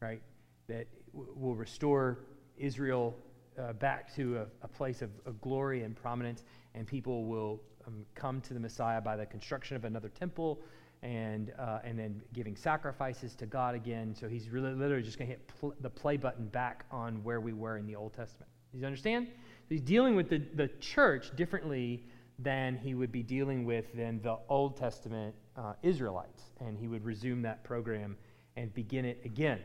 right? 0.00 0.22
That 0.68 0.86
w- 1.12 1.32
will 1.36 1.54
restore 1.54 2.18
Israel 2.56 3.14
uh, 3.58 3.74
back 3.74 4.14
to 4.16 4.38
a, 4.38 4.46
a 4.62 4.68
place 4.68 5.02
of, 5.02 5.10
of, 5.26 5.40
glory 5.40 5.82
and 5.82 5.94
prominence, 5.94 6.44
and 6.74 6.86
people 6.86 7.24
will 7.26 7.60
um, 7.86 8.06
come 8.14 8.40
to 8.42 8.54
the 8.54 8.60
Messiah 8.60 9.00
by 9.00 9.16
the 9.16 9.26
construction 9.26 9.76
of 9.76 9.84
another 9.84 10.08
temple 10.08 10.60
and, 11.02 11.52
uh, 11.58 11.78
and 11.84 11.98
then 11.98 12.22
giving 12.32 12.56
sacrifices 12.56 13.34
to 13.36 13.46
God 13.46 13.74
again. 13.74 14.14
So 14.14 14.28
he's 14.28 14.50
really 14.50 14.72
literally 14.72 15.02
just 15.02 15.18
going 15.18 15.28
to 15.28 15.34
hit 15.34 15.50
pl- 15.60 15.74
the 15.80 15.90
play 15.90 16.16
button 16.16 16.46
back 16.48 16.84
on 16.90 17.22
where 17.22 17.40
we 17.40 17.52
were 17.52 17.78
in 17.78 17.86
the 17.86 17.96
Old 17.96 18.12
Testament. 18.12 18.50
You 18.72 18.84
understand? 18.86 19.28
He's 19.68 19.80
dealing 19.80 20.14
with 20.14 20.28
the, 20.28 20.38
the 20.54 20.68
church 20.80 21.34
differently 21.36 22.04
than 22.38 22.76
he 22.76 22.94
would 22.94 23.12
be 23.12 23.22
dealing 23.22 23.64
with 23.64 23.92
than 23.94 24.20
the 24.22 24.38
Old 24.48 24.76
Testament 24.76 25.34
uh, 25.56 25.74
Israelites. 25.82 26.42
And 26.60 26.78
he 26.78 26.86
would 26.86 27.04
resume 27.04 27.42
that 27.42 27.64
program 27.64 28.16
and 28.56 28.72
begin 28.74 29.04
it 29.04 29.20
again. 29.24 29.60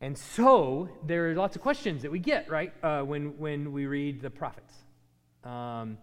And 0.00 0.16
so 0.16 0.88
there 1.06 1.30
are 1.30 1.34
lots 1.34 1.56
of 1.56 1.62
questions 1.62 2.02
that 2.02 2.10
we 2.10 2.18
get, 2.18 2.50
right, 2.50 2.72
uh, 2.82 3.02
when, 3.02 3.38
when 3.38 3.72
we 3.72 3.86
read 3.86 4.22
the 4.22 4.30
prophets. 4.30 4.74
Um, 5.44 5.98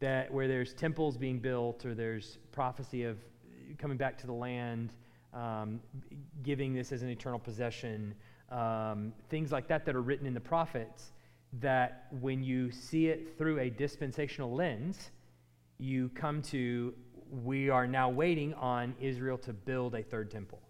that 0.00 0.32
where 0.32 0.46
there's 0.46 0.74
temples 0.74 1.16
being 1.16 1.38
built 1.38 1.84
or 1.84 1.94
there's 1.94 2.38
prophecy 2.52 3.04
of 3.04 3.18
coming 3.76 3.96
back 3.96 4.16
to 4.18 4.26
the 4.26 4.32
land, 4.32 4.92
um, 5.34 5.80
giving 6.42 6.74
this 6.74 6.92
as 6.92 7.02
an 7.02 7.08
eternal 7.08 7.38
possession, 7.38 8.14
um, 8.50 9.12
things 9.28 9.52
like 9.52 9.68
that 9.68 9.84
that 9.84 9.94
are 9.94 10.02
written 10.02 10.26
in 10.26 10.34
the 10.34 10.40
prophets, 10.40 11.12
that 11.60 12.06
when 12.20 12.42
you 12.42 12.70
see 12.70 13.08
it 13.08 13.36
through 13.36 13.58
a 13.58 13.70
dispensational 13.70 14.54
lens, 14.54 15.10
you 15.78 16.10
come 16.14 16.42
to 16.42 16.94
we 17.44 17.68
are 17.68 17.86
now 17.86 18.08
waiting 18.08 18.54
on 18.54 18.94
Israel 19.00 19.36
to 19.38 19.52
build 19.52 19.94
a 19.94 20.02
third 20.02 20.30
temple. 20.30 20.60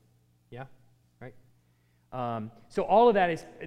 Yeah? 0.51 0.65
Right? 1.21 1.35
Um, 2.13 2.51
so 2.69 2.83
all 2.83 3.09
of 3.09 3.15
that 3.15 3.31
is 3.31 3.45
uh, 3.63 3.67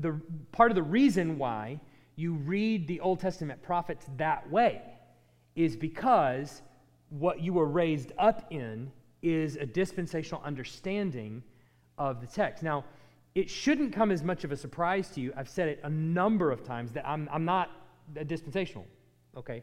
the 0.00 0.20
part 0.50 0.70
of 0.70 0.74
the 0.74 0.82
reason 0.82 1.38
why 1.38 1.80
you 2.16 2.34
read 2.34 2.86
the 2.86 3.00
Old 3.00 3.20
Testament 3.20 3.62
prophets 3.62 4.06
that 4.16 4.50
way 4.50 4.82
is 5.54 5.76
because 5.76 6.62
what 7.18 7.40
you 7.40 7.52
were 7.52 7.66
raised 7.66 8.12
up 8.18 8.46
in 8.50 8.90
is 9.22 9.56
a 9.56 9.66
dispensational 9.66 10.42
understanding 10.44 11.42
of 11.98 12.20
the 12.20 12.26
text. 12.26 12.62
Now, 12.62 12.84
it 13.34 13.48
shouldn't 13.48 13.92
come 13.92 14.10
as 14.10 14.22
much 14.22 14.44
of 14.44 14.52
a 14.52 14.56
surprise 14.56 15.08
to 15.10 15.20
you. 15.20 15.32
I've 15.36 15.48
said 15.48 15.68
it 15.68 15.80
a 15.84 15.90
number 15.90 16.50
of 16.50 16.64
times 16.64 16.92
that 16.92 17.06
I'm, 17.06 17.28
I'm 17.32 17.44
not 17.44 17.70
a 18.16 18.24
dispensational, 18.24 18.86
okay? 19.36 19.62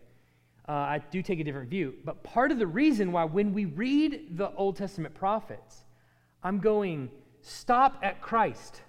Uh, 0.68 0.72
I 0.72 1.02
do 1.12 1.22
take 1.22 1.40
a 1.40 1.44
different 1.44 1.70
view. 1.70 1.96
But 2.06 2.24
part 2.24 2.52
of 2.52 2.60
the 2.60 2.68
reason 2.68 3.12
why, 3.12 3.26
when 3.26 3.54
we 3.54 3.66
read 3.66 4.38
the 4.38 4.52
Old 4.54 4.76
Testament 4.76 5.14
prophets, 5.14 5.86
I'm 6.44 6.60
going, 6.60 7.10
stop 7.42 8.00
at 8.04 8.22
Christ 8.22 8.82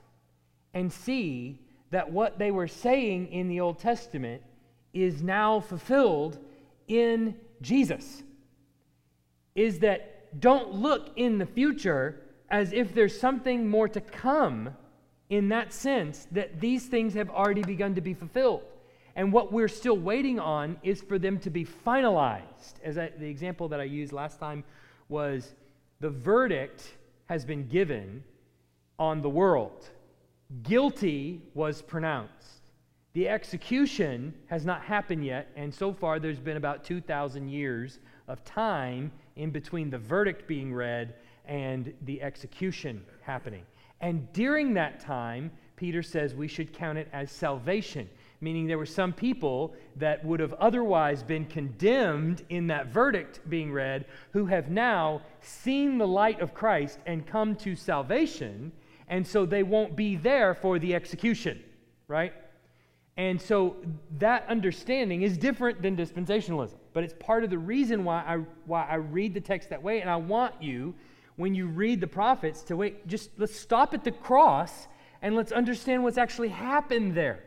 and 0.74 0.92
see 0.92 1.60
that 1.90 2.10
what 2.10 2.38
they 2.38 2.50
were 2.50 2.68
saying 2.68 3.32
in 3.32 3.48
the 3.48 3.60
Old 3.60 3.78
Testament 3.78 4.42
is 4.92 5.22
now 5.22 5.60
fulfilled 5.60 6.38
in 6.86 7.34
Jesus 7.60 8.22
is 9.60 9.78
that 9.80 10.40
don't 10.40 10.72
look 10.72 11.10
in 11.16 11.36
the 11.36 11.44
future 11.44 12.18
as 12.48 12.72
if 12.72 12.94
there's 12.94 13.18
something 13.18 13.68
more 13.68 13.88
to 13.88 14.00
come 14.00 14.70
in 15.28 15.50
that 15.50 15.70
sense 15.72 16.26
that 16.32 16.60
these 16.60 16.86
things 16.86 17.12
have 17.12 17.28
already 17.28 17.62
begun 17.62 17.94
to 17.94 18.00
be 18.00 18.14
fulfilled. 18.14 18.62
And 19.16 19.30
what 19.32 19.52
we're 19.52 19.68
still 19.68 19.98
waiting 19.98 20.40
on 20.40 20.78
is 20.82 21.02
for 21.02 21.18
them 21.18 21.38
to 21.40 21.50
be 21.50 21.66
finalized. 21.66 22.74
As 22.82 22.96
I, 22.96 23.10
the 23.18 23.28
example 23.28 23.68
that 23.68 23.80
I 23.80 23.84
used 23.84 24.14
last 24.14 24.40
time 24.40 24.64
was 25.10 25.54
the 26.00 26.08
verdict 26.10 26.94
has 27.26 27.44
been 27.44 27.68
given 27.68 28.24
on 28.98 29.20
the 29.20 29.28
world. 29.28 29.90
Guilty 30.62 31.42
was 31.52 31.82
pronounced. 31.82 32.62
The 33.12 33.28
execution 33.28 34.32
has 34.46 34.64
not 34.64 34.82
happened 34.82 35.26
yet, 35.26 35.48
and 35.54 35.74
so 35.74 35.92
far 35.92 36.18
there's 36.18 36.40
been 36.40 36.56
about 36.56 36.82
2,000 36.82 37.48
years 37.48 37.98
of 38.26 38.42
time 38.44 39.12
in 39.36 39.50
between 39.50 39.90
the 39.90 39.98
verdict 39.98 40.46
being 40.46 40.74
read 40.74 41.14
and 41.46 41.92
the 42.02 42.22
execution 42.22 43.04
happening. 43.22 43.62
And 44.00 44.32
during 44.32 44.74
that 44.74 45.00
time, 45.00 45.50
Peter 45.76 46.02
says 46.02 46.34
we 46.34 46.48
should 46.48 46.72
count 46.72 46.98
it 46.98 47.08
as 47.12 47.30
salvation, 47.30 48.08
meaning 48.40 48.66
there 48.66 48.78
were 48.78 48.86
some 48.86 49.12
people 49.12 49.74
that 49.96 50.24
would 50.24 50.40
have 50.40 50.52
otherwise 50.54 51.22
been 51.22 51.44
condemned 51.46 52.44
in 52.50 52.66
that 52.66 52.88
verdict 52.88 53.40
being 53.48 53.72
read 53.72 54.04
who 54.32 54.46
have 54.46 54.70
now 54.70 55.22
seen 55.40 55.98
the 55.98 56.06
light 56.06 56.40
of 56.40 56.54
Christ 56.54 56.98
and 57.06 57.26
come 57.26 57.54
to 57.56 57.74
salvation, 57.74 58.72
and 59.08 59.26
so 59.26 59.44
they 59.44 59.62
won't 59.62 59.96
be 59.96 60.16
there 60.16 60.54
for 60.54 60.78
the 60.78 60.94
execution, 60.94 61.62
right? 62.08 62.32
And 63.16 63.40
so 63.40 63.76
that 64.18 64.46
understanding 64.48 65.22
is 65.22 65.36
different 65.36 65.82
than 65.82 65.96
dispensationalism, 65.96 66.78
but 66.92 67.04
it's 67.04 67.14
part 67.18 67.44
of 67.44 67.50
the 67.50 67.58
reason 67.58 68.04
why 68.04 68.22
I, 68.26 68.40
why 68.66 68.86
I 68.86 68.96
read 68.96 69.34
the 69.34 69.40
text 69.40 69.70
that 69.70 69.82
way. 69.82 70.00
And 70.00 70.10
I 70.10 70.16
want 70.16 70.54
you, 70.60 70.94
when 71.36 71.54
you 71.54 71.66
read 71.66 72.00
the 72.00 72.06
prophets, 72.06 72.62
to 72.64 72.76
wait, 72.76 73.06
just 73.06 73.30
let's 73.38 73.58
stop 73.58 73.94
at 73.94 74.04
the 74.04 74.10
cross 74.10 74.88
and 75.22 75.36
let's 75.36 75.52
understand 75.52 76.02
what's 76.02 76.18
actually 76.18 76.48
happened 76.48 77.14
there. 77.14 77.44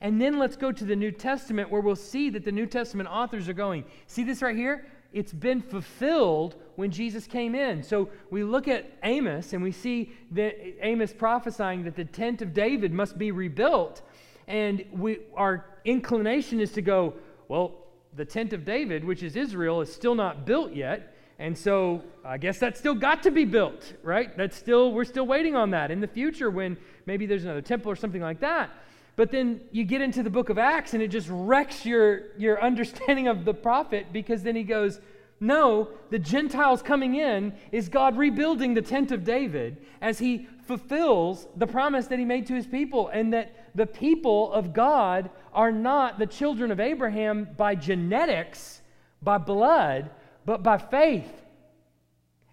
And 0.00 0.20
then 0.20 0.38
let's 0.38 0.56
go 0.56 0.72
to 0.72 0.84
the 0.84 0.96
New 0.96 1.10
Testament 1.10 1.70
where 1.70 1.80
we'll 1.80 1.96
see 1.96 2.30
that 2.30 2.44
the 2.44 2.52
New 2.52 2.66
Testament 2.66 3.08
authors 3.08 3.48
are 3.48 3.54
going, 3.54 3.84
see 4.06 4.24
this 4.24 4.42
right 4.42 4.56
here? 4.56 4.86
It's 5.12 5.32
been 5.32 5.62
fulfilled 5.62 6.56
when 6.76 6.90
Jesus 6.90 7.26
came 7.26 7.54
in. 7.54 7.82
So 7.82 8.10
we 8.30 8.44
look 8.44 8.68
at 8.68 8.92
Amos 9.02 9.54
and 9.54 9.62
we 9.62 9.72
see 9.72 10.12
that 10.32 10.54
Amos 10.86 11.12
prophesying 11.12 11.84
that 11.84 11.96
the 11.96 12.04
tent 12.04 12.42
of 12.42 12.52
David 12.52 12.92
must 12.92 13.16
be 13.16 13.30
rebuilt. 13.30 14.02
And 14.46 14.84
we, 14.92 15.20
our 15.34 15.64
inclination 15.84 16.60
is 16.60 16.72
to 16.72 16.82
go, 16.82 17.14
well, 17.48 17.85
the 18.16 18.24
tent 18.24 18.52
of 18.52 18.64
David, 18.64 19.04
which 19.04 19.22
is 19.22 19.36
Israel, 19.36 19.80
is 19.80 19.92
still 19.92 20.14
not 20.14 20.46
built 20.46 20.72
yet. 20.72 21.14
And 21.38 21.56
so 21.56 22.02
I 22.24 22.38
guess 22.38 22.58
that's 22.58 22.78
still 22.78 22.94
got 22.94 23.22
to 23.24 23.30
be 23.30 23.44
built, 23.44 23.92
right? 24.02 24.34
That's 24.36 24.56
still, 24.56 24.92
we're 24.92 25.04
still 25.04 25.26
waiting 25.26 25.54
on 25.54 25.70
that 25.70 25.90
in 25.90 26.00
the 26.00 26.06
future 26.08 26.50
when 26.50 26.78
maybe 27.04 27.26
there's 27.26 27.44
another 27.44 27.60
temple 27.60 27.92
or 27.92 27.96
something 27.96 28.22
like 28.22 28.40
that. 28.40 28.70
But 29.16 29.30
then 29.30 29.60
you 29.70 29.84
get 29.84 30.00
into 30.00 30.22
the 30.22 30.30
book 30.30 30.48
of 30.48 30.58
Acts 30.58 30.94
and 30.94 31.02
it 31.02 31.08
just 31.08 31.28
wrecks 31.30 31.84
your, 31.84 32.36
your 32.38 32.62
understanding 32.62 33.28
of 33.28 33.44
the 33.44 33.54
prophet 33.54 34.06
because 34.12 34.42
then 34.42 34.56
he 34.56 34.62
goes, 34.62 35.00
no, 35.38 35.90
the 36.08 36.18
Gentiles 36.18 36.80
coming 36.80 37.16
in 37.16 37.52
is 37.70 37.90
God 37.90 38.16
rebuilding 38.16 38.72
the 38.72 38.80
tent 38.80 39.12
of 39.12 39.22
David 39.22 39.76
as 40.00 40.18
he 40.18 40.48
fulfills 40.66 41.46
the 41.56 41.66
promise 41.66 42.06
that 42.06 42.18
he 42.18 42.24
made 42.24 42.46
to 42.46 42.54
his 42.54 42.66
people, 42.66 43.08
and 43.08 43.32
that 43.32 43.54
the 43.74 43.86
people 43.86 44.52
of 44.52 44.72
God 44.72 45.30
are 45.56 45.72
not 45.72 46.18
the 46.18 46.26
children 46.26 46.70
of 46.70 46.78
Abraham 46.78 47.48
by 47.56 47.74
genetics, 47.74 48.82
by 49.22 49.38
blood, 49.38 50.10
but 50.44 50.62
by 50.62 50.76
faith. 50.76 51.42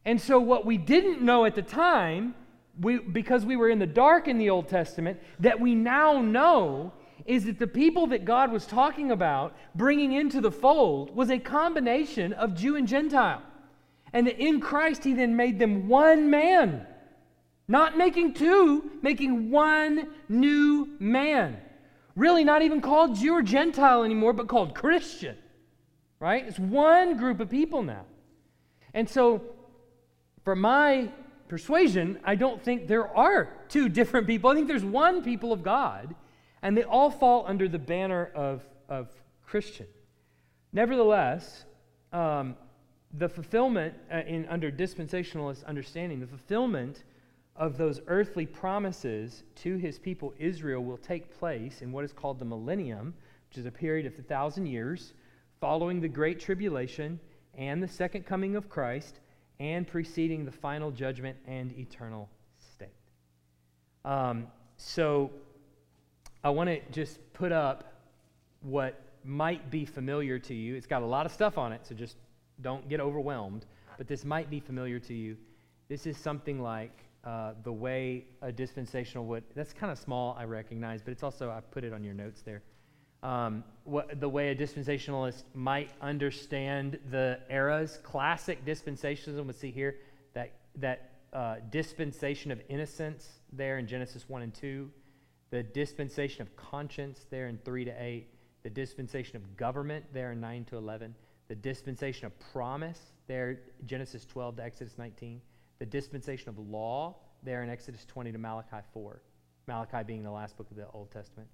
And 0.06 0.20
so, 0.20 0.40
what 0.40 0.66
we 0.66 0.78
didn't 0.78 1.22
know 1.22 1.46
at 1.46 1.54
the 1.54 1.62
time, 1.62 2.34
we, 2.80 2.98
because 2.98 3.46
we 3.46 3.58
were 3.58 3.70
in 3.70 3.80
the 3.80 3.86
dark 3.86 4.28
in 4.28 4.38
the 4.38 4.50
Old 4.50 4.70
Testament, 4.70 5.20
that 5.40 5.60
we 5.60 5.76
now 5.76 6.22
know 6.22 6.94
is 7.26 7.46
that 7.46 7.60
the 7.60 7.68
people 7.68 8.08
that 8.08 8.26
God 8.26 8.52
was 8.52 8.66
talking 8.66 9.12
about 9.12 9.56
bringing 9.76 10.14
into 10.14 10.42
the 10.42 10.52
fold 10.52 11.16
was 11.16 11.30
a 11.30 11.40
combination 11.40 12.34
of 12.34 12.56
Jew 12.56 12.76
and 12.76 12.88
Gentile. 12.88 13.42
And 14.14 14.28
that 14.28 14.40
in 14.40 14.60
Christ, 14.60 15.04
He 15.04 15.14
then 15.14 15.36
made 15.36 15.60
them 15.60 15.88
one 15.88 16.30
man 16.30 16.88
Not 17.68 17.98
making 17.98 18.34
two, 18.34 18.92
making 19.02 19.50
one 19.50 20.10
new 20.28 20.90
man. 21.00 21.58
Really, 22.16 22.44
not 22.44 22.62
even 22.62 22.82
called 22.82 23.16
Jew 23.16 23.34
or 23.34 23.42
Gentile 23.42 24.04
anymore, 24.04 24.34
but 24.34 24.48
called 24.48 24.76
Christian. 24.76 25.38
Right? 26.20 26.46
It's 26.48 26.60
one 26.60 27.18
group 27.18 27.40
of 27.40 27.50
people 27.50 27.84
now. 27.84 28.06
And 28.94 29.10
so, 29.10 29.42
for 30.44 30.56
my 30.56 31.10
persuasion, 31.48 32.20
I 32.24 32.36
don't 32.36 32.62
think 32.62 32.88
there 32.88 33.16
are 33.16 33.50
two 33.68 33.90
different 33.90 34.28
people. 34.28 34.50
I 34.50 34.56
think 34.56 34.68
there's 34.68 34.86
one 34.86 35.24
people 35.24 35.52
of 35.52 35.64
God, 35.64 36.16
and 36.62 36.78
they 36.78 36.84
all 36.84 37.10
fall 37.10 37.46
under 37.48 37.68
the 37.68 37.80
banner 37.80 38.32
of, 38.36 38.64
of 38.88 39.10
Christian. 39.46 39.88
Nevertheless, 40.72 41.66
um, 42.12 42.56
the 43.14 43.30
fulfillment 43.30 43.94
uh, 44.12 44.22
in 44.26 44.46
under 44.48 44.72
dispensationalist 44.72 45.66
understanding, 45.66 46.20
the 46.20 46.28
fulfillment 46.28 47.04
of 47.56 47.78
those 47.78 48.02
earthly 48.08 48.46
promises 48.46 49.44
to 49.56 49.78
his 49.78 50.00
people 50.00 50.34
Israel 50.40 50.84
will 50.84 50.98
take 50.98 51.38
place 51.38 51.82
in 51.82 51.92
what 51.92 52.04
is 52.04 52.12
called 52.12 52.40
the 52.40 52.46
millennium, 52.46 53.14
which 53.50 53.58
is 53.58 53.66
a 53.66 53.72
period 53.72 54.06
of 54.06 54.18
a 54.18 54.24
thousand 54.24 54.66
years 54.66 55.14
following 55.62 56.02
the 56.02 56.08
great 56.08 56.40
tribulation 56.40 57.20
and 57.56 57.82
the 57.82 57.88
second 57.88 58.26
coming 58.26 58.56
of 58.56 58.70
Christ 58.70 59.20
and 59.60 59.88
preceding 59.88 60.46
the 60.46 60.52
final 60.52 60.92
judgment 60.92 61.38
and 61.48 61.72
eternal 61.78 62.28
state. 62.58 62.90
Um, 64.04 64.48
so 64.78 65.32
I 66.44 66.50
want 66.50 66.70
to 66.70 66.82
just 66.92 67.20
put 67.34 67.52
up 67.52 67.94
what 68.62 69.00
might 69.24 69.70
be 69.70 69.86
familiar 69.86 70.40
to 70.40 70.54
you. 70.54 70.76
It's 70.76 70.88
got 70.88 71.04
a 71.04 71.06
lot 71.06 71.26
of 71.26 71.32
stuff 71.32 71.58
on 71.58 71.72
it, 71.72 71.86
so 71.86 71.96
just 71.96 72.18
don't 72.62 72.90
get 72.90 73.00
overwhelmed. 73.00 73.66
But 73.98 74.08
this 74.08 74.26
might 74.26 74.50
be 74.50 74.60
familiar 74.60 75.00
to 75.00 75.14
you. 75.14 75.38
This 75.88 76.08
is 76.08 76.18
something 76.18 76.62
like 76.62 77.03
uh, 77.24 77.54
the 77.64 77.72
way 77.72 78.26
a 78.42 78.52
dispensational 78.52 79.26
would. 79.26 79.44
That's 79.56 79.74
kind 79.74 79.92
of 79.92 79.98
small, 79.98 80.36
I 80.38 80.44
recognize, 80.44 81.02
but 81.02 81.12
it's 81.12 81.24
also, 81.24 81.50
I 81.50 81.62
put 81.62 81.84
it 81.84 81.94
on 81.94 82.04
your 82.04 82.14
notes 82.14 82.42
there. 82.42 82.62
Um, 83.22 83.64
what, 83.86 84.20
the 84.20 84.28
way 84.28 84.50
a 84.50 84.56
dispensationalist 84.56 85.44
might 85.54 85.92
understand 86.02 87.00
the 87.10 87.40
eras. 87.50 88.00
Classic 88.04 88.64
dispensationalism 88.66 89.46
would 89.46 89.56
see 89.56 89.72
here 89.72 89.96
that, 90.34 90.52
that 90.76 91.12
uh, 91.32 91.56
dispensation 91.70 92.52
of 92.52 92.62
innocence 92.68 93.40
there 93.54 93.78
in 93.78 93.88
Genesis 93.88 94.28
1 94.28 94.42
and 94.42 94.54
2, 94.54 94.90
the 95.52 95.64
dispensation 95.64 96.42
of 96.42 96.54
conscience 96.58 97.26
there 97.30 97.48
in 97.48 97.58
3 97.64 97.86
to 97.86 97.92
8, 97.98 98.28
the 98.64 98.70
dispensation 98.70 99.38
of 99.38 99.56
government 99.56 100.04
there 100.14 100.34
in 100.34 100.42
9 100.42 100.66
to 100.66 100.78
11, 100.78 101.16
the 101.48 101.56
dispensation 101.56 102.26
of 102.26 102.34
promise 102.52 103.00
there, 103.28 103.62
Genesis 103.86 104.26
12 104.26 104.58
to 104.58 104.64
Exodus 104.64 104.98
19, 104.98 105.40
the 105.80 105.86
dispensation 105.86 106.50
of 106.50 106.58
law 106.58 107.16
there 107.44 107.64
in 107.64 107.70
Exodus 107.70 108.06
20 108.06 108.32
to 108.32 108.38
Malachi 108.38 108.78
4, 108.94 109.22
Malachi 109.68 110.04
being 110.06 110.24
the 110.24 110.32
last 110.32 110.58
book 110.58 110.70
of 110.72 110.78
the 110.78 110.88
Old 110.94 111.12
Testament. 111.12 111.50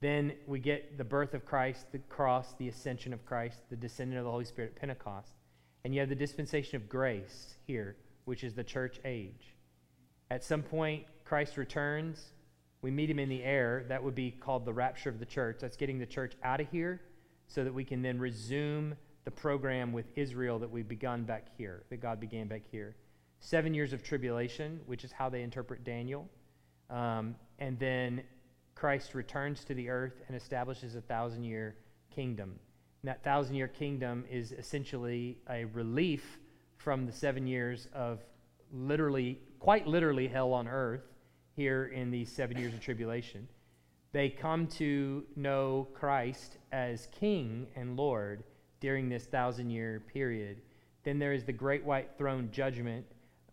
Then 0.00 0.34
we 0.46 0.58
get 0.58 0.98
the 0.98 1.04
birth 1.04 1.34
of 1.34 1.44
Christ, 1.44 1.86
the 1.92 1.98
cross, 1.98 2.54
the 2.58 2.68
ascension 2.68 3.12
of 3.12 3.24
Christ, 3.24 3.62
the 3.70 3.76
descending 3.76 4.18
of 4.18 4.24
the 4.24 4.30
Holy 4.30 4.44
Spirit 4.44 4.72
at 4.74 4.80
Pentecost. 4.80 5.32
And 5.84 5.94
you 5.94 6.00
have 6.00 6.08
the 6.08 6.14
dispensation 6.14 6.76
of 6.76 6.88
grace 6.88 7.56
here, 7.66 7.96
which 8.24 8.44
is 8.44 8.54
the 8.54 8.64
church 8.64 9.00
age. 9.04 9.54
At 10.30 10.44
some 10.44 10.62
point, 10.62 11.04
Christ 11.24 11.56
returns. 11.56 12.32
We 12.82 12.90
meet 12.90 13.08
him 13.08 13.18
in 13.18 13.28
the 13.28 13.42
air. 13.42 13.84
That 13.88 14.02
would 14.02 14.14
be 14.14 14.32
called 14.32 14.64
the 14.64 14.72
rapture 14.72 15.08
of 15.08 15.18
the 15.18 15.24
church. 15.24 15.58
That's 15.60 15.76
getting 15.76 15.98
the 15.98 16.06
church 16.06 16.34
out 16.42 16.60
of 16.60 16.68
here 16.70 17.00
so 17.48 17.64
that 17.64 17.72
we 17.72 17.84
can 17.84 18.02
then 18.02 18.18
resume 18.18 18.96
the 19.24 19.30
program 19.30 19.92
with 19.92 20.06
Israel 20.14 20.58
that 20.58 20.70
we 20.70 20.82
begun 20.82 21.24
back 21.24 21.46
here, 21.56 21.84
that 21.90 22.00
God 22.00 22.20
began 22.20 22.48
back 22.48 22.62
here 22.70 22.96
seven 23.40 23.74
years 23.74 23.92
of 23.92 24.02
tribulation, 24.02 24.80
which 24.86 25.04
is 25.04 25.12
how 25.12 25.28
they 25.28 25.42
interpret 25.42 25.84
Daniel. 25.84 26.28
Um, 26.90 27.36
and 27.58 27.78
then 27.78 28.22
Christ 28.74 29.14
returns 29.14 29.64
to 29.64 29.74
the 29.74 29.88
earth 29.88 30.22
and 30.28 30.36
establishes 30.36 30.94
a 30.94 31.00
thousand 31.00 31.44
year 31.44 31.76
kingdom. 32.14 32.58
And 33.02 33.08
that 33.08 33.24
thousand 33.24 33.56
year 33.56 33.68
kingdom 33.68 34.24
is 34.30 34.52
essentially 34.52 35.38
a 35.48 35.64
relief 35.66 36.38
from 36.76 37.06
the 37.06 37.12
seven 37.12 37.46
years 37.46 37.88
of 37.92 38.20
literally, 38.72 39.38
quite 39.58 39.86
literally, 39.86 40.28
hell 40.28 40.52
on 40.52 40.68
earth 40.68 41.02
here 41.54 41.86
in 41.86 42.10
these 42.10 42.30
seven 42.30 42.58
years 42.58 42.74
of 42.74 42.80
tribulation. 42.80 43.48
They 44.12 44.28
come 44.28 44.66
to 44.68 45.24
know 45.36 45.88
Christ 45.94 46.58
as 46.72 47.08
King 47.18 47.66
and 47.76 47.96
Lord 47.96 48.44
during 48.80 49.08
this 49.08 49.24
thousand 49.24 49.70
year 49.70 50.02
period. 50.12 50.60
Then 51.04 51.18
there 51.18 51.32
is 51.32 51.44
the 51.44 51.52
great 51.52 51.84
white 51.84 52.10
throne 52.18 52.50
judgment 52.52 53.06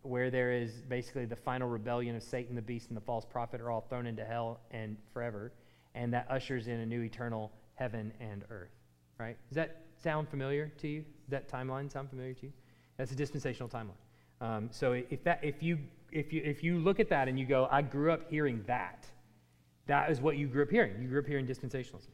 where 0.03 0.29
there 0.29 0.51
is 0.51 0.81
basically 0.87 1.25
the 1.25 1.35
final 1.35 1.67
rebellion 1.67 2.15
of 2.15 2.23
Satan, 2.23 2.55
the 2.55 2.61
beast, 2.61 2.89
and 2.89 2.97
the 2.97 3.01
false 3.01 3.25
prophet 3.25 3.59
are 3.61 3.71
all 3.71 3.81
thrown 3.81 4.05
into 4.05 4.23
hell 4.23 4.59
and 4.71 4.97
forever. 5.13 5.51
And 5.95 6.13
that 6.13 6.27
ushers 6.29 6.67
in 6.67 6.79
a 6.79 6.85
new 6.85 7.01
eternal 7.01 7.51
heaven 7.75 8.13
and 8.19 8.43
earth. 8.49 8.71
Right? 9.19 9.37
Does 9.49 9.55
that 9.55 9.81
sound 10.01 10.27
familiar 10.29 10.71
to 10.79 10.87
you? 10.87 11.01
Does 11.01 11.31
that 11.31 11.49
timeline 11.49 11.91
sound 11.91 12.09
familiar 12.09 12.33
to 12.33 12.45
you? 12.47 12.53
That's 12.97 13.11
a 13.11 13.15
dispensational 13.15 13.69
timeline. 13.69 13.91
Um, 14.41 14.69
so 14.71 14.93
if 14.93 15.23
that, 15.23 15.39
if 15.41 15.63
you, 15.63 15.79
if 16.11 16.33
you, 16.33 16.41
if 16.43 16.63
you 16.63 16.79
look 16.79 16.99
at 16.99 17.09
that 17.09 17.27
and 17.27 17.39
you 17.39 17.45
go, 17.45 17.67
I 17.71 17.81
grew 17.81 18.11
up 18.11 18.29
hearing 18.29 18.63
that, 18.67 19.07
that 19.87 20.11
is 20.11 20.19
what 20.19 20.37
you 20.37 20.47
grew 20.47 20.63
up 20.63 20.69
hearing. 20.69 21.01
You 21.01 21.07
grew 21.07 21.19
up 21.19 21.27
hearing 21.27 21.47
dispensationalism. 21.47 22.09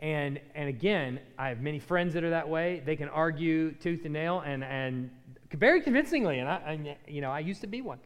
And, 0.00 0.40
and 0.54 0.68
again, 0.68 1.18
I 1.38 1.48
have 1.48 1.60
many 1.60 1.78
friends 1.78 2.14
that 2.14 2.22
are 2.24 2.30
that 2.30 2.48
way. 2.48 2.82
They 2.84 2.96
can 2.96 3.08
argue 3.08 3.72
tooth 3.72 4.04
and 4.04 4.12
nail, 4.12 4.42
and, 4.46 4.62
and 4.62 5.10
very 5.52 5.80
convincingly. 5.80 6.38
And 6.38 6.48
I, 6.48 6.54
I 6.54 6.96
you 7.06 7.20
know, 7.20 7.30
I 7.30 7.40
used 7.40 7.60
to 7.62 7.66
be 7.66 7.82
one. 7.82 7.98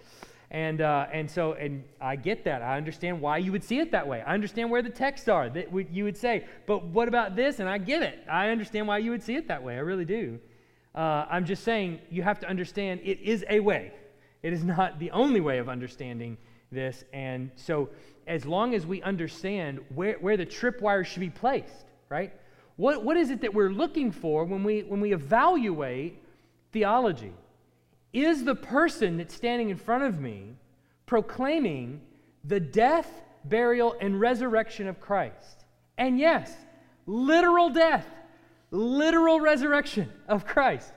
And, 0.51 0.83
uh, 0.83 1.07
and 1.11 1.31
so, 1.31 1.55
and 1.55 1.83
I 1.99 2.15
get 2.15 2.45
that. 2.45 2.61
I 2.61 2.77
understand 2.77 3.21
why 3.23 3.39
you 3.39 3.53
would 3.53 3.65
see 3.65 3.79
it 3.79 3.91
that 3.93 4.07
way. 4.07 4.23
I 4.27 4.35
understand 4.35 4.71
where 4.71 4.83
the 4.83 4.91
texts 4.91 5.27
are 5.27 5.49
that 5.49 5.73
you 5.91 6.05
would 6.05 6.17
say, 6.17 6.47
but 6.67 6.85
what 6.85 7.09
about 7.09 7.37
this? 7.37 7.59
And 7.59 7.69
I 7.69 7.79
get 7.79 8.03
it. 8.03 8.23
I 8.31 8.51
understand 8.51 8.87
why 8.87 8.99
you 8.99 9.11
would 9.13 9.23
see 9.23 9.35
it 9.35 9.49
that 9.49 9.63
way. 9.63 9.77
I 9.77 9.79
really 9.79 10.05
do. 10.05 10.39
Uh, 10.95 11.25
I'm 11.31 11.47
just 11.47 11.65
saying 11.65 12.01
you 12.11 12.23
have 12.23 12.39
to 12.41 12.49
understand 12.49 13.01
it 13.03 13.19
is 13.21 13.47
a 13.49 13.61
way. 13.61 13.93
It 14.43 14.53
is 14.53 14.63
not 14.63 14.99
the 14.99 15.11
only 15.13 15.41
way 15.41 15.57
of 15.57 15.71
understanding 15.71 16.37
this. 16.71 17.05
And 17.15 17.51
so, 17.57 17.89
as 18.27 18.45
long 18.45 18.75
as 18.75 18.87
we 18.87 19.03
understand 19.03 19.81
where, 19.95 20.15
where 20.21 20.37
the 20.37 20.47
tripwire 20.47 21.05
should 21.05 21.21
be 21.21 21.31
placed, 21.31 21.87
right? 22.09 22.33
What, 22.77 23.05
what 23.05 23.17
is 23.17 23.31
it 23.31 23.41
that 23.41 23.53
we're 23.55 23.71
looking 23.71 24.13
for 24.13 24.45
when 24.45 24.63
we, 24.63 24.83
when 24.83 25.01
we 25.01 25.13
evaluate 25.13 26.22
theology. 26.73 27.33
Is 28.13 28.45
the 28.45 28.55
person 28.55 29.17
that's 29.19 29.35
standing 29.35 29.71
in 29.71 29.77
front 29.77 30.05
of 30.05 30.21
me 30.21 30.57
proclaiming 31.07 32.01
the 32.45 32.61
death, 32.61 33.09
burial, 33.45 33.95
and 34.01 34.21
resurrection 34.21 34.89
of 34.89 35.01
Christ? 35.01 35.65
And 35.97 36.19
yes, 36.19 36.53
literal 37.07 37.71
death, 37.71 38.07
literal 38.71 39.41
resurrection 39.41 40.11
of 40.29 40.47
Christ. 40.47 40.93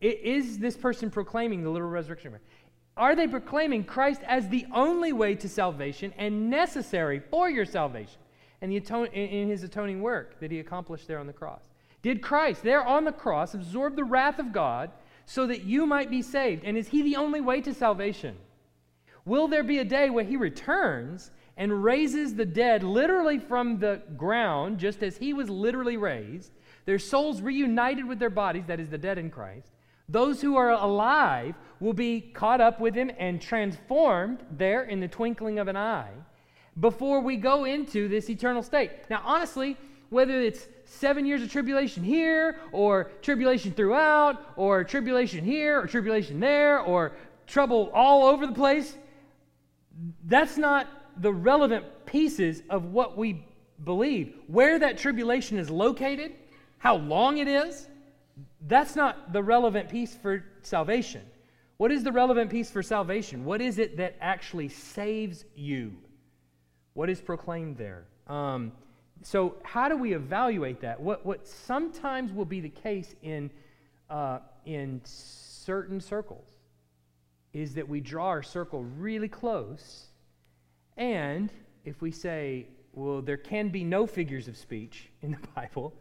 Is 0.00 0.58
this 0.58 0.76
person 0.76 1.10
proclaiming 1.10 1.62
the 1.62 1.70
literal 1.70 1.90
resurrection 1.90 2.28
of 2.28 2.32
Christ? 2.32 2.48
Are 2.96 3.16
they 3.16 3.26
proclaiming 3.26 3.84
Christ 3.84 4.20
as 4.26 4.48
the 4.48 4.66
only 4.74 5.12
way 5.12 5.34
to 5.36 5.48
salvation 5.48 6.12
and 6.18 6.50
necessary 6.50 7.20
for 7.30 7.48
your 7.48 7.64
salvation 7.64 8.18
and 8.60 8.70
the 8.70 8.76
atone, 8.76 9.06
in 9.06 9.48
his 9.48 9.62
atoning 9.62 10.02
work 10.02 10.38
that 10.40 10.50
he 10.50 10.58
accomplished 10.58 11.08
there 11.08 11.18
on 11.18 11.26
the 11.26 11.32
cross? 11.32 11.62
Did 12.02 12.20
Christ 12.20 12.62
there 12.62 12.84
on 12.84 13.04
the 13.04 13.12
cross 13.12 13.54
absorb 13.54 13.96
the 13.96 14.04
wrath 14.04 14.38
of 14.38 14.52
God 14.52 14.90
so 15.26 15.46
that 15.46 15.64
you 15.64 15.86
might 15.86 16.10
be 16.10 16.22
saved? 16.22 16.64
And 16.64 16.76
is 16.76 16.88
he 16.88 17.02
the 17.02 17.16
only 17.16 17.40
way 17.40 17.60
to 17.60 17.74
salvation? 17.74 18.36
Will 19.24 19.48
there 19.48 19.62
be 19.62 19.78
a 19.78 19.84
day 19.84 20.10
where 20.10 20.24
he 20.24 20.36
returns 20.36 21.30
and 21.56 21.84
raises 21.84 22.34
the 22.34 22.44
dead 22.44 22.82
literally 22.82 23.38
from 23.38 23.78
the 23.78 24.02
ground, 24.16 24.78
just 24.78 25.02
as 25.02 25.16
he 25.16 25.32
was 25.32 25.48
literally 25.48 25.96
raised, 25.96 26.52
their 26.86 26.98
souls 26.98 27.40
reunited 27.40 28.06
with 28.06 28.18
their 28.18 28.30
bodies, 28.30 28.64
that 28.66 28.80
is, 28.80 28.88
the 28.88 28.98
dead 28.98 29.18
in 29.18 29.30
Christ? 29.30 29.70
Those 30.08 30.40
who 30.40 30.56
are 30.56 30.70
alive 30.70 31.54
will 31.78 31.92
be 31.92 32.20
caught 32.20 32.60
up 32.60 32.80
with 32.80 32.94
him 32.94 33.10
and 33.18 33.40
transformed 33.40 34.40
there 34.50 34.82
in 34.82 35.00
the 35.00 35.08
twinkling 35.08 35.58
of 35.58 35.68
an 35.68 35.76
eye 35.76 36.10
before 36.80 37.20
we 37.20 37.36
go 37.36 37.64
into 37.64 38.08
this 38.08 38.28
eternal 38.28 38.62
state. 38.62 38.90
Now, 39.10 39.22
honestly, 39.24 39.76
whether 40.10 40.40
it's 40.40 40.68
seven 40.92 41.24
years 41.26 41.42
of 41.42 41.50
tribulation 41.50 42.04
here, 42.04 42.58
or 42.72 43.10
tribulation 43.22 43.72
throughout, 43.72 44.52
or 44.56 44.84
tribulation 44.84 45.44
here, 45.44 45.80
or 45.80 45.86
tribulation 45.86 46.38
there, 46.38 46.80
or 46.80 47.12
trouble 47.46 47.90
all 47.94 48.26
over 48.26 48.46
the 48.46 48.52
place. 48.52 48.96
That's 50.24 50.56
not 50.56 50.86
the 51.20 51.32
relevant 51.32 51.84
pieces 52.06 52.62
of 52.70 52.86
what 52.86 53.16
we 53.16 53.44
believe. 53.84 54.34
Where 54.46 54.78
that 54.78 54.98
tribulation 54.98 55.58
is 55.58 55.70
located, 55.70 56.32
how 56.78 56.96
long 56.96 57.38
it 57.38 57.48
is, 57.48 57.88
that's 58.66 58.94
not 58.96 59.32
the 59.32 59.42
relevant 59.42 59.88
piece 59.88 60.14
for 60.14 60.44
salvation. 60.62 61.22
What 61.78 61.90
is 61.90 62.04
the 62.04 62.12
relevant 62.12 62.50
piece 62.50 62.70
for 62.70 62.82
salvation? 62.82 63.44
What 63.44 63.60
is 63.60 63.78
it 63.78 63.96
that 63.96 64.16
actually 64.20 64.68
saves 64.68 65.44
you? 65.56 65.92
What 66.94 67.10
is 67.10 67.20
proclaimed 67.20 67.76
there? 67.76 68.04
Um, 68.28 68.72
so, 69.22 69.56
how 69.62 69.88
do 69.88 69.96
we 69.96 70.14
evaluate 70.14 70.80
that? 70.80 71.00
What, 71.00 71.24
what 71.24 71.46
sometimes 71.46 72.32
will 72.32 72.44
be 72.44 72.60
the 72.60 72.68
case 72.68 73.14
in, 73.22 73.50
uh, 74.10 74.40
in 74.66 75.00
certain 75.04 76.00
circles 76.00 76.48
is 77.52 77.74
that 77.74 77.88
we 77.88 78.00
draw 78.00 78.28
our 78.28 78.42
circle 78.42 78.82
really 78.98 79.28
close, 79.28 80.06
and 80.96 81.50
if 81.84 82.00
we 82.00 82.10
say, 82.10 82.66
well, 82.92 83.22
there 83.22 83.36
can 83.36 83.68
be 83.68 83.84
no 83.84 84.06
figures 84.06 84.48
of 84.48 84.56
speech 84.56 85.10
in 85.22 85.32
the 85.32 85.38
Bible, 85.54 85.94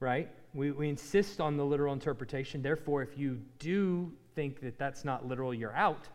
right? 0.00 0.30
We, 0.52 0.70
we 0.70 0.88
insist 0.88 1.40
on 1.40 1.56
the 1.56 1.64
literal 1.64 1.92
interpretation. 1.92 2.62
Therefore, 2.62 3.02
if 3.02 3.18
you 3.18 3.40
do 3.58 4.12
think 4.34 4.60
that 4.60 4.78
that's 4.78 5.04
not 5.04 5.26
literal, 5.26 5.52
you're 5.52 5.74
out. 5.74 6.08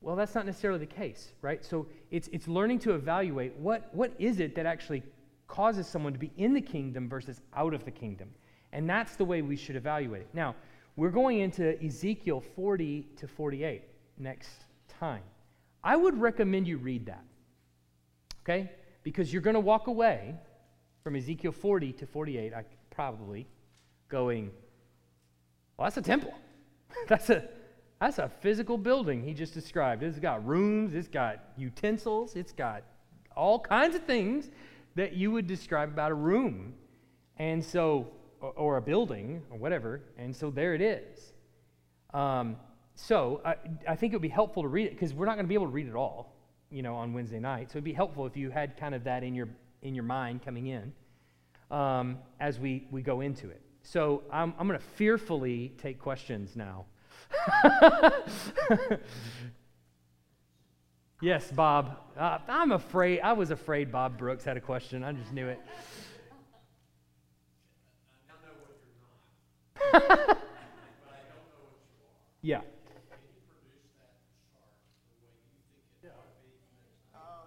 Well, 0.00 0.16
that's 0.16 0.34
not 0.34 0.46
necessarily 0.46 0.80
the 0.80 0.86
case, 0.86 1.32
right? 1.42 1.64
So 1.64 1.86
it's, 2.10 2.28
it's 2.32 2.48
learning 2.48 2.80
to 2.80 2.94
evaluate 2.94 3.54
what, 3.56 3.88
what 3.94 4.12
is 4.18 4.40
it 4.40 4.54
that 4.56 4.66
actually 4.66 5.02
causes 5.48 5.86
someone 5.86 6.12
to 6.12 6.18
be 6.18 6.32
in 6.36 6.52
the 6.52 6.60
kingdom 6.60 7.08
versus 7.08 7.40
out 7.54 7.74
of 7.74 7.84
the 7.84 7.90
kingdom. 7.90 8.28
And 8.72 8.88
that's 8.88 9.16
the 9.16 9.24
way 9.24 9.42
we 9.42 9.56
should 9.56 9.76
evaluate 9.76 10.22
it. 10.22 10.28
Now, 10.34 10.54
we're 10.96 11.10
going 11.10 11.40
into 11.40 11.82
Ezekiel 11.84 12.40
40 12.40 13.06
to 13.16 13.28
48 13.28 13.82
next 14.18 14.64
time. 14.88 15.22
I 15.84 15.94
would 15.96 16.18
recommend 16.18 16.66
you 16.66 16.78
read 16.78 17.06
that, 17.06 17.24
okay? 18.42 18.70
Because 19.02 19.32
you're 19.32 19.42
going 19.42 19.54
to 19.54 19.60
walk 19.60 19.86
away 19.86 20.34
from 21.04 21.14
Ezekiel 21.14 21.52
40 21.52 21.92
to 21.92 22.06
48, 22.06 22.52
I 22.52 22.64
probably, 22.90 23.46
going, 24.08 24.50
well, 25.76 25.86
that's 25.86 25.98
a 25.98 26.02
temple. 26.02 26.34
that's 27.08 27.30
a 27.30 27.48
that's 28.00 28.18
a 28.18 28.28
physical 28.28 28.76
building 28.76 29.22
he 29.22 29.32
just 29.32 29.54
described. 29.54 30.02
It's 30.02 30.18
got 30.18 30.46
rooms, 30.46 30.94
it's 30.94 31.08
got 31.08 31.44
utensils, 31.56 32.36
it's 32.36 32.52
got 32.52 32.82
all 33.34 33.58
kinds 33.58 33.94
of 33.94 34.02
things 34.04 34.50
that 34.96 35.14
you 35.14 35.30
would 35.30 35.46
describe 35.46 35.88
about 35.88 36.10
a 36.10 36.14
room. 36.14 36.74
And 37.38 37.64
so, 37.64 38.08
or, 38.40 38.76
a 38.76 38.82
building, 38.82 39.42
or 39.50 39.58
whatever. 39.58 40.00
And 40.18 40.34
so 40.34 40.50
there 40.50 40.74
it 40.74 40.80
is. 40.80 41.32
Um, 42.12 42.56
so 42.94 43.40
I, 43.44 43.56
I 43.86 43.94
think 43.94 44.12
it 44.12 44.16
would 44.16 44.22
be 44.22 44.28
helpful 44.28 44.62
to 44.62 44.68
read 44.68 44.86
it 44.86 44.92
because 44.92 45.14
we're 45.14 45.26
not 45.26 45.34
going 45.34 45.44
to 45.44 45.48
be 45.48 45.54
able 45.54 45.66
to 45.66 45.72
read 45.72 45.86
it 45.86 45.94
all, 45.94 46.34
you 46.70 46.82
know, 46.82 46.94
on 46.94 47.12
Wednesday 47.12 47.38
night. 47.38 47.70
So 47.70 47.76
it'd 47.76 47.84
be 47.84 47.92
helpful 47.92 48.26
if 48.26 48.36
you 48.36 48.50
had 48.50 48.76
kind 48.76 48.94
of 48.94 49.04
that 49.04 49.22
in 49.22 49.34
your 49.34 49.48
in 49.82 49.94
your 49.94 50.04
mind 50.04 50.42
coming 50.42 50.66
in 50.66 50.92
um, 51.70 52.18
as 52.40 52.58
we, 52.58 52.86
we 52.90 53.02
go 53.02 53.20
into 53.20 53.48
it. 53.50 53.60
So 53.82 54.22
I'm, 54.32 54.54
I'm 54.58 54.66
going 54.66 54.78
to 54.78 54.84
fearfully 54.96 55.72
take 55.78 55.98
questions 55.98 56.56
now. 56.56 56.86
yes, 61.20 61.50
Bob. 61.50 61.98
Uh, 62.16 62.38
I'm 62.48 62.72
afraid. 62.72 63.20
I 63.20 63.32
was 63.32 63.50
afraid 63.50 63.92
Bob 63.92 64.18
Brooks 64.18 64.44
had 64.44 64.56
a 64.56 64.60
question. 64.60 65.04
I 65.04 65.12
just 65.12 65.32
knew 65.32 65.48
it. 65.48 65.60
yeah. 72.42 72.60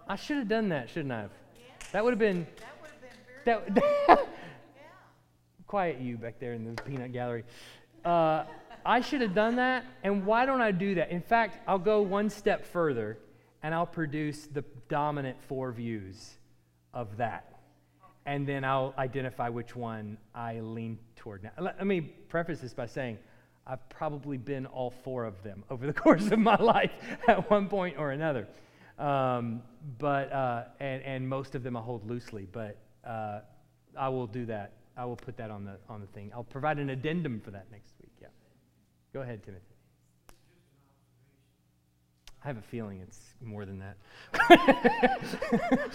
I 0.08 0.16
should 0.16 0.38
have 0.38 0.48
done 0.48 0.70
that, 0.70 0.88
shouldn't 0.90 1.12
I 1.12 1.20
have? 1.20 1.30
That 1.92 2.02
would 2.02 2.10
have 2.10 2.18
been. 2.18 2.46
That, 3.44 3.74
that 3.74 4.28
quiet 5.68 6.00
you 6.00 6.16
back 6.16 6.40
there 6.40 6.54
in 6.54 6.64
the 6.74 6.82
peanut 6.82 7.12
gallery. 7.12 7.44
Uh, 8.04 8.42
I 8.84 9.02
should 9.02 9.20
have 9.20 9.34
done 9.34 9.56
that, 9.56 9.84
and 10.02 10.26
why 10.26 10.46
don't 10.46 10.60
I 10.60 10.72
do 10.72 10.96
that? 10.96 11.10
In 11.10 11.20
fact, 11.20 11.58
I'll 11.68 11.78
go 11.78 12.02
one 12.02 12.28
step 12.28 12.66
further 12.66 13.18
and 13.62 13.74
I'll 13.74 13.86
produce 13.86 14.46
the 14.46 14.64
dominant 14.88 15.36
four 15.48 15.72
views 15.72 16.38
of 16.94 17.16
that. 17.18 17.46
And 18.26 18.46
then 18.46 18.64
I'll 18.64 18.94
identify 18.98 19.48
which 19.48 19.74
one 19.74 20.18
I 20.34 20.60
lean 20.60 20.98
toward 21.16 21.42
now. 21.42 21.50
Let, 21.58 21.86
me 21.86 22.00
preface 22.00 22.60
this 22.60 22.74
by 22.74 22.86
saying 22.86 23.18
I've 23.66 23.86
probably 23.88 24.36
been 24.36 24.66
all 24.66 24.90
four 24.90 25.24
of 25.24 25.42
them 25.42 25.64
over 25.70 25.86
the 25.86 25.92
course 26.04 26.30
of 26.30 26.38
my 26.38 26.56
life 26.56 26.92
at 27.28 27.50
one 27.50 27.68
point 27.68 27.96
or 27.98 28.12
another. 28.12 28.46
Um, 28.98 29.62
but, 29.98 30.30
uh, 30.32 30.64
and, 30.78 31.02
and 31.02 31.28
most 31.28 31.54
of 31.54 31.62
them 31.62 31.76
I 31.76 31.80
hold 31.80 32.08
loosely, 32.08 32.46
but 32.50 32.76
uh, 33.06 33.40
I 33.98 34.08
will 34.10 34.26
do 34.26 34.44
that. 34.46 34.72
I 34.96 35.06
will 35.06 35.16
put 35.16 35.36
that 35.38 35.50
on 35.50 35.64
the, 35.64 35.78
on 35.88 36.00
the 36.02 36.06
thing. 36.08 36.30
I'll 36.34 36.44
provide 36.44 36.78
an 36.78 36.90
addendum 36.90 37.40
for 37.40 37.50
that 37.52 37.66
next 37.72 37.94
week. 38.02 38.12
Yeah. 38.20 38.28
Go 39.14 39.22
ahead, 39.22 39.42
Timothy. 39.42 39.64
I 42.42 42.48
have 42.48 42.56
a 42.56 42.62
feeling 42.62 43.00
it's 43.00 43.18
more 43.42 43.64
than 43.66 43.80
that. 43.80 43.96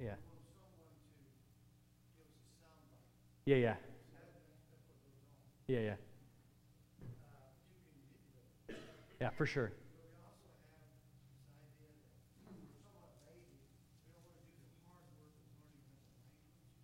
yeah. 0.00 0.14
Yeah, 3.46 3.56
yeah. 3.56 3.74
Yeah, 5.66 5.80
yeah. 5.80 5.94
Yeah, 9.20 9.30
for 9.30 9.46
sure. 9.46 9.72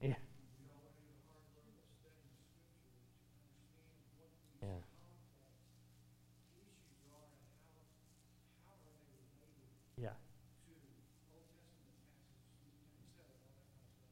Yeah. 0.01 0.15
Yeah. 4.63 4.69
Yeah. 9.97 10.11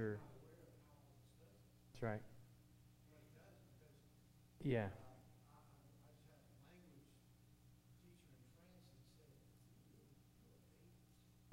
Sure. 0.00 0.18
That's 1.92 2.02
right. 2.02 2.20
Yeah. 4.62 4.88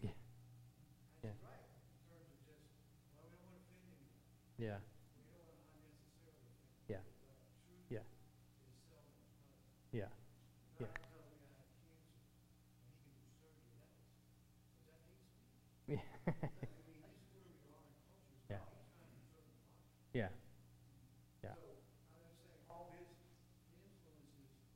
Yeah. 0.01 0.09
Yeah. 4.57 4.77
Yeah. 6.89 6.97
Yeah. 7.89 7.99
Yeah. 9.91 10.05
yeah. 15.87 15.97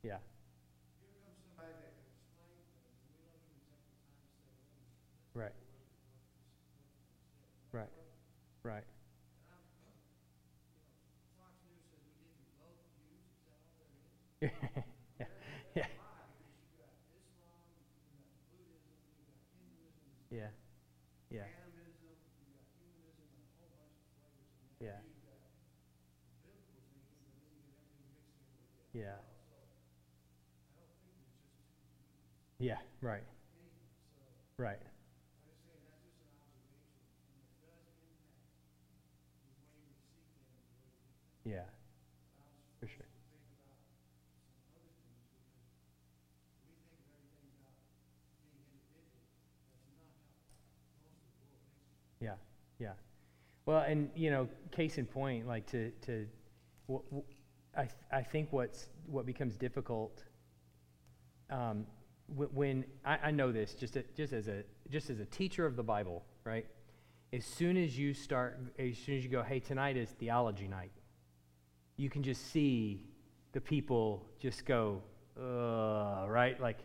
Yeah. 0.02 0.18
Right. 5.34 5.52
Right. 7.72 7.88
Right. 8.64 8.84
yeah. 15.76 15.86
Yeah. 20.30 20.48
Yeah. 24.80 25.00
Yeah. 28.92 29.16
Yeah, 32.62 32.78
right. 33.02 33.24
Right. 34.58 34.78
Yeah, 41.44 41.64
for 42.80 42.86
sure. 42.86 43.06
Yeah, 52.20 52.34
yeah. 52.78 52.92
Well, 53.66 53.80
and 53.80 54.10
you 54.16 54.30
know, 54.30 54.48
case 54.72 54.98
in 54.98 55.06
point, 55.06 55.46
like 55.46 55.66
to 55.68 55.90
to, 56.02 56.26
w- 56.88 57.04
w- 57.10 57.24
I 57.76 57.82
th- 57.82 57.94
I 58.12 58.22
think 58.22 58.52
what's 58.52 58.88
what 59.06 59.26
becomes 59.26 59.56
difficult. 59.56 60.24
Um, 61.50 61.86
w- 62.28 62.50
when 62.52 62.84
I, 63.04 63.18
I 63.24 63.30
know 63.30 63.52
this, 63.52 63.74
just 63.74 63.96
a, 63.96 64.04
just 64.16 64.32
as 64.32 64.48
a 64.48 64.62
just 64.90 65.10
as 65.10 65.20
a 65.20 65.24
teacher 65.26 65.66
of 65.66 65.76
the 65.76 65.82
Bible, 65.82 66.24
right? 66.44 66.66
As 67.32 67.44
soon 67.44 67.76
as 67.76 67.98
you 67.98 68.12
start, 68.12 68.58
as 68.78 68.98
soon 68.98 69.16
as 69.16 69.24
you 69.24 69.30
go, 69.30 69.42
hey, 69.42 69.60
tonight 69.60 69.96
is 69.96 70.10
theology 70.10 70.68
night, 70.68 70.92
you 71.96 72.10
can 72.10 72.22
just 72.22 72.52
see 72.52 73.06
the 73.52 73.60
people 73.60 74.26
just 74.38 74.64
go, 74.66 75.00
uh, 75.38 76.26
right? 76.28 76.60
Like, 76.60 76.78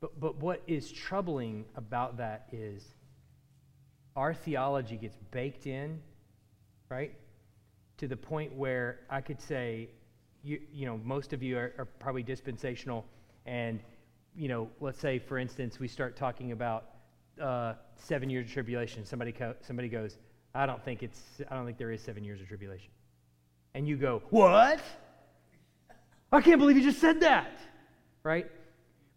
but 0.00 0.18
but 0.18 0.36
what 0.36 0.62
is 0.66 0.90
troubling 0.90 1.64
about 1.76 2.16
that 2.16 2.48
is 2.52 2.84
our 4.16 4.34
theology 4.34 4.96
gets 4.96 5.16
baked 5.30 5.66
in, 5.66 6.00
right? 6.88 7.14
To 7.98 8.08
the 8.08 8.16
point 8.16 8.54
where 8.54 9.00
I 9.08 9.20
could 9.20 9.40
say, 9.40 9.90
you, 10.42 10.60
you 10.72 10.86
know, 10.86 10.98
most 11.04 11.32
of 11.32 11.42
you 11.42 11.56
are, 11.56 11.72
are 11.78 11.84
probably 11.84 12.22
dispensational, 12.22 13.06
and, 13.46 13.80
you 14.36 14.48
know, 14.48 14.68
let's 14.80 14.98
say, 14.98 15.18
for 15.18 15.38
instance, 15.38 15.78
we 15.78 15.88
start 15.88 16.16
talking 16.16 16.52
about 16.52 16.86
uh, 17.40 17.74
seven 17.96 18.30
years 18.30 18.46
of 18.46 18.52
tribulation. 18.52 19.04
Somebody, 19.04 19.32
co- 19.32 19.54
somebody 19.60 19.88
goes, 19.88 20.18
I 20.54 20.66
don't 20.66 20.82
think 20.84 21.02
it's, 21.02 21.20
I 21.50 21.54
don't 21.54 21.66
think 21.66 21.78
there 21.78 21.92
is 21.92 22.00
seven 22.00 22.24
years 22.24 22.40
of 22.40 22.48
tribulation. 22.48 22.90
And 23.74 23.88
you 23.88 23.96
go, 23.96 24.22
what? 24.30 24.80
I 26.30 26.40
can't 26.40 26.58
believe 26.58 26.76
you 26.76 26.82
just 26.82 27.00
said 27.00 27.20
that, 27.20 27.58
right? 28.22 28.50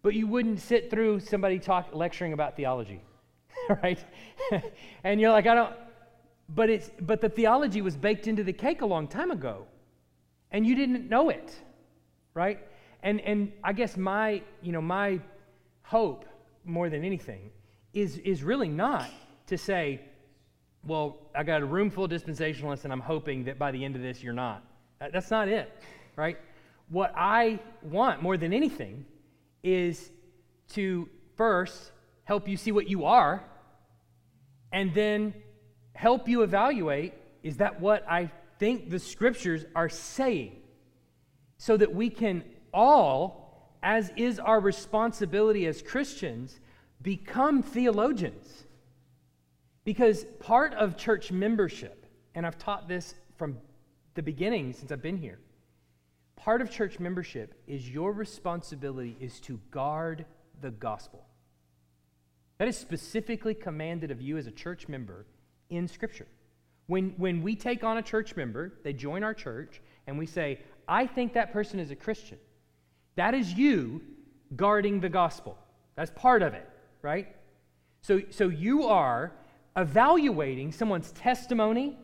But 0.02 0.14
you 0.16 0.28
wouldn't 0.28 0.60
sit 0.60 0.90
through 0.90 1.22
somebody 1.22 1.60
talk 1.60 1.90
lecturing 1.94 2.34
about 2.34 2.56
theology. 2.56 3.02
right? 3.84 4.04
and 5.04 5.20
you're 5.20 5.32
like, 5.32 5.48
I 5.48 5.56
don't, 5.56 5.74
but 6.50 6.70
it's, 6.70 6.90
but 7.02 7.22
the 7.22 7.30
theology 7.30 7.82
was 7.82 7.96
baked 7.96 8.28
into 8.28 8.44
the 8.44 8.54
cake 8.54 8.82
a 8.82 8.86
long 8.86 9.08
time 9.08 9.32
ago, 9.32 9.66
and 10.52 10.66
you 10.66 10.76
didn't 10.76 11.10
know 11.10 11.30
it, 11.30 11.56
right? 12.34 12.60
And, 13.06 13.22
and 13.22 13.52
I 13.64 13.72
guess 13.72 13.96
my, 13.96 14.42
you 14.64 14.72
know, 14.72 14.82
my 14.82 15.22
hope 15.84 16.26
more 16.66 16.90
than 16.90 17.06
anything 17.06 17.52
is, 17.94 18.18
is 18.18 18.44
really 18.44 18.68
not 18.68 19.08
to 19.46 19.60
say, 19.60 20.02
well, 20.84 21.18
I 21.36 21.44
got 21.44 21.62
a 21.62 21.66
room 21.66 21.92
full 21.92 22.06
of 22.06 22.12
dispensationalists, 22.12 22.84
and 22.84 22.92
I'm 22.92 23.00
hoping 23.00 23.44
that 23.44 23.60
by 23.60 23.72
the 23.72 23.86
end 23.86 23.96
of 23.96 24.02
this, 24.02 24.24
you're 24.24 24.34
not. 24.34 24.64
That's 25.00 25.30
not 25.30 25.48
it, 25.48 25.72
right? 26.16 26.38
What 26.90 27.14
I 27.16 27.60
want 27.84 28.24
more 28.24 28.38
than 28.38 28.54
anything 28.54 29.06
is 29.64 30.12
to 30.70 31.08
first 31.36 31.92
help 32.24 32.48
you 32.48 32.58
see 32.58 32.72
what 32.72 32.90
you 32.90 33.06
are, 33.06 33.44
and 34.72 34.96
then 34.96 35.36
help 35.94 36.28
you 36.28 36.42
evaluate 36.42 37.14
is 37.44 37.58
that 37.58 37.80
what 37.80 38.04
I 38.10 38.32
think 38.58 38.90
the 38.90 39.00
scriptures 39.00 39.64
are 39.76 39.90
saying? 39.90 40.54
So 41.58 41.78
that 41.78 41.94
we 41.94 42.10
can 42.10 42.44
all, 42.76 43.78
as 43.82 44.12
is 44.16 44.38
our 44.38 44.60
responsibility 44.60 45.66
as 45.66 45.82
Christians, 45.82 46.60
become 47.02 47.64
theologians. 47.64 48.66
Because 49.86 50.26
part 50.40 50.74
of 50.74 50.98
church 50.98 51.32
membership, 51.32 52.06
and 52.36 52.46
I've 52.46 52.58
taught 52.58 52.88
this 52.88 53.16
from 53.38 53.58
the 54.16 54.22
beginning 54.22 54.74
since 54.74 54.92
I've 54.92 55.02
been 55.02 55.18
here, 55.18 55.40
part 56.36 56.62
of 56.62 56.70
church 56.70 57.00
membership 57.00 57.54
is 57.66 57.90
your 57.90 58.12
responsibility 58.12 59.16
is 59.20 59.40
to 59.42 59.60
guard 59.72 60.26
the 60.62 60.72
gospel. 60.72 61.26
That 62.58 62.68
is 62.68 62.78
specifically 62.78 63.54
commanded 63.54 64.12
of 64.12 64.22
you 64.22 64.38
as 64.38 64.48
a 64.48 64.52
church 64.52 64.88
member 64.88 65.26
in 65.70 65.88
Scripture. 65.88 66.28
When, 66.88 67.14
when 67.18 67.42
we 67.42 67.56
take 67.56 67.84
on 67.84 67.98
a 67.98 68.02
church 68.02 68.36
member, 68.36 68.74
they 68.84 68.94
join 68.94 69.24
our 69.24 69.34
church, 69.34 69.82
and 70.08 70.18
we 70.18 70.26
say, 70.26 70.60
I 70.88 71.08
think 71.08 71.34
that 71.34 71.52
person 71.52 71.80
is 71.80 71.92
a 71.92 71.96
Christian. 71.96 72.38
That 73.16 73.34
is 73.34 73.54
you 73.54 74.02
guarding 74.56 75.00
the 75.00 75.10
gospel. 75.10 75.58
That's 75.96 76.12
part 76.12 76.42
of 76.42 76.54
it, 76.54 76.70
right? 77.02 77.36
So, 78.02 78.22
so 78.30 78.50
you 78.50 78.84
are 78.84 79.32
evaluating 79.76 80.72
someone's 80.72 81.12
testimony, 81.12 81.98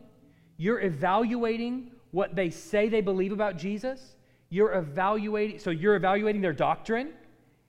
you're 0.56 0.80
evaluating 0.80 1.90
what 2.10 2.34
they 2.34 2.50
say 2.50 2.88
they 2.88 3.00
believe 3.00 3.32
about 3.32 3.56
Jesus, 3.56 4.16
you're 4.50 4.72
evaluating, 4.74 5.58
so 5.58 5.70
you're 5.70 5.96
evaluating 5.96 6.42
their 6.42 6.52
doctrine, 6.52 7.10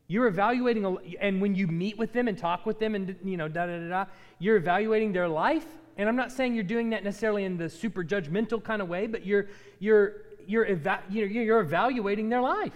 you're 0.08 0.28
evaluating, 0.28 0.98
and 1.22 1.41
when 1.41 1.56
you 1.56 1.68
meet 1.68 1.98
with 1.98 2.12
them 2.12 2.28
and 2.28 2.38
talk 2.38 2.66
with 2.66 2.80
them 2.80 2.96
and, 2.96 3.16
you 3.24 3.38
know, 3.38 3.48
da 3.48 3.66
da 3.66 3.80
da 3.80 3.88
da, 3.88 4.06
you're 4.39 4.58
evaluating 4.58 5.14
their 5.14 5.28
life. 5.28 5.66
And 5.98 6.10
I'm 6.10 6.16
not 6.16 6.32
saying 6.32 6.56
you're 6.56 6.64
doing 6.64 6.89
that 6.89 7.04
necessarily 7.04 7.46
in 7.46 7.58
the 7.58 7.70
super 7.70 8.04
judgmental 8.04 8.62
kind 8.62 8.82
of 8.82 8.89
way, 8.89 9.08
but 9.08 9.26
you're, 9.26 9.48
you're, 9.80 10.24
you're, 10.46 10.66
eva- 10.66 11.04
you're, 11.10 11.28
you're 11.28 11.62
evaluating 11.62 12.30
their 12.30 12.41
life. 12.41 12.74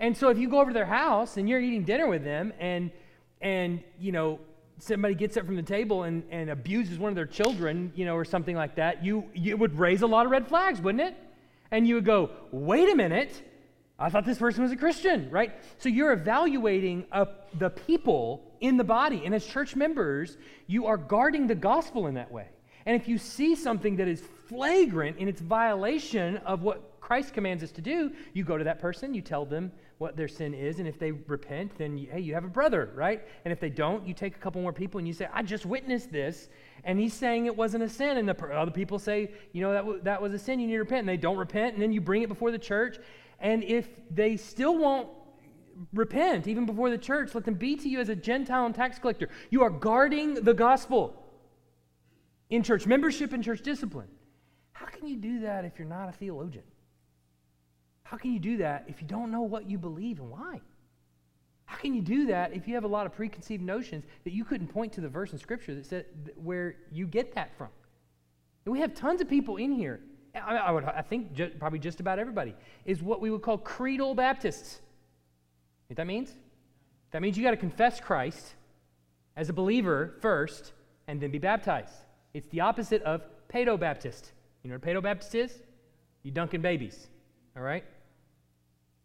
And 0.00 0.16
so 0.16 0.28
if 0.28 0.38
you 0.38 0.48
go 0.48 0.60
over 0.60 0.70
to 0.70 0.74
their 0.74 0.86
house 0.86 1.36
and 1.36 1.48
you're 1.48 1.60
eating 1.60 1.84
dinner 1.84 2.06
with 2.06 2.22
them 2.22 2.52
and, 2.58 2.90
and 3.40 3.82
you 3.98 4.12
know, 4.12 4.38
somebody 4.78 5.14
gets 5.14 5.36
up 5.36 5.44
from 5.44 5.56
the 5.56 5.62
table 5.62 6.04
and, 6.04 6.22
and 6.30 6.50
abuses 6.50 6.98
one 6.98 7.08
of 7.08 7.16
their 7.16 7.26
children, 7.26 7.92
you 7.96 8.04
know, 8.04 8.14
or 8.14 8.24
something 8.24 8.54
like 8.54 8.76
that, 8.76 9.04
you, 9.04 9.24
you 9.34 9.56
would 9.56 9.76
raise 9.76 10.02
a 10.02 10.06
lot 10.06 10.24
of 10.24 10.30
red 10.30 10.46
flags, 10.46 10.80
wouldn't 10.80 11.02
it? 11.02 11.16
And 11.70 11.86
you 11.86 11.96
would 11.96 12.04
go, 12.04 12.30
wait 12.52 12.88
a 12.88 12.94
minute, 12.94 13.42
I 13.98 14.08
thought 14.10 14.24
this 14.24 14.38
person 14.38 14.62
was 14.62 14.70
a 14.70 14.76
Christian, 14.76 15.28
right? 15.30 15.52
So 15.78 15.88
you're 15.88 16.12
evaluating 16.12 17.06
uh, 17.10 17.26
the 17.58 17.70
people 17.70 18.44
in 18.60 18.76
the 18.76 18.84
body. 18.84 19.22
And 19.24 19.34
as 19.34 19.44
church 19.44 19.74
members, 19.74 20.36
you 20.68 20.86
are 20.86 20.96
guarding 20.96 21.48
the 21.48 21.56
gospel 21.56 22.06
in 22.06 22.14
that 22.14 22.30
way. 22.30 22.46
And 22.86 22.94
if 22.94 23.08
you 23.08 23.18
see 23.18 23.56
something 23.56 23.96
that 23.96 24.06
is 24.06 24.22
flagrant 24.48 25.18
in 25.18 25.28
its 25.28 25.40
violation 25.40 26.36
of 26.38 26.62
what 26.62 27.00
Christ 27.00 27.34
commands 27.34 27.62
us 27.62 27.72
to 27.72 27.80
do, 27.80 28.12
you 28.32 28.44
go 28.44 28.56
to 28.56 28.64
that 28.64 28.78
person, 28.78 29.14
you 29.14 29.20
tell 29.20 29.44
them 29.44 29.72
what 29.98 30.16
their 30.16 30.28
sin 30.28 30.54
is, 30.54 30.78
and 30.78 30.86
if 30.86 30.98
they 30.98 31.10
repent, 31.10 31.76
then 31.76 31.98
hey, 31.98 32.20
you 32.20 32.32
have 32.32 32.44
a 32.44 32.48
brother, 32.48 32.90
right? 32.94 33.20
And 33.44 33.52
if 33.52 33.58
they 33.58 33.68
don't, 33.68 34.06
you 34.06 34.14
take 34.14 34.36
a 34.36 34.38
couple 34.38 34.62
more 34.62 34.72
people 34.72 34.98
and 34.98 35.06
you 35.08 35.12
say, 35.12 35.28
I 35.32 35.42
just 35.42 35.66
witnessed 35.66 36.12
this, 36.12 36.48
and 36.84 37.00
he's 37.00 37.12
saying 37.12 37.46
it 37.46 37.56
wasn't 37.56 37.82
a 37.82 37.88
sin, 37.88 38.16
and 38.16 38.28
the 38.28 38.46
other 38.54 38.70
people 38.70 39.00
say, 39.00 39.32
you 39.52 39.60
know, 39.60 39.72
that, 39.72 39.80
w- 39.80 40.00
that 40.04 40.22
was 40.22 40.32
a 40.32 40.38
sin, 40.38 40.60
you 40.60 40.68
need 40.68 40.74
to 40.74 40.78
repent, 40.78 41.00
and 41.00 41.08
they 41.08 41.16
don't 41.16 41.36
repent, 41.36 41.74
and 41.74 41.82
then 41.82 41.92
you 41.92 42.00
bring 42.00 42.22
it 42.22 42.28
before 42.28 42.52
the 42.52 42.58
church, 42.58 42.98
and 43.40 43.64
if 43.64 43.88
they 44.10 44.36
still 44.36 44.78
won't 44.78 45.08
repent, 45.92 46.46
even 46.46 46.64
before 46.64 46.90
the 46.90 46.98
church, 46.98 47.34
let 47.34 47.44
them 47.44 47.54
be 47.54 47.76
to 47.76 47.88
you 47.88 47.98
as 47.98 48.08
a 48.08 48.16
Gentile 48.16 48.66
and 48.66 48.74
tax 48.74 48.98
collector. 48.98 49.28
You 49.50 49.62
are 49.62 49.70
guarding 49.70 50.34
the 50.34 50.54
gospel 50.54 51.24
in 52.50 52.62
church 52.62 52.86
membership 52.86 53.32
and 53.32 53.42
church 53.42 53.62
discipline. 53.62 54.08
How 54.72 54.86
can 54.86 55.08
you 55.08 55.16
do 55.16 55.40
that 55.40 55.64
if 55.64 55.78
you're 55.78 55.88
not 55.88 56.08
a 56.08 56.12
theologian? 56.12 56.64
How 58.08 58.16
can 58.16 58.32
you 58.32 58.38
do 58.38 58.56
that 58.58 58.84
if 58.88 59.02
you 59.02 59.06
don't 59.06 59.30
know 59.30 59.42
what 59.42 59.68
you 59.68 59.78
believe 59.78 60.18
and 60.18 60.30
why? 60.30 60.60
How 61.66 61.76
can 61.76 61.94
you 61.94 62.00
do 62.00 62.26
that 62.26 62.54
if 62.54 62.66
you 62.66 62.74
have 62.74 62.84
a 62.84 62.88
lot 62.88 63.04
of 63.04 63.12
preconceived 63.12 63.62
notions 63.62 64.04
that 64.24 64.32
you 64.32 64.44
couldn't 64.44 64.68
point 64.68 64.94
to 64.94 65.00
the 65.00 65.08
verse 65.08 65.32
in 65.32 65.38
Scripture 65.38 65.74
that 65.74 65.84
said 65.84 66.06
where 66.36 66.76
you 66.90 67.06
get 67.06 67.34
that 67.34 67.56
from? 67.58 67.68
And 68.64 68.72
we 68.72 68.80
have 68.80 68.94
tons 68.94 69.20
of 69.20 69.28
people 69.28 69.56
in 69.56 69.72
here 69.72 70.00
I, 70.34 70.56
I 70.56 70.70
would, 70.70 70.84
I 70.84 71.02
think 71.02 71.32
ju- 71.32 71.50
probably 71.58 71.78
just 71.78 72.00
about 72.00 72.18
everybody, 72.18 72.54
is 72.84 73.02
what 73.02 73.20
we 73.20 73.30
would 73.30 73.42
call 73.42 73.58
credo 73.58 74.14
Baptists. 74.14 74.80
What 75.86 75.96
that 75.96 76.06
means? 76.06 76.32
That 77.10 77.22
means 77.22 77.36
you 77.36 77.44
got 77.44 77.52
to 77.52 77.56
confess 77.56 78.00
Christ 78.00 78.54
as 79.36 79.48
a 79.48 79.52
believer 79.52 80.14
first 80.20 80.72
and 81.06 81.20
then 81.20 81.30
be 81.30 81.38
baptized. 81.38 81.94
It's 82.34 82.48
the 82.48 82.60
opposite 82.60 83.02
of 83.02 83.22
Paedo 83.52 83.78
Baptist. 83.78 84.32
You 84.62 84.70
know 84.70 84.76
what 84.76 84.88
a 84.88 84.94
Paedo 84.94 85.02
Baptist 85.02 85.34
is? 85.34 85.62
You 86.22 86.30
dunking 86.30 86.60
babies. 86.60 87.08
All 87.56 87.62
right? 87.62 87.84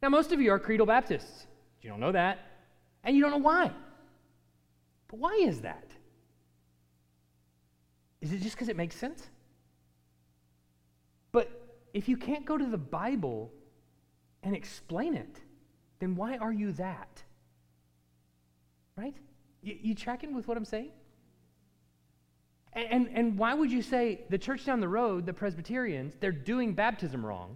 Now, 0.04 0.10
most 0.10 0.34
of 0.34 0.42
you 0.42 0.52
are 0.52 0.60
credo 0.60 0.86
Baptists. 0.86 1.48
You 1.82 1.90
don't 1.90 2.02
know 2.02 2.12
that, 2.12 2.40
and 3.06 3.16
you 3.16 3.22
don't 3.22 3.32
know 3.32 3.38
why. 3.38 3.72
But 5.08 5.18
why 5.18 5.32
is 5.42 5.62
that? 5.62 5.88
Is 8.20 8.34
it 8.34 8.42
just 8.42 8.56
because 8.56 8.68
it 8.68 8.76
makes 8.76 8.98
sense? 8.98 9.26
But 11.32 11.50
if 11.94 12.10
you 12.10 12.18
can't 12.18 12.44
go 12.44 12.58
to 12.58 12.66
the 12.66 12.78
Bible 12.78 13.50
and 14.44 14.58
explain 14.58 15.14
it, 15.14 15.40
then 16.00 16.18
why 16.18 16.36
are 16.36 16.52
you 16.52 16.74
that? 16.74 17.24
Right? 18.98 19.16
You, 19.62 19.78
you 19.82 19.96
tracking 19.96 20.36
with 20.36 20.50
what 20.50 20.58
I'm 20.58 20.66
saying? 20.66 20.92
And, 22.74 22.88
and, 22.90 23.10
and 23.14 23.38
why 23.38 23.54
would 23.54 23.72
you 23.72 23.82
say 23.82 24.26
the 24.30 24.38
church 24.38 24.66
down 24.66 24.82
the 24.82 24.90
road, 24.90 25.26
the 25.26 25.34
Presbyterians, 25.34 26.18
they're 26.20 26.34
doing 26.34 26.74
baptism 26.74 27.26
wrong? 27.26 27.56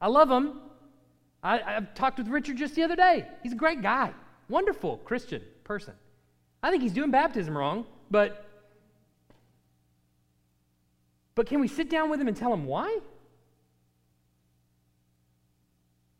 I 0.00 0.06
love 0.06 0.30
them. 0.30 0.69
I, 1.42 1.60
I've 1.60 1.94
talked 1.94 2.18
with 2.18 2.28
Richard 2.28 2.56
just 2.56 2.74
the 2.74 2.82
other 2.82 2.96
day. 2.96 3.26
He's 3.42 3.52
a 3.52 3.56
great 3.56 3.82
guy, 3.82 4.12
wonderful 4.48 4.98
Christian 4.98 5.42
person. 5.64 5.94
I 6.62 6.70
think 6.70 6.82
he's 6.82 6.92
doing 6.92 7.10
baptism 7.10 7.56
wrong, 7.56 7.86
but 8.10 8.46
but 11.34 11.46
can 11.46 11.60
we 11.60 11.68
sit 11.68 11.88
down 11.88 12.10
with 12.10 12.20
him 12.20 12.28
and 12.28 12.36
tell 12.36 12.52
him 12.52 12.66
why? 12.66 12.98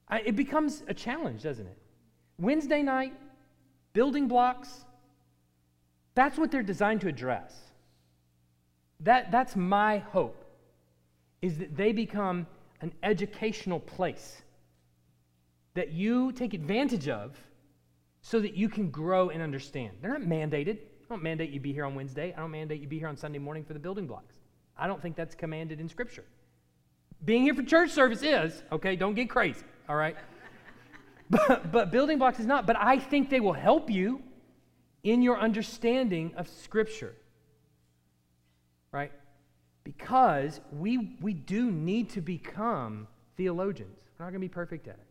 I, 0.08 0.20
it 0.20 0.36
becomes 0.36 0.82
a 0.88 0.94
challenge, 0.94 1.42
doesn't 1.42 1.66
it? 1.66 1.76
Wednesday 2.38 2.82
night, 2.82 3.12
building 3.92 4.28
blocks, 4.28 4.84
that's 6.14 6.38
what 6.38 6.50
they're 6.50 6.62
designed 6.62 7.02
to 7.02 7.08
address. 7.08 7.54
That, 9.00 9.30
that's 9.30 9.56
my 9.56 9.98
hope, 9.98 10.44
is 11.42 11.58
that 11.58 11.76
they 11.76 11.92
become 11.92 12.46
an 12.80 12.92
educational 13.02 13.78
place 13.78 14.42
that 15.74 15.92
you 15.92 16.32
take 16.32 16.54
advantage 16.54 17.08
of 17.08 17.36
so 18.22 18.40
that 18.40 18.54
you 18.54 18.68
can 18.68 18.90
grow 18.90 19.30
and 19.30 19.42
understand. 19.42 19.96
They're 20.00 20.18
not 20.18 20.28
mandated. 20.28 20.78
I 20.78 21.08
don't 21.08 21.22
mandate 21.22 21.50
you 21.50 21.60
be 21.60 21.72
here 21.72 21.84
on 21.84 21.94
Wednesday. 21.94 22.34
I 22.36 22.40
don't 22.40 22.50
mandate 22.50 22.80
you 22.80 22.86
be 22.86 22.98
here 22.98 23.08
on 23.08 23.16
Sunday 23.16 23.38
morning 23.38 23.64
for 23.64 23.72
the 23.72 23.78
building 23.78 24.06
blocks. 24.06 24.36
I 24.76 24.86
don't 24.86 25.00
think 25.00 25.16
that's 25.16 25.34
commanded 25.34 25.80
in 25.80 25.88
Scripture. 25.88 26.24
Being 27.24 27.42
here 27.42 27.54
for 27.54 27.62
church 27.62 27.90
service 27.90 28.22
is, 28.22 28.62
okay, 28.72 28.96
don't 28.96 29.14
get 29.14 29.28
crazy, 29.28 29.64
all 29.88 29.96
right? 29.96 30.16
but, 31.30 31.70
but 31.70 31.90
building 31.90 32.18
blocks 32.18 32.40
is 32.40 32.46
not. 32.46 32.66
But 32.66 32.76
I 32.76 32.98
think 32.98 33.28
they 33.28 33.40
will 33.40 33.52
help 33.52 33.90
you 33.90 34.22
in 35.02 35.22
your 35.22 35.38
understanding 35.38 36.32
of 36.36 36.48
Scripture, 36.48 37.14
right? 38.92 39.12
Because 39.84 40.60
we, 40.72 41.16
we 41.20 41.34
do 41.34 41.70
need 41.70 42.10
to 42.10 42.20
become 42.20 43.06
theologians. 43.36 43.98
We're 44.18 44.26
not 44.26 44.30
going 44.30 44.40
to 44.40 44.48
be 44.48 44.52
perfect 44.52 44.88
at 44.88 44.94
it, 44.94 45.06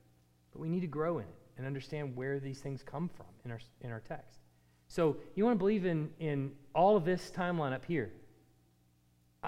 but 0.51 0.59
we 0.59 0.69
need 0.69 0.81
to 0.81 0.87
grow 0.87 1.19
in 1.19 1.25
it 1.25 1.35
and 1.57 1.67
understand 1.67 2.15
where 2.15 2.39
these 2.39 2.59
things 2.59 2.83
come 2.83 3.09
from 3.09 3.25
in 3.45 3.51
our, 3.51 3.59
in 3.81 3.91
our 3.91 3.99
text. 3.99 4.39
So 4.87 5.17
you 5.35 5.45
want 5.45 5.55
to 5.55 5.59
believe 5.59 5.85
in, 5.85 6.09
in 6.19 6.51
all 6.73 6.97
of 6.97 7.05
this 7.05 7.31
timeline 7.35 7.73
up 7.73 7.85
here. 7.85 8.11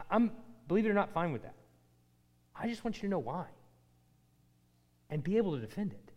I'm, 0.09 0.31
believe 0.67 0.85
it 0.85 0.89
or 0.89 0.93
not, 0.93 1.11
fine 1.13 1.31
with 1.31 1.43
that. 1.43 1.55
I 2.55 2.67
just 2.67 2.83
want 2.83 2.97
you 2.97 3.03
to 3.03 3.07
know 3.07 3.19
why 3.19 3.45
and 5.09 5.23
be 5.23 5.37
able 5.37 5.55
to 5.55 5.59
defend 5.59 5.93
it. 5.93 6.11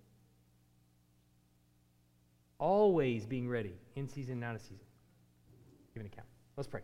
Always 2.59 3.27
being 3.27 3.49
ready, 3.49 3.75
in 3.97 4.09
season, 4.09 4.35
and 4.35 4.45
out 4.45 4.55
of 4.55 4.61
season. 4.63 4.87
Give 5.93 6.03
an 6.03 6.07
account. 6.07 6.29
Let's 6.57 6.69
pray. 6.69 6.83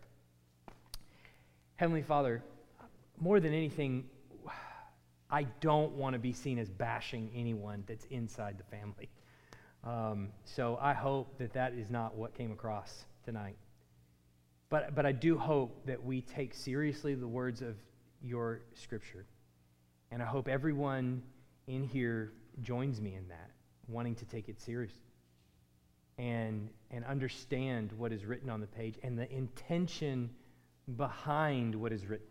Heavenly 1.76 2.02
Father, 2.02 2.42
more 3.20 3.38
than 3.40 3.54
anything, 3.54 4.04
I 5.30 5.44
don't 5.60 5.92
want 5.92 6.14
to 6.14 6.18
be 6.18 6.32
seen 6.32 6.58
as 6.58 6.68
bashing 6.68 7.30
anyone 7.34 7.84
that's 7.86 8.04
inside 8.06 8.58
the 8.58 8.76
family. 8.76 9.08
Um, 9.84 10.28
so 10.44 10.78
I 10.80 10.92
hope 10.92 11.38
that 11.38 11.52
that 11.54 11.72
is 11.74 11.90
not 11.90 12.16
what 12.16 12.34
came 12.34 12.52
across 12.52 13.04
tonight. 13.24 13.56
But, 14.68 14.94
but 14.94 15.06
I 15.06 15.12
do 15.12 15.38
hope 15.38 15.86
that 15.86 16.02
we 16.02 16.20
take 16.20 16.54
seriously 16.54 17.14
the 17.14 17.26
words 17.26 17.62
of 17.62 17.76
your 18.22 18.60
scripture. 18.74 19.26
And 20.10 20.22
I 20.22 20.26
hope 20.26 20.48
everyone 20.48 21.22
in 21.66 21.84
here 21.84 22.32
joins 22.62 23.00
me 23.00 23.14
in 23.14 23.28
that, 23.28 23.50
wanting 23.88 24.14
to 24.16 24.24
take 24.24 24.48
it 24.48 24.60
seriously 24.60 25.00
and, 26.18 26.68
and 26.90 27.04
understand 27.04 27.92
what 27.92 28.12
is 28.12 28.24
written 28.24 28.50
on 28.50 28.60
the 28.60 28.66
page 28.66 28.96
and 29.02 29.18
the 29.18 29.30
intention 29.32 30.30
behind 30.96 31.74
what 31.74 31.92
is 31.92 32.06
written 32.06 32.26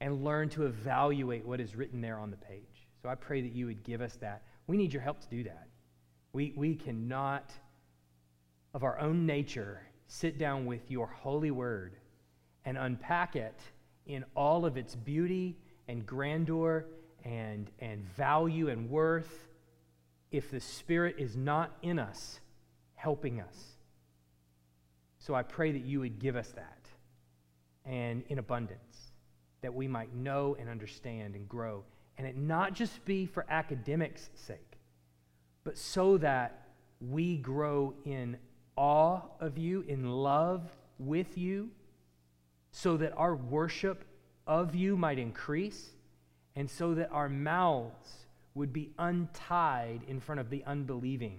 and 0.00 0.24
learn 0.24 0.48
to 0.50 0.66
evaluate 0.66 1.44
what 1.44 1.60
is 1.60 1.74
written 1.74 2.00
there 2.00 2.18
on 2.18 2.30
the 2.30 2.36
page. 2.36 2.88
So 3.02 3.08
I 3.08 3.14
pray 3.14 3.40
that 3.40 3.52
you 3.52 3.66
would 3.66 3.82
give 3.82 4.00
us 4.00 4.16
that. 4.16 4.42
We 4.66 4.76
need 4.76 4.92
your 4.92 5.02
help 5.02 5.20
to 5.20 5.28
do 5.28 5.44
that. 5.44 5.68
We, 6.32 6.52
we 6.56 6.74
cannot, 6.74 7.52
of 8.74 8.84
our 8.84 8.98
own 9.00 9.26
nature, 9.26 9.82
sit 10.06 10.38
down 10.38 10.66
with 10.66 10.90
your 10.90 11.06
holy 11.06 11.50
word 11.50 11.96
and 12.64 12.76
unpack 12.76 13.36
it 13.36 13.58
in 14.06 14.24
all 14.34 14.64
of 14.64 14.76
its 14.76 14.94
beauty 14.94 15.56
and 15.86 16.04
grandeur 16.04 16.86
and, 17.24 17.70
and 17.78 18.04
value 18.04 18.68
and 18.68 18.90
worth 18.90 19.48
if 20.30 20.50
the 20.50 20.60
Spirit 20.60 21.16
is 21.18 21.36
not 21.36 21.76
in 21.82 21.98
us 21.98 22.40
helping 22.94 23.40
us. 23.40 23.78
So 25.18 25.34
I 25.34 25.42
pray 25.42 25.72
that 25.72 25.82
you 25.82 26.00
would 26.00 26.18
give 26.18 26.36
us 26.36 26.48
that 26.52 26.88
and 27.84 28.22
in 28.28 28.38
abundance, 28.38 29.07
that 29.62 29.74
we 29.74 29.88
might 29.88 30.14
know 30.14 30.56
and 30.58 30.68
understand 30.68 31.34
and 31.34 31.48
grow. 31.48 31.84
And 32.16 32.26
it 32.26 32.36
not 32.36 32.74
just 32.74 33.04
be 33.04 33.26
for 33.26 33.44
academics' 33.48 34.30
sake, 34.34 34.78
but 35.64 35.76
so 35.76 36.18
that 36.18 36.68
we 37.00 37.36
grow 37.36 37.94
in 38.04 38.38
awe 38.76 39.20
of 39.40 39.58
you, 39.58 39.84
in 39.86 40.10
love 40.10 40.62
with 40.98 41.38
you, 41.38 41.70
so 42.70 42.96
that 42.96 43.12
our 43.16 43.36
worship 43.36 44.04
of 44.46 44.74
you 44.74 44.96
might 44.96 45.18
increase, 45.18 45.90
and 46.56 46.68
so 46.68 46.94
that 46.94 47.10
our 47.10 47.28
mouths 47.28 48.26
would 48.54 48.72
be 48.72 48.90
untied 48.98 50.00
in 50.08 50.18
front 50.18 50.40
of 50.40 50.50
the 50.50 50.64
unbelieving 50.64 51.38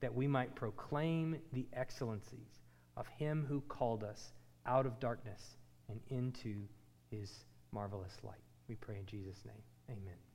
that 0.00 0.14
we 0.14 0.26
might 0.26 0.54
proclaim 0.54 1.36
the 1.52 1.66
excellencies 1.72 2.60
of 2.96 3.06
him 3.08 3.44
who 3.48 3.60
called 3.62 4.04
us 4.04 4.32
out 4.66 4.86
of 4.86 5.00
darkness 5.00 5.56
and 5.88 6.00
into 6.08 6.62
his 7.10 7.44
marvelous 7.74 8.16
light. 8.22 8.44
We 8.68 8.76
pray 8.76 8.96
in 8.96 9.06
Jesus' 9.06 9.44
name. 9.44 9.62
Amen. 9.90 10.33